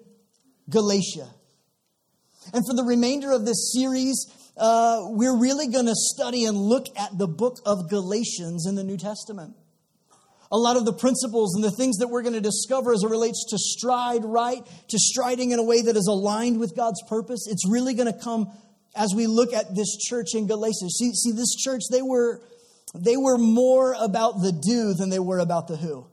Galatia. 0.69 1.29
And 2.53 2.65
for 2.67 2.75
the 2.75 2.85
remainder 2.85 3.31
of 3.33 3.47
this 3.47 3.73
series, 3.73 4.27
uh, 4.57 4.99
we're 5.07 5.39
really 5.39 5.69
going 5.69 5.87
to 5.87 5.95
study 5.95 6.45
and 6.45 6.57
look 6.57 6.87
at 6.99 7.17
the 7.17 7.27
book 7.27 7.59
of 7.65 7.89
Galatians 7.89 8.67
in 8.67 8.75
the 8.75 8.85
New 8.85 8.97
Testament 8.97 9.55
a 10.55 10.59
lot 10.59 10.77
of 10.77 10.85
the 10.85 10.93
principles 10.93 11.57
and 11.57 11.65
the 11.65 11.71
things 11.73 11.97
that 11.97 12.07
we're 12.07 12.23
going 12.23 12.35
to 12.35 12.41
discover 12.41 12.93
as 12.93 13.03
it 13.03 13.11
relates 13.11 13.45
to 13.51 13.59
stride 13.59 14.25
right, 14.25 14.65
to 14.89 14.99
striding 14.99 15.51
in 15.51 15.59
a 15.59 15.65
way 15.65 15.83
that 15.83 15.97
is 15.97 16.07
aligned 16.07 16.61
with 16.61 16.77
God's 16.77 17.03
purpose. 17.09 17.49
It's 17.51 17.69
really 17.69 17.93
going 17.93 18.13
to 18.13 18.19
come 18.19 18.53
as 18.95 19.13
we 19.17 19.27
look 19.27 19.53
at 19.53 19.75
this 19.75 19.97
church 19.97 20.29
in 20.35 20.47
Galatia. 20.47 20.89
See, 20.91 21.13
see, 21.13 21.33
this 21.33 21.57
church, 21.57 21.83
they 21.91 22.03
were, 22.03 22.41
they 22.95 23.17
were 23.17 23.39
more 23.39 23.95
about 24.01 24.41
the 24.41 24.53
do 24.53 24.95
than 24.95 25.11
they 25.11 25.19
were 25.19 25.41
about 25.41 25.67
the 25.67 25.77
who. 25.77 26.07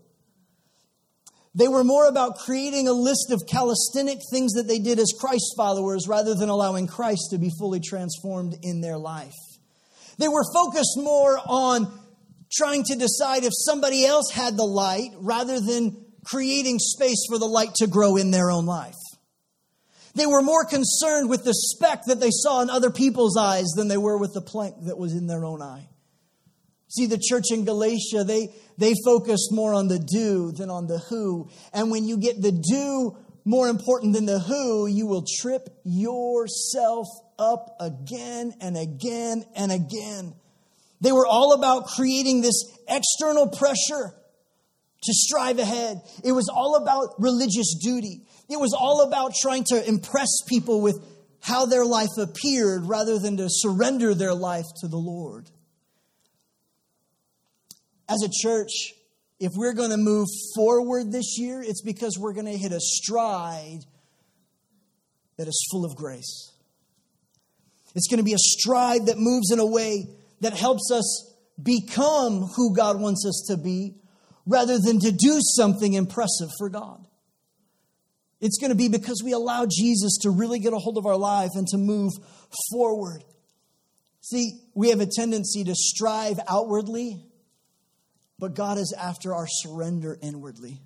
They 1.53 1.67
were 1.67 1.83
more 1.83 2.07
about 2.07 2.37
creating 2.37 2.87
a 2.87 2.93
list 2.93 3.29
of 3.29 3.43
calisthenic 3.45 4.19
things 4.31 4.53
that 4.53 4.67
they 4.67 4.79
did 4.79 4.99
as 4.99 5.13
Christ 5.19 5.53
followers 5.57 6.07
rather 6.07 6.33
than 6.33 6.49
allowing 6.49 6.87
Christ 6.87 7.27
to 7.31 7.37
be 7.37 7.51
fully 7.59 7.81
transformed 7.81 8.57
in 8.63 8.81
their 8.81 8.97
life. 8.97 9.35
They 10.17 10.29
were 10.29 10.45
focused 10.53 10.97
more 10.97 11.37
on 11.45 11.91
trying 12.51 12.83
to 12.85 12.95
decide 12.95 13.43
if 13.43 13.53
somebody 13.53 14.05
else 14.05 14.31
had 14.31 14.55
the 14.55 14.65
light 14.65 15.11
rather 15.17 15.59
than 15.59 16.05
creating 16.23 16.79
space 16.79 17.25
for 17.27 17.37
the 17.37 17.47
light 17.47 17.73
to 17.75 17.87
grow 17.87 18.15
in 18.15 18.31
their 18.31 18.49
own 18.49 18.65
life. 18.65 18.95
They 20.15 20.25
were 20.25 20.41
more 20.41 20.65
concerned 20.65 21.29
with 21.29 21.43
the 21.43 21.53
speck 21.53 22.05
that 22.05 22.19
they 22.19 22.31
saw 22.31 22.61
in 22.61 22.69
other 22.69 22.91
people's 22.91 23.37
eyes 23.37 23.67
than 23.75 23.87
they 23.87 23.97
were 23.97 24.17
with 24.17 24.33
the 24.33 24.41
plank 24.41 24.75
that 24.85 24.97
was 24.97 25.13
in 25.13 25.27
their 25.27 25.45
own 25.45 25.61
eye. 25.61 25.87
See, 26.91 27.05
the 27.05 27.17
church 27.17 27.51
in 27.51 27.63
Galatia, 27.63 28.25
they, 28.25 28.49
they 28.77 28.93
focused 29.05 29.49
more 29.51 29.73
on 29.73 29.87
the 29.87 29.97
do 29.97 30.51
than 30.51 30.69
on 30.69 30.87
the 30.87 30.99
who. 30.99 31.49
And 31.71 31.89
when 31.89 32.05
you 32.05 32.17
get 32.17 32.41
the 32.41 32.51
do 32.51 33.15
more 33.45 33.69
important 33.69 34.13
than 34.13 34.25
the 34.25 34.39
who, 34.39 34.87
you 34.87 35.07
will 35.07 35.23
trip 35.39 35.69
yourself 35.85 37.07
up 37.39 37.77
again 37.79 38.53
and 38.59 38.75
again 38.75 39.45
and 39.55 39.71
again. 39.71 40.33
They 40.99 41.13
were 41.13 41.25
all 41.25 41.53
about 41.53 41.87
creating 41.87 42.41
this 42.41 42.61
external 42.89 43.47
pressure 43.47 44.13
to 45.03 45.13
strive 45.13 45.59
ahead. 45.59 46.01
It 46.25 46.33
was 46.33 46.49
all 46.53 46.75
about 46.75 47.15
religious 47.19 47.73
duty. 47.81 48.21
It 48.49 48.59
was 48.59 48.75
all 48.77 49.07
about 49.07 49.33
trying 49.33 49.63
to 49.69 49.87
impress 49.87 50.27
people 50.45 50.81
with 50.81 51.01
how 51.39 51.67
their 51.67 51.85
life 51.85 52.17
appeared 52.17 52.85
rather 52.85 53.17
than 53.17 53.37
to 53.37 53.47
surrender 53.49 54.13
their 54.13 54.33
life 54.33 54.65
to 54.81 54.89
the 54.89 54.97
Lord. 54.97 55.49
As 58.11 58.23
a 58.23 58.29
church, 58.29 58.93
if 59.39 59.53
we're 59.55 59.73
going 59.73 59.91
to 59.91 59.97
move 59.97 60.27
forward 60.53 61.13
this 61.13 61.37
year, 61.37 61.61
it's 61.61 61.81
because 61.81 62.17
we're 62.19 62.33
going 62.33 62.45
to 62.45 62.57
hit 62.57 62.73
a 62.73 62.79
stride 62.81 63.85
that 65.37 65.47
is 65.47 65.67
full 65.71 65.85
of 65.85 65.95
grace. 65.95 66.51
It's 67.95 68.07
going 68.09 68.17
to 68.17 68.23
be 68.25 68.33
a 68.33 68.37
stride 68.37 69.05
that 69.05 69.15
moves 69.17 69.51
in 69.51 69.59
a 69.59 69.65
way 69.65 70.07
that 70.41 70.53
helps 70.53 70.91
us 70.91 71.33
become 71.61 72.49
who 72.57 72.75
God 72.75 72.99
wants 72.99 73.25
us 73.25 73.45
to 73.47 73.55
be 73.55 73.95
rather 74.45 74.77
than 74.77 74.99
to 74.99 75.11
do 75.11 75.39
something 75.39 75.93
impressive 75.93 76.49
for 76.57 76.67
God. 76.67 77.07
It's 78.41 78.57
going 78.57 78.71
to 78.71 78.77
be 78.77 78.89
because 78.89 79.21
we 79.23 79.31
allow 79.31 79.65
Jesus 79.65 80.17
to 80.23 80.31
really 80.31 80.59
get 80.59 80.73
a 80.73 80.77
hold 80.77 80.97
of 80.97 81.05
our 81.05 81.17
life 81.17 81.51
and 81.53 81.65
to 81.67 81.77
move 81.77 82.11
forward. 82.71 83.23
See, 84.19 84.59
we 84.75 84.89
have 84.89 84.99
a 84.99 85.07
tendency 85.07 85.63
to 85.63 85.75
strive 85.75 86.39
outwardly, 86.49 87.30
but 88.41 88.53
God 88.53 88.77
is 88.77 88.93
after 88.97 89.33
our 89.33 89.47
surrender 89.47 90.17
inwardly. 90.21 90.81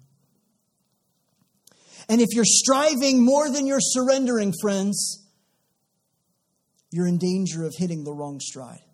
And 2.07 2.21
if 2.21 2.27
you're 2.33 2.45
striving 2.45 3.25
more 3.25 3.49
than 3.49 3.65
you're 3.65 3.79
surrendering, 3.81 4.53
friends, 4.61 5.27
you're 6.91 7.07
in 7.07 7.17
danger 7.17 7.63
of 7.63 7.73
hitting 7.75 8.03
the 8.03 8.13
wrong 8.13 8.39
stride 8.39 8.85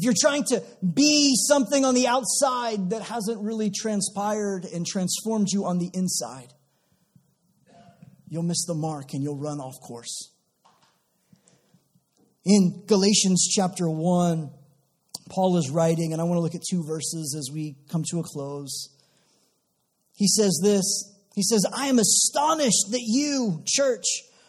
if 0.00 0.04
you're 0.04 0.14
trying 0.18 0.44
to 0.44 0.62
be 0.82 1.34
something 1.36 1.84
on 1.84 1.94
the 1.94 2.06
outside 2.06 2.88
that 2.88 3.02
hasn't 3.02 3.42
really 3.42 3.70
transpired 3.70 4.64
and 4.64 4.86
transformed 4.86 5.48
you 5.52 5.66
on 5.66 5.78
the 5.78 5.90
inside, 5.92 6.54
you'll 8.26 8.42
miss 8.42 8.64
the 8.64 8.72
mark 8.72 9.12
and 9.12 9.22
you'll 9.22 9.36
run 9.36 9.60
off 9.60 9.74
course. 9.86 10.30
In 12.46 12.84
Galatians 12.86 13.46
chapter 13.54 13.90
1, 13.90 14.50
Paul 15.30 15.56
is 15.56 15.70
writing, 15.70 16.12
and 16.12 16.20
I 16.20 16.24
want 16.24 16.36
to 16.36 16.42
look 16.42 16.54
at 16.54 16.62
two 16.68 16.84
verses 16.84 17.34
as 17.38 17.50
we 17.52 17.76
come 17.90 18.04
to 18.10 18.20
a 18.20 18.22
close. 18.22 18.88
He 20.14 20.28
says 20.28 20.60
this 20.62 20.84
He 21.34 21.42
says, 21.42 21.64
I 21.72 21.86
am 21.86 21.98
astonished 21.98 22.90
that 22.90 23.02
you, 23.02 23.62
church, 23.66 24.04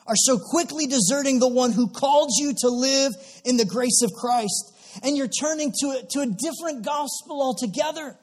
are 0.07 0.15
so 0.15 0.37
quickly 0.37 0.87
deserting 0.87 1.39
the 1.39 1.47
one 1.47 1.71
who 1.71 1.87
called 1.87 2.31
you 2.37 2.53
to 2.57 2.69
live 2.69 3.13
in 3.45 3.57
the 3.57 3.65
grace 3.65 4.01
of 4.01 4.11
Christ 4.13 4.71
and 5.03 5.15
you're 5.17 5.27
turning 5.27 5.71
to 5.79 5.87
a, 5.87 6.03
to 6.11 6.19
a 6.21 6.25
different 6.25 6.85
gospel 6.85 7.41
altogether. 7.41 8.17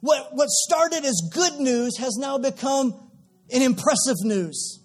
What, 0.00 0.28
what 0.32 0.48
started 0.48 1.04
as 1.04 1.20
good 1.32 1.54
news 1.58 1.98
has 1.98 2.16
now 2.16 2.38
become 2.38 2.94
an 3.50 3.62
impressive 3.62 4.16
news. 4.22 4.80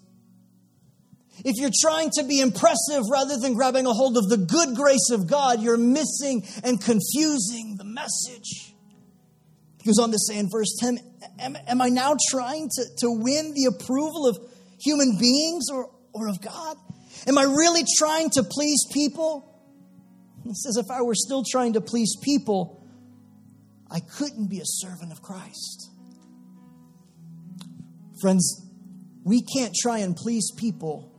If 1.44 1.56
you're 1.56 1.70
trying 1.82 2.10
to 2.14 2.24
be 2.24 2.40
impressive 2.40 3.02
rather 3.10 3.36
than 3.38 3.54
grabbing 3.54 3.86
a 3.86 3.92
hold 3.92 4.16
of 4.16 4.28
the 4.28 4.36
good 4.36 4.76
grace 4.76 5.10
of 5.10 5.26
God, 5.26 5.60
you're 5.60 5.76
missing 5.76 6.46
and 6.62 6.80
confusing 6.80 7.76
the 7.76 7.84
message. 7.84 8.74
He 9.82 9.90
goes 9.90 9.98
on 9.98 10.12
to 10.12 10.18
say 10.18 10.38
in 10.38 10.48
verse 10.48 10.76
10 10.80 10.98
Am, 11.40 11.56
am 11.66 11.82
I 11.82 11.88
now 11.88 12.16
trying 12.30 12.68
to, 12.68 12.84
to 12.98 13.10
win 13.10 13.54
the 13.54 13.66
approval 13.66 14.28
of 14.28 14.38
human 14.80 15.18
beings 15.18 15.64
or, 15.72 15.90
or 16.12 16.28
of 16.28 16.40
God? 16.40 16.76
Am 17.26 17.38
I 17.38 17.42
really 17.42 17.82
trying 17.98 18.30
to 18.30 18.42
please 18.44 18.86
people? 18.92 19.50
He 20.44 20.54
says, 20.54 20.76
if 20.76 20.90
I 20.90 21.02
were 21.02 21.14
still 21.14 21.42
trying 21.50 21.72
to 21.72 21.80
please 21.80 22.16
people, 22.22 22.86
I 23.90 24.00
couldn't 24.00 24.48
be 24.48 24.60
a 24.60 24.66
servant 24.66 25.10
of 25.10 25.22
Christ. 25.22 25.90
Friends, 28.20 28.62
we 29.24 29.42
can't 29.42 29.74
try 29.74 29.98
and 29.98 30.14
please 30.14 30.52
people 30.56 31.13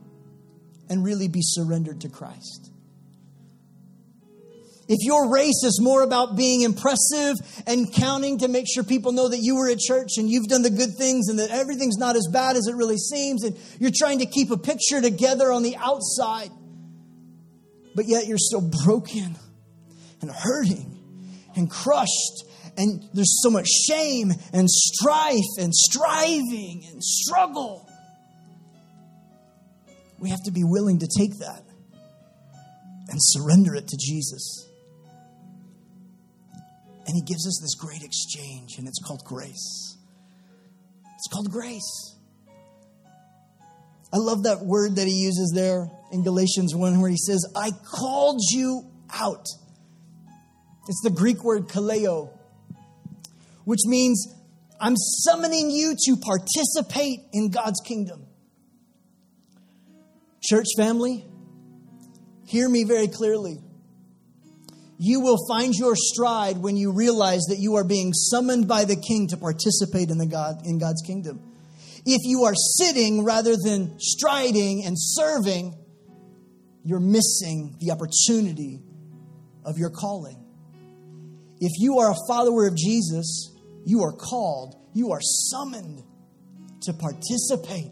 and 0.88 1.04
really 1.04 1.28
be 1.28 1.40
surrendered 1.42 2.00
to 2.02 2.08
Christ. 2.08 2.70
If 4.88 4.98
your 5.04 5.32
race 5.32 5.64
is 5.64 5.80
more 5.82 6.02
about 6.02 6.36
being 6.36 6.62
impressive 6.62 7.34
and 7.66 7.92
counting 7.92 8.38
to 8.38 8.48
make 8.48 8.66
sure 8.72 8.84
people 8.84 9.10
know 9.10 9.28
that 9.28 9.40
you 9.40 9.56
were 9.56 9.68
at 9.68 9.78
church 9.78 10.12
and 10.16 10.30
you've 10.30 10.46
done 10.46 10.62
the 10.62 10.70
good 10.70 10.94
things 10.96 11.28
and 11.28 11.40
that 11.40 11.50
everything's 11.50 11.96
not 11.96 12.14
as 12.14 12.28
bad 12.32 12.56
as 12.56 12.68
it 12.68 12.76
really 12.76 12.96
seems, 12.96 13.42
and 13.42 13.58
you're 13.80 13.90
trying 13.92 14.20
to 14.20 14.26
keep 14.26 14.52
a 14.52 14.56
picture 14.56 15.00
together 15.00 15.50
on 15.50 15.64
the 15.64 15.76
outside, 15.76 16.50
but 17.96 18.06
yet 18.06 18.26
you're 18.26 18.38
still 18.38 18.70
broken 18.84 19.36
and 20.20 20.30
hurting 20.30 20.92
and 21.56 21.68
crushed, 21.68 22.44
and 22.76 23.02
there's 23.12 23.42
so 23.42 23.50
much 23.50 23.66
shame 23.66 24.30
and 24.52 24.70
strife 24.70 25.58
and 25.58 25.74
striving 25.74 26.84
and 26.92 27.02
struggle. 27.02 27.90
We 30.18 30.30
have 30.30 30.42
to 30.44 30.50
be 30.50 30.64
willing 30.64 31.00
to 31.00 31.06
take 31.06 31.38
that 31.38 31.62
and 33.08 33.18
surrender 33.20 33.74
it 33.74 33.88
to 33.88 33.96
Jesus. 33.96 34.68
And 37.06 37.14
he 37.14 37.22
gives 37.22 37.46
us 37.46 37.60
this 37.62 37.74
great 37.74 38.02
exchange, 38.02 38.78
and 38.78 38.88
it's 38.88 38.98
called 38.98 39.22
grace. 39.24 39.96
It's 41.14 41.28
called 41.32 41.50
grace. 41.50 42.16
I 44.12 44.18
love 44.18 44.44
that 44.44 44.60
word 44.64 44.96
that 44.96 45.06
he 45.06 45.24
uses 45.24 45.52
there 45.54 45.88
in 46.10 46.22
Galatians 46.22 46.74
1 46.74 47.00
where 47.00 47.10
he 47.10 47.16
says, 47.16 47.44
I 47.54 47.70
called 47.70 48.40
you 48.50 48.90
out. 49.12 49.46
It's 50.88 51.00
the 51.02 51.10
Greek 51.10 51.44
word 51.44 51.68
kaleo, 51.68 52.30
which 53.64 53.80
means 53.84 54.32
I'm 54.80 54.96
summoning 54.96 55.70
you 55.70 55.94
to 56.06 56.16
participate 56.16 57.20
in 57.32 57.50
God's 57.50 57.80
kingdom. 57.84 58.26
Church 60.48 60.66
family, 60.76 61.26
hear 62.44 62.68
me 62.68 62.84
very 62.84 63.08
clearly 63.08 63.58
you 64.98 65.20
will 65.20 65.46
find 65.46 65.74
your 65.74 65.94
stride 65.94 66.58
when 66.58 66.76
you 66.76 66.92
realize 66.92 67.42
that 67.48 67.58
you 67.58 67.76
are 67.76 67.84
being 67.84 68.12
summoned 68.12 68.66
by 68.66 68.84
the 68.84 68.96
king 68.96 69.28
to 69.28 69.36
participate 69.36 70.10
in 70.10 70.18
the 70.18 70.26
God 70.26 70.64
in 70.64 70.78
God's 70.78 71.02
kingdom. 71.02 71.52
If 72.06 72.22
you 72.24 72.44
are 72.44 72.54
sitting 72.54 73.24
rather 73.24 73.56
than 73.62 73.98
striding 73.98 74.84
and 74.84 74.96
serving, 74.98 75.74
you're 76.84 77.00
missing 77.00 77.76
the 77.80 77.90
opportunity 77.90 78.80
of 79.64 79.76
your 79.76 79.90
calling. 79.90 80.42
If 81.60 81.72
you 81.78 81.98
are 81.98 82.12
a 82.12 82.16
follower 82.28 82.66
of 82.66 82.76
Jesus, 82.76 83.52
you 83.84 84.02
are 84.02 84.12
called, 84.12 84.76
you 84.94 85.12
are 85.12 85.20
summoned 85.20 86.02
to 86.82 86.92
participate 86.92 87.90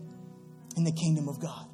in 0.77 0.85
the 0.85 0.93
kingdom 0.93 1.29
of 1.29 1.41
God. 1.41 1.74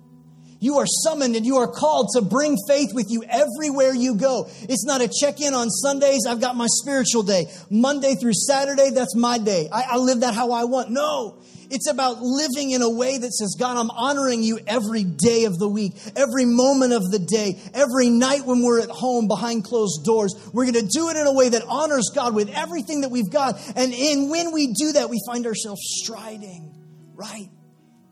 You 0.60 0.76
are 0.76 0.86
summoned 0.86 1.36
and 1.36 1.46
you 1.46 1.56
are 1.56 1.66
called 1.66 2.10
to 2.14 2.20
bring 2.20 2.56
faith 2.68 2.92
with 2.92 3.10
you 3.10 3.24
everywhere 3.24 3.94
you 3.94 4.14
go. 4.14 4.48
It's 4.68 4.84
not 4.84 5.00
a 5.00 5.08
check 5.08 5.40
in 5.40 5.54
on 5.54 5.70
Sundays. 5.70 6.26
I've 6.28 6.40
got 6.40 6.54
my 6.54 6.66
spiritual 6.68 7.22
day. 7.22 7.46
Monday 7.70 8.14
through 8.14 8.34
Saturday, 8.34 8.90
that's 8.90 9.16
my 9.16 9.38
day. 9.38 9.70
I, 9.72 9.84
I, 9.92 9.96
live 9.96 10.20
that 10.20 10.34
how 10.34 10.52
I 10.52 10.64
want. 10.64 10.90
No, 10.90 11.42
it's 11.70 11.88
about 11.88 12.20
living 12.20 12.72
in 12.72 12.82
a 12.82 12.90
way 12.90 13.16
that 13.16 13.32
says, 13.32 13.56
God, 13.58 13.78
I'm 13.78 13.90
honoring 13.90 14.42
you 14.42 14.60
every 14.66 15.02
day 15.02 15.46
of 15.46 15.58
the 15.58 15.68
week, 15.68 15.94
every 16.14 16.44
moment 16.44 16.92
of 16.92 17.10
the 17.10 17.20
day, 17.20 17.58
every 17.72 18.10
night 18.10 18.44
when 18.44 18.62
we're 18.62 18.82
at 18.82 18.90
home 18.90 19.28
behind 19.28 19.64
closed 19.64 20.04
doors. 20.04 20.34
We're 20.52 20.70
going 20.70 20.86
to 20.86 20.90
do 20.92 21.08
it 21.08 21.16
in 21.16 21.26
a 21.26 21.32
way 21.32 21.48
that 21.48 21.62
honors 21.66 22.10
God 22.14 22.34
with 22.34 22.50
everything 22.50 23.00
that 23.00 23.10
we've 23.10 23.30
got. 23.30 23.58
And, 23.76 23.94
in, 23.94 24.28
when 24.28 24.52
we 24.52 24.74
do 24.74 24.92
that, 24.92 25.08
we 25.08 25.22
find 25.26 25.46
ourselves 25.46 25.80
striding, 25.82 26.74
right? 27.14 27.48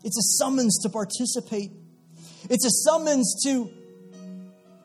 It's 0.03 0.17
a 0.17 0.43
summons 0.43 0.79
to 0.83 0.89
participate 0.89 1.71
it's 2.49 2.65
a 2.65 2.69
summons 2.89 3.41
to 3.45 3.69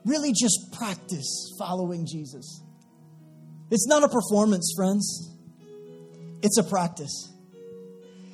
really 0.05 0.33
just 0.33 0.73
practice 0.73 1.55
following 1.59 2.07
Jesus. 2.07 2.63
It's 3.71 3.87
not 3.87 4.05
a 4.05 4.09
performance, 4.09 4.73
friends, 4.77 5.31
it's 6.43 6.59
a 6.59 6.63
practice. 6.63 7.33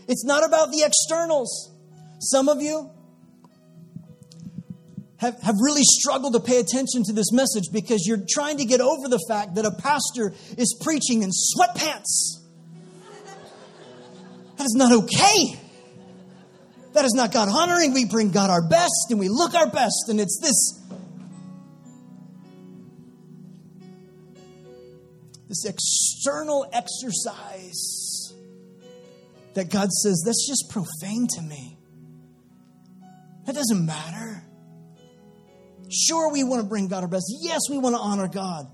It's 0.08 0.24
not 0.24 0.44
about 0.44 0.72
the 0.72 0.82
externals. 0.82 1.70
Some 2.18 2.48
of 2.48 2.60
you 2.60 2.90
have, 5.18 5.40
have 5.42 5.54
really 5.62 5.84
struggled 5.84 6.32
to 6.32 6.40
pay 6.40 6.58
attention 6.58 7.04
to 7.04 7.12
this 7.12 7.30
message 7.30 7.64
because 7.72 8.06
you're 8.06 8.24
trying 8.28 8.56
to 8.56 8.64
get 8.64 8.80
over 8.80 9.06
the 9.06 9.20
fact 9.28 9.54
that 9.54 9.64
a 9.64 9.70
pastor 9.70 10.34
is 10.58 10.76
preaching 10.82 11.22
in 11.22 11.30
sweatpants. 11.30 12.40
That 14.56 14.64
is 14.64 14.74
not 14.74 14.92
okay. 14.92 15.59
That 16.92 17.04
is 17.04 17.12
not 17.14 17.32
God 17.32 17.48
honoring. 17.48 17.94
We 17.94 18.04
bring 18.04 18.30
God 18.30 18.50
our 18.50 18.66
best 18.66 19.06
and 19.10 19.18
we 19.18 19.28
look 19.28 19.54
our 19.54 19.70
best, 19.70 20.06
and 20.08 20.20
it's 20.20 20.38
this. 20.40 20.76
This 25.48 25.64
external 25.64 26.68
exercise 26.72 28.32
that 29.54 29.70
God 29.70 29.90
says, 29.90 30.22
that's 30.24 30.46
just 30.46 30.70
profane 30.70 31.26
to 31.34 31.42
me. 31.42 31.76
That 33.46 33.54
doesn't 33.56 33.84
matter. 33.84 34.44
Sure, 35.90 36.32
we 36.32 36.44
want 36.44 36.62
to 36.62 36.68
bring 36.68 36.86
God 36.86 37.02
our 37.02 37.08
best. 37.08 37.32
Yes, 37.40 37.62
we 37.68 37.78
want 37.78 37.96
to 37.96 38.00
honor 38.00 38.28
God. 38.28 38.66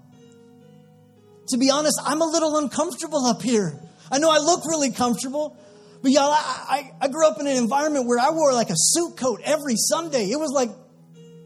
To 1.48 1.56
be 1.56 1.70
honest, 1.70 1.98
I'm 2.04 2.20
a 2.20 2.26
little 2.26 2.58
uncomfortable 2.58 3.24
up 3.24 3.40
here. 3.40 3.80
I 4.10 4.18
know 4.18 4.30
I 4.30 4.38
look 4.38 4.66
really 4.66 4.90
comfortable, 4.90 5.56
but 6.02 6.10
y'all, 6.10 6.30
I, 6.30 6.92
I, 7.00 7.04
I 7.06 7.08
grew 7.08 7.26
up 7.26 7.40
in 7.40 7.46
an 7.46 7.56
environment 7.56 8.06
where 8.06 8.18
I 8.18 8.30
wore 8.30 8.52
like 8.52 8.70
a 8.70 8.76
suit 8.76 9.16
coat 9.16 9.40
every 9.44 9.76
Sunday. 9.76 10.24
It 10.30 10.38
was 10.38 10.52
like 10.52 10.70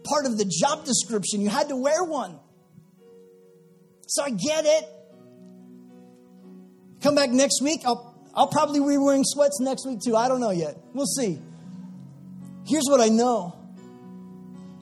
part 0.05 0.27
of 0.27 0.39
the 0.39 0.45
job 0.45 0.85
description. 0.85 1.41
You 1.41 1.49
had 1.49 1.69
to 1.69 1.77
wear 1.77 2.05
one. 2.05 2.39
So 4.07 4.23
I 4.23 4.31
get 4.31 4.65
it. 4.67 4.89
Come 7.03 7.15
back 7.15 7.31
next 7.31 7.63
week. 7.63 7.83
I'll, 7.85 8.15
I'll 8.35 8.49
probably 8.49 8.81
be 8.81 8.99
wearing 8.99 9.25
sweats 9.25 9.61
next 9.61 9.87
week 9.87 10.01
too. 10.05 10.17
I 10.17 10.29
don't 10.29 10.41
know 10.41 10.51
yet. 10.51 10.77
We'll 10.93 11.07
see. 11.07 11.41
Here's 12.67 12.85
what 12.87 13.01
I 13.01 13.09
know. 13.09 13.57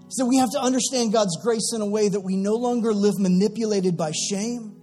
So 0.09 0.25
we 0.25 0.39
have 0.39 0.51
to 0.53 0.61
understand 0.61 1.12
God's 1.12 1.37
grace 1.43 1.73
in 1.75 1.83
a 1.83 1.87
way 1.87 2.09
that 2.09 2.21
we 2.21 2.37
no 2.37 2.55
longer 2.55 2.95
live 2.95 3.19
manipulated 3.19 3.97
by 3.97 4.12
shame 4.12 4.75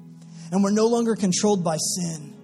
and 0.52 0.64
we're 0.64 0.72
no 0.72 0.86
longer 0.88 1.16
controlled 1.16 1.64
by 1.64 1.78
sin. 1.78 2.35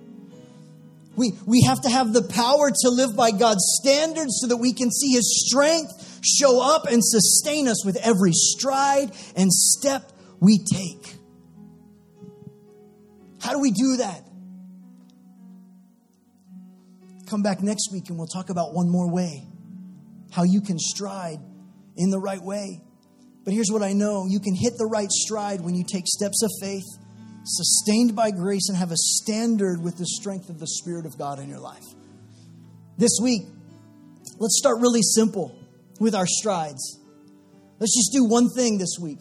We, 1.15 1.33
we 1.45 1.63
have 1.67 1.81
to 1.81 1.89
have 1.89 2.13
the 2.13 2.23
power 2.23 2.71
to 2.71 2.89
live 2.89 3.15
by 3.15 3.31
God's 3.31 3.63
standards 3.81 4.39
so 4.41 4.47
that 4.47 4.57
we 4.57 4.73
can 4.73 4.89
see 4.91 5.11
His 5.11 5.45
strength 5.47 6.21
show 6.23 6.61
up 6.61 6.85
and 6.85 7.01
sustain 7.03 7.67
us 7.67 7.85
with 7.85 7.97
every 7.97 8.31
stride 8.33 9.11
and 9.35 9.51
step 9.51 10.11
we 10.39 10.59
take. 10.59 11.15
How 13.41 13.53
do 13.53 13.59
we 13.59 13.71
do 13.71 13.97
that? 13.97 14.23
Come 17.27 17.41
back 17.41 17.61
next 17.61 17.91
week 17.91 18.09
and 18.09 18.17
we'll 18.17 18.27
talk 18.27 18.49
about 18.49 18.73
one 18.73 18.89
more 18.89 19.11
way 19.11 19.47
how 20.31 20.43
you 20.43 20.61
can 20.61 20.79
stride 20.79 21.39
in 21.97 22.09
the 22.09 22.19
right 22.19 22.41
way. 22.41 22.81
But 23.43 23.53
here's 23.53 23.69
what 23.69 23.83
I 23.83 23.93
know 23.93 24.25
you 24.27 24.39
can 24.39 24.55
hit 24.55 24.73
the 24.77 24.85
right 24.85 25.09
stride 25.11 25.61
when 25.61 25.75
you 25.75 25.83
take 25.83 26.07
steps 26.07 26.41
of 26.43 26.49
faith 26.61 26.85
sustained 27.43 28.15
by 28.15 28.31
grace, 28.31 28.69
and 28.69 28.77
have 28.77 28.91
a 28.91 28.97
standard 28.97 29.81
with 29.81 29.97
the 29.97 30.05
strength 30.05 30.49
of 30.49 30.59
the 30.59 30.67
Spirit 30.67 31.05
of 31.05 31.17
God 31.17 31.39
in 31.39 31.49
your 31.49 31.59
life. 31.59 31.85
This 32.97 33.17
week, 33.21 33.43
let's 34.37 34.57
start 34.57 34.79
really 34.79 35.01
simple 35.01 35.57
with 35.99 36.15
our 36.15 36.27
strides. 36.27 36.99
Let's 37.79 37.95
just 37.95 38.11
do 38.13 38.25
one 38.25 38.49
thing 38.49 38.77
this 38.77 38.97
week. 39.01 39.19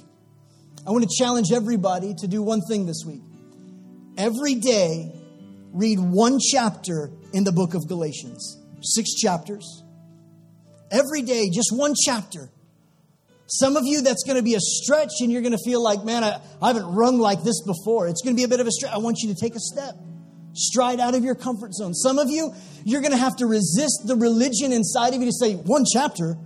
I 0.86 0.90
want 0.90 1.04
to 1.08 1.10
challenge 1.18 1.52
everybody 1.52 2.14
to 2.18 2.26
do 2.26 2.42
one 2.42 2.60
thing 2.68 2.86
this 2.86 3.04
week. 3.06 3.22
Every 4.16 4.54
day, 4.54 5.12
read 5.72 5.98
one 5.98 6.38
chapter 6.38 7.10
in 7.32 7.44
the 7.44 7.52
book 7.52 7.74
of 7.74 7.86
Galatians. 7.88 8.58
Six 8.82 9.14
chapters. 9.14 9.82
Every 10.90 11.22
day, 11.22 11.48
just 11.52 11.70
one 11.72 11.94
chapter. 11.94 12.50
Some 13.52 13.76
of 13.76 13.82
you, 13.84 14.00
that's 14.02 14.22
going 14.22 14.36
to 14.36 14.44
be 14.44 14.54
a 14.54 14.60
stretch, 14.60 15.10
and 15.20 15.32
you're 15.32 15.42
going 15.42 15.56
to 15.58 15.64
feel 15.64 15.82
like, 15.82 16.04
man, 16.04 16.22
I, 16.22 16.40
I 16.62 16.68
haven't 16.68 16.86
rung 16.86 17.18
like 17.18 17.42
this 17.42 17.60
before. 17.64 18.06
It's 18.06 18.22
going 18.22 18.36
to 18.36 18.40
be 18.40 18.44
a 18.44 18.48
bit 18.48 18.60
of 18.60 18.68
a 18.68 18.70
stretch. 18.70 18.92
I 18.92 18.98
want 18.98 19.18
you 19.22 19.34
to 19.34 19.40
take 19.40 19.56
a 19.56 19.60
step, 19.60 19.96
stride 20.54 21.00
out 21.00 21.16
of 21.16 21.24
your 21.24 21.34
comfort 21.34 21.74
zone. 21.74 21.92
Some 21.92 22.18
of 22.20 22.30
you, 22.30 22.54
you're 22.84 23.00
going 23.00 23.10
to 23.10 23.18
have 23.18 23.34
to 23.36 23.46
resist 23.46 24.02
the 24.06 24.14
religion 24.14 24.72
inside 24.72 25.14
of 25.14 25.20
you 25.20 25.26
to 25.26 25.32
say, 25.32 25.54
one 25.54 25.84
chapter, 25.92 26.36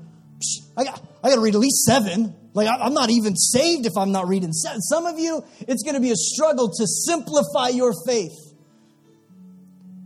I 0.78 0.84
got, 0.84 1.02
I 1.22 1.28
got 1.28 1.34
to 1.34 1.40
read 1.42 1.54
at 1.54 1.60
least 1.60 1.84
seven. 1.84 2.34
Like, 2.54 2.68
I'm 2.68 2.94
not 2.94 3.10
even 3.10 3.36
saved 3.36 3.84
if 3.84 3.92
I'm 3.98 4.10
not 4.10 4.26
reading 4.26 4.52
seven. 4.52 4.80
Some 4.80 5.04
of 5.04 5.18
you, 5.18 5.44
it's 5.68 5.82
going 5.82 5.96
to 5.96 6.00
be 6.00 6.10
a 6.10 6.16
struggle 6.16 6.70
to 6.70 6.86
simplify 6.86 7.68
your 7.68 7.92
faith. 8.06 8.32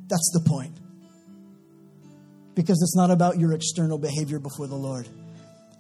That's 0.09 0.31
the 0.33 0.41
point. 0.49 0.77
Because 2.55 2.83
it's 2.83 2.97
not 2.97 3.13
about 3.13 3.39
your 3.39 3.53
external 3.53 3.99
behavior 3.99 4.41
before 4.41 4.67
the 4.67 4.75
Lord. 4.75 5.07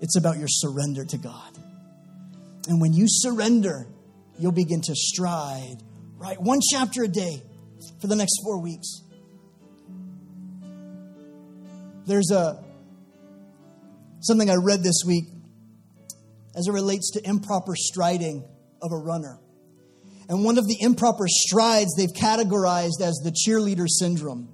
It's 0.00 0.16
about 0.16 0.38
your 0.38 0.48
surrender 0.48 1.04
to 1.04 1.18
God. 1.18 1.58
And 2.68 2.80
when 2.80 2.92
you 2.92 3.06
surrender, 3.08 3.86
you'll 4.38 4.52
begin 4.52 4.80
to 4.82 4.94
stride, 4.94 5.78
right? 6.16 6.40
One 6.40 6.60
chapter 6.72 7.04
a 7.04 7.08
day 7.08 7.42
for 8.00 8.06
the 8.06 8.16
next 8.16 8.40
four 8.44 8.60
weeks. 8.60 9.02
There's 12.06 12.30
a 12.30 12.64
something 14.20 14.50
I 14.50 14.56
read 14.56 14.82
this 14.82 15.02
week 15.06 15.26
as 16.56 16.66
it 16.66 16.72
relates 16.72 17.12
to 17.12 17.26
improper 17.26 17.74
striding 17.76 18.44
of 18.82 18.92
a 18.92 18.96
runner. 18.96 19.38
And 20.28 20.44
one 20.44 20.58
of 20.58 20.66
the 20.66 20.76
improper 20.80 21.26
strides 21.26 21.94
they've 21.96 22.12
categorized 22.12 23.00
as 23.00 23.20
the 23.24 23.30
cheerleader 23.30 23.86
syndrome. 23.88 24.48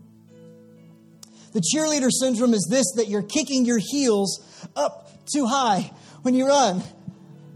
The 1.53 1.61
cheerleader 1.61 2.11
syndrome 2.11 2.55
is 2.55 2.67
this 2.71 2.93
that 2.97 3.09
you're 3.09 3.23
kicking 3.23 3.65
your 3.65 3.79
heels 3.79 4.69
up 4.77 5.04
too 5.33 5.47
high 5.47 5.91
when 6.23 6.35
you 6.35 6.47
run. 6.47 6.83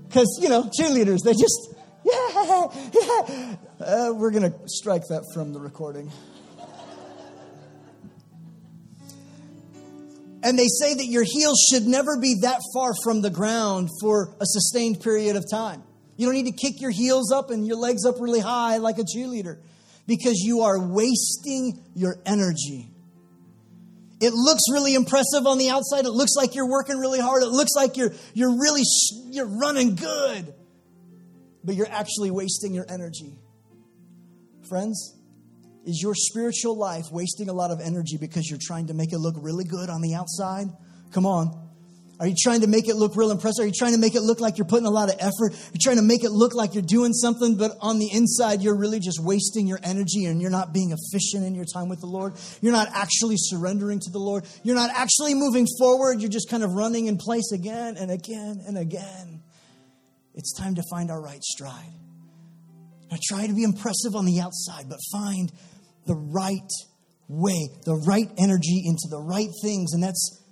Because, 0.07 0.39
you 0.41 0.49
know, 0.49 0.65
cheerleaders, 0.65 1.19
they 1.23 1.33
just, 1.33 1.75
yeah, 2.05 2.67
yeah. 2.95 3.57
Uh, 3.81 4.13
we're 4.15 4.31
going 4.31 4.51
to 4.51 4.59
strike 4.67 5.03
that 5.09 5.25
from 5.35 5.53
the 5.53 5.61
recording. 5.61 6.11
And 10.43 10.59
they 10.59 10.69
say 10.69 10.95
that 10.95 11.07
your 11.07 11.25
heels 11.25 11.59
should 11.71 11.87
never 11.87 12.19
be 12.21 12.37
that 12.43 12.61
far 12.73 12.93
from 13.03 13.23
the 13.23 13.31
ground 13.31 13.89
for 14.01 14.35
a 14.41 14.47
sustained 14.47 15.01
period 15.01 15.37
of 15.37 15.45
time. 15.51 15.83
You 16.17 16.27
don't 16.27 16.35
need 16.35 16.47
to 16.47 16.57
kick 16.57 16.81
your 16.81 16.91
heels 16.91 17.33
up 17.33 17.51
and 17.51 17.67
your 17.67 17.77
legs 17.77 18.05
up 18.05 18.17
really 18.21 18.41
high 18.41 18.79
like 18.79 18.99
a 18.99 19.03
cheerleader 19.03 19.59
because 20.07 20.39
you 20.39 20.63
are 20.63 20.79
wasting 20.79 21.85
your 21.95 22.17
energy. 22.25 22.91
It 24.21 24.33
looks 24.33 24.63
really 24.73 24.95
impressive 24.95 25.47
on 25.47 25.59
the 25.59 25.71
outside. 25.71 26.05
It 26.05 26.11
looks 26.11 26.35
like 26.35 26.55
you're 26.55 26.69
working 26.69 26.99
really 26.99 27.21
hard. 27.21 27.43
It 27.43 27.51
looks 27.51 27.73
like 27.77 27.97
you're, 27.97 28.13
you're 28.35 28.59
really 28.59 28.83
you're 29.31 29.47
running 29.47 29.95
good. 29.95 30.55
But 31.63 31.75
you're 31.75 31.91
actually 31.91 32.31
wasting 32.31 32.75
your 32.75 32.87
energy. 32.89 33.39
Friends, 34.69 35.17
is 35.85 36.03
your 36.03 36.15
spiritual 36.15 36.77
life 36.77 37.07
wasting 37.13 37.49
a 37.49 37.53
lot 37.53 37.71
of 37.71 37.81
energy 37.81 38.17
because 38.17 38.49
you're 38.49 38.59
trying 38.61 38.89
to 38.89 38.95
make 38.95 39.13
it 39.13 39.19
look 39.19 39.37
really 39.39 39.65
good 39.65 39.89
on 39.89 40.01
the 40.01 40.15
outside? 40.15 40.67
Come 41.13 41.27
on. 41.27 41.68
Are 42.21 42.27
you 42.27 42.35
trying 42.37 42.63
to 42.63 42.67
make 42.67 42.89
it 42.89 42.97
look 42.97 43.15
real 43.15 43.31
impressive? 43.31 43.63
Are 43.63 43.67
you 43.67 43.73
trying 43.73 43.93
to 43.93 43.99
make 43.99 44.17
it 44.17 44.23
look 44.23 44.41
like 44.41 44.59
you're 44.59 44.67
putting 44.67 44.87
a 44.87 44.91
lot 44.91 45.09
of 45.09 45.15
effort? 45.21 45.53
You're 45.53 45.81
trying 45.81 45.99
to 45.99 46.03
make 46.03 46.25
it 46.25 46.31
look 46.31 46.53
like 46.53 46.75
you're 46.75 46.83
doing 46.83 47.13
something, 47.13 47.57
but 47.57 47.77
on 47.81 48.01
the 48.01 48.11
inside, 48.13 48.61
you're 48.61 48.77
really 48.77 48.99
just 48.99 49.23
wasting 49.23 49.69
your 49.69 49.79
energy 49.85 50.25
and 50.25 50.43
you're 50.43 50.51
not 50.51 50.73
being 50.73 50.91
efficient 50.91 51.45
in 51.45 51.55
your 51.55 51.65
time 51.65 51.89
with 51.89 52.01
the 52.01 52.07
Lord. 52.07 52.35
You're 52.61 52.73
not 52.73 52.89
actually 52.93 53.37
surrendering 53.39 54.01
to 54.01 54.11
the 54.11 54.19
Lord. 54.19 54.45
You're 54.65 54.75
not 54.75 54.91
actually 54.93 55.35
moving 55.35 55.67
forward. 55.79 56.21
You're 56.21 56.31
just 56.31 56.51
kind 56.51 56.65
of 56.65 56.73
running 56.73 57.07
in 57.07 57.19
place 57.19 57.53
again 57.53 57.97
and 57.97 58.11
again 58.11 58.63
and 58.67 58.77
again. 58.77 59.41
It's 60.35 60.53
time 60.59 60.75
to 60.75 60.83
find 60.91 61.13
our 61.13 61.23
right 61.23 61.43
stride. 61.43 61.95
Now, 63.13 63.19
try 63.23 63.47
to 63.47 63.55
be 63.55 63.63
impressive 63.63 64.17
on 64.17 64.25
the 64.25 64.41
outside, 64.41 64.87
but 64.89 64.99
find 65.13 65.53
the 66.07 66.15
right 66.15 66.71
way, 67.29 67.69
the 67.85 67.95
right 67.95 68.29
energy 68.39 68.83
into 68.85 69.07
the 69.09 69.21
right 69.21 69.51
things. 69.63 69.93
And 69.93 70.03
that's, 70.03 70.43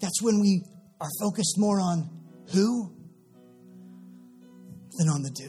that's 0.00 0.20
when 0.20 0.40
we 0.40 0.64
are 1.02 1.10
focused 1.20 1.58
more 1.58 1.80
on 1.80 2.08
who 2.52 2.92
than 4.98 5.08
on 5.08 5.22
the 5.22 5.30
do. 5.30 5.48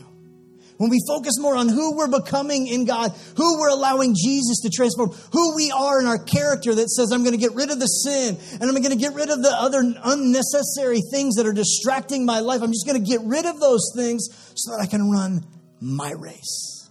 When 0.78 0.90
we 0.90 1.00
focus 1.08 1.34
more 1.40 1.56
on 1.56 1.70
who 1.70 1.96
we're 1.96 2.10
becoming 2.10 2.68
in 2.68 2.86
God, 2.86 3.12
who 3.38 3.60
we're 3.60 3.70
allowing 3.70 4.16
Jesus 4.16 4.62
to 4.62 4.72
transform, 4.72 5.12
who 5.32 5.56
we 5.56 5.72
are 5.72 6.00
in 6.00 6.08
our 6.08 6.18
character 6.18 6.74
that 6.74 6.90
says, 6.90 7.12
I'm 7.12 7.24
going 7.24 7.34
to 7.34 7.40
get 7.40 7.54
rid 7.54 7.70
of 7.70 7.80
the 7.80 7.86
sin 7.86 8.38
and 8.54 8.64
I'm 8.64 8.76
going 8.76 8.90
to 8.90 8.96
get 8.96 9.14
rid 9.14 9.30
of 9.30 9.44
the 9.44 9.52
other 9.52 9.80
unnecessary 10.04 11.02
things 11.12 11.36
that 11.36 11.46
are 11.46 11.54
distracting 11.54 12.26
my 12.26 12.40
life. 12.40 12.62
I'm 12.64 12.72
just 12.72 12.88
going 12.88 13.02
to 13.02 13.08
get 13.08 13.22
rid 13.24 13.46
of 13.46 13.60
those 13.60 13.94
things 13.96 14.28
so 14.56 14.72
that 14.72 14.82
I 14.82 14.88
can 14.88 15.12
run 15.12 15.46
my 15.80 16.12
race 16.18 16.90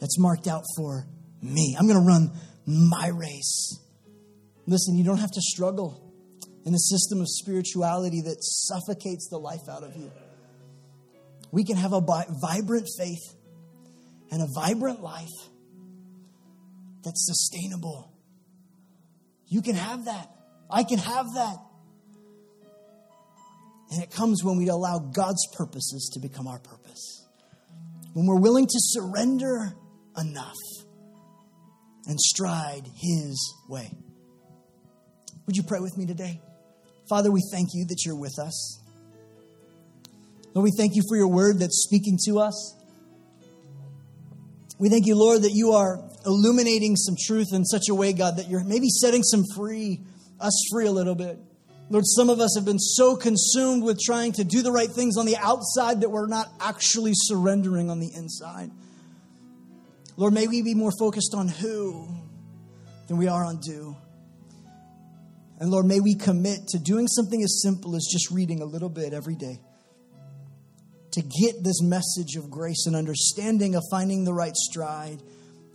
that's 0.00 0.18
marked 0.18 0.48
out 0.48 0.64
for 0.76 1.06
me. 1.40 1.76
I'm 1.78 1.86
going 1.86 2.00
to 2.00 2.06
run 2.06 2.32
my 2.66 3.08
race. 3.14 3.78
Listen, 4.66 4.96
you 4.96 5.04
don't 5.04 5.18
have 5.18 5.30
to 5.30 5.40
struggle 5.40 6.11
in 6.64 6.74
a 6.74 6.78
system 6.78 7.20
of 7.20 7.26
spirituality 7.28 8.20
that 8.22 8.36
suffocates 8.40 9.28
the 9.28 9.38
life 9.38 9.68
out 9.68 9.82
of 9.82 9.96
you. 9.96 10.12
We 11.50 11.64
can 11.64 11.76
have 11.76 11.92
a 11.92 12.00
vibrant 12.00 12.88
faith 12.96 13.34
and 14.30 14.42
a 14.42 14.46
vibrant 14.54 15.02
life 15.02 15.28
that's 17.04 17.26
sustainable. 17.26 18.12
You 19.48 19.60
can 19.60 19.74
have 19.74 20.06
that. 20.06 20.30
I 20.70 20.84
can 20.84 20.98
have 20.98 21.26
that. 21.34 21.56
And 23.90 24.02
it 24.02 24.10
comes 24.10 24.42
when 24.42 24.56
we 24.56 24.68
allow 24.68 24.98
God's 24.98 25.46
purposes 25.54 26.10
to 26.14 26.20
become 26.20 26.46
our 26.46 26.58
purpose. 26.60 27.26
When 28.14 28.26
we're 28.26 28.40
willing 28.40 28.66
to 28.66 28.78
surrender 28.78 29.74
enough 30.16 30.56
and 32.06 32.18
stride 32.18 32.86
His 32.96 33.54
way. 33.68 33.92
Would 35.46 35.56
you 35.56 35.62
pray 35.62 35.80
with 35.80 35.98
me 35.98 36.06
today? 36.06 36.40
Father, 37.08 37.30
we 37.30 37.42
thank 37.52 37.70
you 37.74 37.84
that 37.86 38.04
you're 38.04 38.18
with 38.18 38.38
us. 38.38 38.80
Lord, 40.54 40.64
we 40.64 40.72
thank 40.76 40.94
you 40.94 41.02
for 41.08 41.16
your 41.16 41.28
word 41.28 41.58
that's 41.58 41.82
speaking 41.82 42.18
to 42.26 42.40
us. 42.40 42.76
We 44.78 44.88
thank 44.88 45.06
you, 45.06 45.14
Lord, 45.14 45.42
that 45.42 45.52
you 45.52 45.72
are 45.72 45.98
illuminating 46.26 46.96
some 46.96 47.16
truth 47.18 47.52
in 47.52 47.64
such 47.64 47.88
a 47.88 47.94
way, 47.94 48.12
God, 48.12 48.36
that 48.36 48.48
you're 48.48 48.64
maybe 48.64 48.88
setting 48.88 49.22
some 49.22 49.44
free, 49.54 50.00
us 50.40 50.66
free 50.70 50.86
a 50.86 50.92
little 50.92 51.14
bit. 51.14 51.38
Lord, 51.88 52.04
some 52.06 52.30
of 52.30 52.40
us 52.40 52.54
have 52.56 52.64
been 52.64 52.78
so 52.78 53.16
consumed 53.16 53.82
with 53.82 54.00
trying 54.00 54.32
to 54.32 54.44
do 54.44 54.62
the 54.62 54.72
right 54.72 54.90
things 54.90 55.16
on 55.16 55.26
the 55.26 55.36
outside 55.36 56.00
that 56.00 56.10
we're 56.10 56.26
not 56.26 56.48
actually 56.60 57.12
surrendering 57.14 57.90
on 57.90 58.00
the 58.00 58.10
inside. 58.14 58.70
Lord, 60.16 60.32
may 60.32 60.46
we 60.46 60.62
be 60.62 60.74
more 60.74 60.92
focused 60.98 61.34
on 61.34 61.48
who 61.48 62.08
than 63.08 63.18
we 63.18 63.28
are 63.28 63.44
on 63.44 63.60
do. 63.60 63.96
And 65.62 65.70
Lord, 65.70 65.86
may 65.86 66.00
we 66.00 66.16
commit 66.16 66.66
to 66.70 66.78
doing 66.80 67.06
something 67.06 67.40
as 67.40 67.62
simple 67.62 67.94
as 67.94 68.04
just 68.10 68.32
reading 68.32 68.62
a 68.62 68.64
little 68.64 68.88
bit 68.88 69.12
every 69.12 69.36
day 69.36 69.60
to 71.12 71.22
get 71.22 71.62
this 71.62 71.80
message 71.80 72.34
of 72.34 72.50
grace 72.50 72.86
and 72.86 72.96
understanding 72.96 73.76
of 73.76 73.84
finding 73.88 74.24
the 74.24 74.34
right 74.34 74.56
stride 74.56 75.22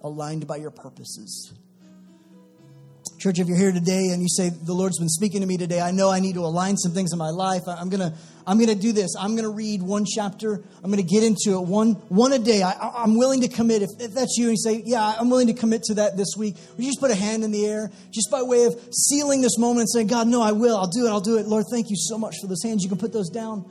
aligned 0.03 0.45
by 0.45 0.57
your 0.57 0.71
purposes. 0.71 1.53
Church, 3.18 3.39
if 3.39 3.47
you're 3.47 3.57
here 3.57 3.72
today 3.72 4.09
and 4.11 4.22
you 4.22 4.30
say, 4.30 4.49
The 4.49 4.74
Lord's 4.74 4.99
been 4.99 5.09
speaking 5.09 5.41
to 5.41 5.47
me 5.47 5.57
today, 5.57 5.82
I 5.82 5.91
know 5.91 6.09
I 6.09 6.20
need 6.20 6.36
to 6.36 6.45
align 6.45 6.78
some 6.78 6.91
things 6.93 7.13
in 7.13 7.18
my 7.18 7.32
life. 7.32 7.63
I'm 7.68 7.89
going 7.89 8.11
to 8.11 8.13
I'm 8.47 8.59
to 8.59 8.76
do 8.76 8.93
this. 8.93 9.13
I'm 9.20 9.32
going 9.32 9.43
to 9.43 9.49
read 9.49 9.84
one 9.84 10.05
chapter. 10.05 10.61
I'm 10.82 10.89
going 10.89 11.05
to 11.05 11.13
get 11.13 11.22
into 11.22 11.57
it 11.59 11.68
one, 11.68 11.93
one 12.07 12.32
a 12.32 12.39
day. 12.39 12.63
I, 12.63 13.03
am 13.03 13.18
willing 13.18 13.41
to 13.41 13.49
commit. 13.49 13.82
If, 13.82 13.89
if, 13.99 14.13
that's 14.13 14.38
you 14.38 14.47
and 14.47 14.53
you 14.53 14.57
say, 14.57 14.84
Yeah, 14.86 15.03
I'm 15.03 15.30
willing 15.30 15.47
to 15.47 15.53
commit 15.53 15.84
to 15.84 15.95
that 15.95 16.15
this 16.15 16.36
week, 16.38 16.55
would 16.76 16.84
you 16.84 16.89
just 16.89 17.01
put 17.01 17.11
a 17.11 17.15
hand 17.15 17.43
in 17.43 17.51
the 17.51 17.65
air 17.65 17.91
just 18.11 18.32
by 18.32 18.41
way 18.43 18.63
of 18.63 18.80
sealing 18.93 19.41
this 19.41 19.57
moment 19.57 19.82
and 19.82 19.89
saying, 19.89 20.07
God, 20.07 20.28
no, 20.28 20.41
I 20.41 20.53
will. 20.53 20.78
I'll 20.78 20.88
do 20.88 21.07
it. 21.07 21.09
I'll 21.09 21.20
do 21.20 21.38
it. 21.38 21.45
Lord, 21.45 21.65
thank 21.70 21.89
you 21.89 21.97
so 21.97 22.18
much 22.18 22.36
for 22.39 22.47
those 22.47 22.63
hands. 22.63 22.84
You 22.84 22.89
can 22.89 22.97
put 22.97 23.11
those 23.11 23.30
down. 23.30 23.65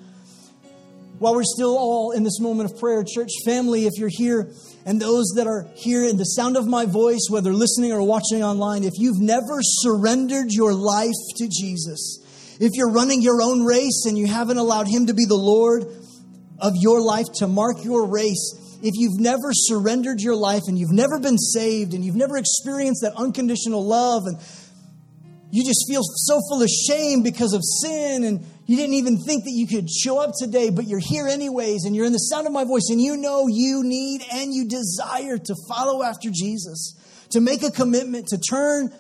While 1.18 1.34
we're 1.34 1.44
still 1.44 1.78
all 1.78 2.10
in 2.10 2.24
this 2.24 2.40
moment 2.40 2.70
of 2.70 2.78
prayer, 2.78 3.02
church 3.02 3.30
family, 3.46 3.86
if 3.86 3.94
you're 3.96 4.10
here 4.12 4.52
and 4.84 5.00
those 5.00 5.32
that 5.36 5.46
are 5.46 5.66
here 5.74 6.04
in 6.04 6.18
the 6.18 6.24
sound 6.24 6.58
of 6.58 6.66
my 6.66 6.84
voice, 6.84 7.28
whether 7.30 7.54
listening 7.54 7.92
or 7.92 8.02
watching 8.02 8.44
online, 8.44 8.84
if 8.84 8.92
you've 8.98 9.20
never 9.20 9.60
surrendered 9.62 10.48
your 10.50 10.74
life 10.74 11.16
to 11.36 11.48
Jesus, 11.48 12.18
if 12.60 12.72
you're 12.74 12.92
running 12.92 13.22
your 13.22 13.40
own 13.40 13.64
race 13.64 14.04
and 14.06 14.18
you 14.18 14.26
haven't 14.26 14.58
allowed 14.58 14.88
Him 14.88 15.06
to 15.06 15.14
be 15.14 15.24
the 15.24 15.34
Lord 15.34 15.84
of 16.58 16.74
your 16.76 17.00
life 17.00 17.26
to 17.36 17.46
mark 17.46 17.82
your 17.82 18.06
race, 18.06 18.78
if 18.82 18.92
you've 18.96 19.18
never 19.18 19.52
surrendered 19.52 20.20
your 20.20 20.36
life 20.36 20.62
and 20.68 20.78
you've 20.78 20.92
never 20.92 21.18
been 21.18 21.38
saved 21.38 21.94
and 21.94 22.04
you've 22.04 22.14
never 22.14 22.36
experienced 22.36 23.00
that 23.02 23.14
unconditional 23.16 23.82
love 23.86 24.24
and 24.26 24.38
you 25.50 25.64
just 25.64 25.86
feel 25.88 26.02
so 26.02 26.40
full 26.50 26.60
of 26.60 26.68
shame 26.68 27.22
because 27.22 27.54
of 27.54 27.62
sin 27.64 28.24
and 28.24 28.44
you 28.66 28.76
didn't 28.76 28.94
even 28.94 29.18
think 29.18 29.44
that 29.44 29.52
you 29.52 29.66
could 29.66 29.88
show 29.88 30.18
up 30.18 30.32
today, 30.38 30.70
but 30.70 30.86
you're 30.86 31.00
here 31.02 31.28
anyways, 31.28 31.84
and 31.84 31.94
you're 31.94 32.04
in 32.04 32.12
the 32.12 32.18
sound 32.18 32.46
of 32.46 32.52
my 32.52 32.64
voice, 32.64 32.88
and 32.90 33.00
you 33.00 33.16
know 33.16 33.46
you 33.48 33.82
need 33.84 34.22
and 34.32 34.52
you 34.52 34.68
desire 34.68 35.38
to 35.38 35.54
follow 35.68 36.02
after 36.02 36.30
Jesus, 36.32 36.94
to 37.30 37.40
make 37.40 37.62
a 37.62 37.70
commitment, 37.70 38.26
to 38.28 38.38
turn 38.38 38.92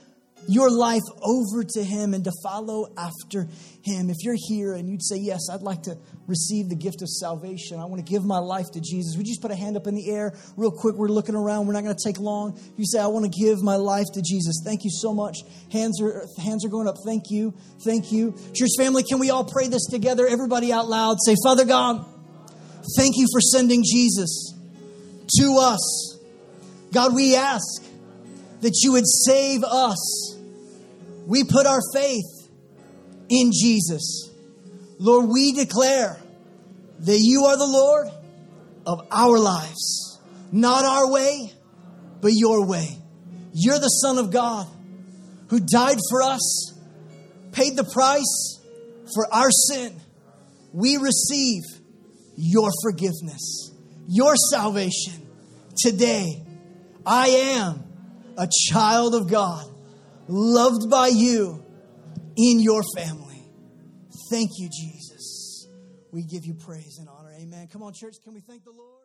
your 0.48 0.70
life 0.70 1.02
over 1.22 1.64
to 1.64 1.84
Him 1.84 2.14
and 2.14 2.24
to 2.24 2.32
follow 2.42 2.92
after 2.96 3.48
Him. 3.82 4.10
If 4.10 4.16
you're 4.22 4.36
here 4.38 4.74
and 4.74 4.88
you'd 4.88 5.02
say, 5.02 5.16
Yes, 5.16 5.48
I'd 5.50 5.62
like 5.62 5.82
to 5.84 5.96
receive 6.26 6.68
the 6.68 6.76
gift 6.76 7.02
of 7.02 7.08
salvation, 7.08 7.78
I 7.78 7.84
want 7.84 8.04
to 8.04 8.10
give 8.10 8.24
my 8.24 8.38
life 8.38 8.66
to 8.72 8.80
Jesus, 8.80 9.16
would 9.16 9.26
you 9.26 9.32
just 9.32 9.42
put 9.42 9.50
a 9.50 9.56
hand 9.56 9.76
up 9.76 9.86
in 9.86 9.94
the 9.94 10.10
air 10.10 10.34
real 10.56 10.70
quick? 10.70 10.96
We're 10.96 11.08
looking 11.08 11.34
around, 11.34 11.66
we're 11.66 11.72
not 11.72 11.82
going 11.82 11.96
to 11.96 12.04
take 12.04 12.18
long. 12.18 12.58
You 12.76 12.84
say, 12.86 13.00
I 13.00 13.06
want 13.06 13.24
to 13.24 13.30
give 13.30 13.62
my 13.62 13.76
life 13.76 14.06
to 14.14 14.22
Jesus. 14.22 14.62
Thank 14.64 14.84
you 14.84 14.90
so 14.90 15.12
much. 15.12 15.38
Hands 15.72 16.00
are, 16.02 16.26
hands 16.38 16.64
are 16.64 16.68
going 16.68 16.88
up. 16.88 16.96
Thank 17.04 17.24
you. 17.30 17.54
Thank 17.84 18.12
you. 18.12 18.34
Church 18.54 18.70
family, 18.78 19.02
can 19.02 19.18
we 19.18 19.30
all 19.30 19.44
pray 19.44 19.68
this 19.68 19.86
together? 19.86 20.26
Everybody 20.26 20.72
out 20.72 20.88
loud. 20.88 21.18
Say, 21.24 21.34
Father 21.42 21.64
God, 21.64 22.04
thank 22.96 23.16
you 23.16 23.26
for 23.32 23.40
sending 23.40 23.82
Jesus 23.84 24.54
to 25.38 25.56
us. 25.58 26.18
God, 26.92 27.14
we 27.14 27.36
ask 27.36 27.82
that 28.60 28.72
you 28.82 28.92
would 28.92 29.06
save 29.06 29.64
us 29.64 30.35
we 31.26 31.44
put 31.44 31.66
our 31.66 31.80
faith 31.92 32.48
in 33.28 33.50
Jesus. 33.52 34.30
Lord, 34.98 35.28
we 35.28 35.52
declare 35.52 36.16
that 37.00 37.18
you 37.20 37.44
are 37.44 37.58
the 37.58 37.66
Lord 37.66 38.08
of 38.86 39.06
our 39.10 39.38
lives. 39.38 40.18
Not 40.52 40.84
our 40.84 41.10
way, 41.10 41.52
but 42.20 42.32
your 42.32 42.64
way. 42.64 42.88
You're 43.52 43.78
the 43.78 43.88
Son 43.88 44.18
of 44.18 44.30
God 44.30 44.66
who 45.48 45.60
died 45.60 45.98
for 46.10 46.22
us, 46.22 46.74
paid 47.52 47.76
the 47.76 47.84
price 47.84 48.60
for 49.14 49.32
our 49.32 49.50
sin, 49.50 50.00
we 50.72 50.96
receive 50.96 51.62
your 52.36 52.70
forgiveness, 52.82 53.72
your 54.08 54.34
salvation 54.50 55.26
today. 55.78 56.44
I 57.04 57.28
am 57.28 57.84
a 58.36 58.48
child 58.70 59.14
of 59.14 59.30
God, 59.30 59.64
loved 60.28 60.90
by 60.90 61.08
you 61.08 61.64
in 62.36 62.60
your 62.60 62.82
family. 62.96 63.50
Thank 64.30 64.50
you, 64.58 64.68
Jesus. 64.68 65.68
We 66.12 66.24
give 66.24 66.44
you 66.44 66.54
praise 66.54 66.98
and 66.98 67.08
honor. 67.08 67.32
Amen. 67.38 67.68
Come 67.72 67.82
on, 67.82 67.92
church. 67.92 68.14
Can 68.24 68.34
we 68.34 68.40
thank 68.40 68.64
the 68.64 68.70
Lord? 68.70 68.95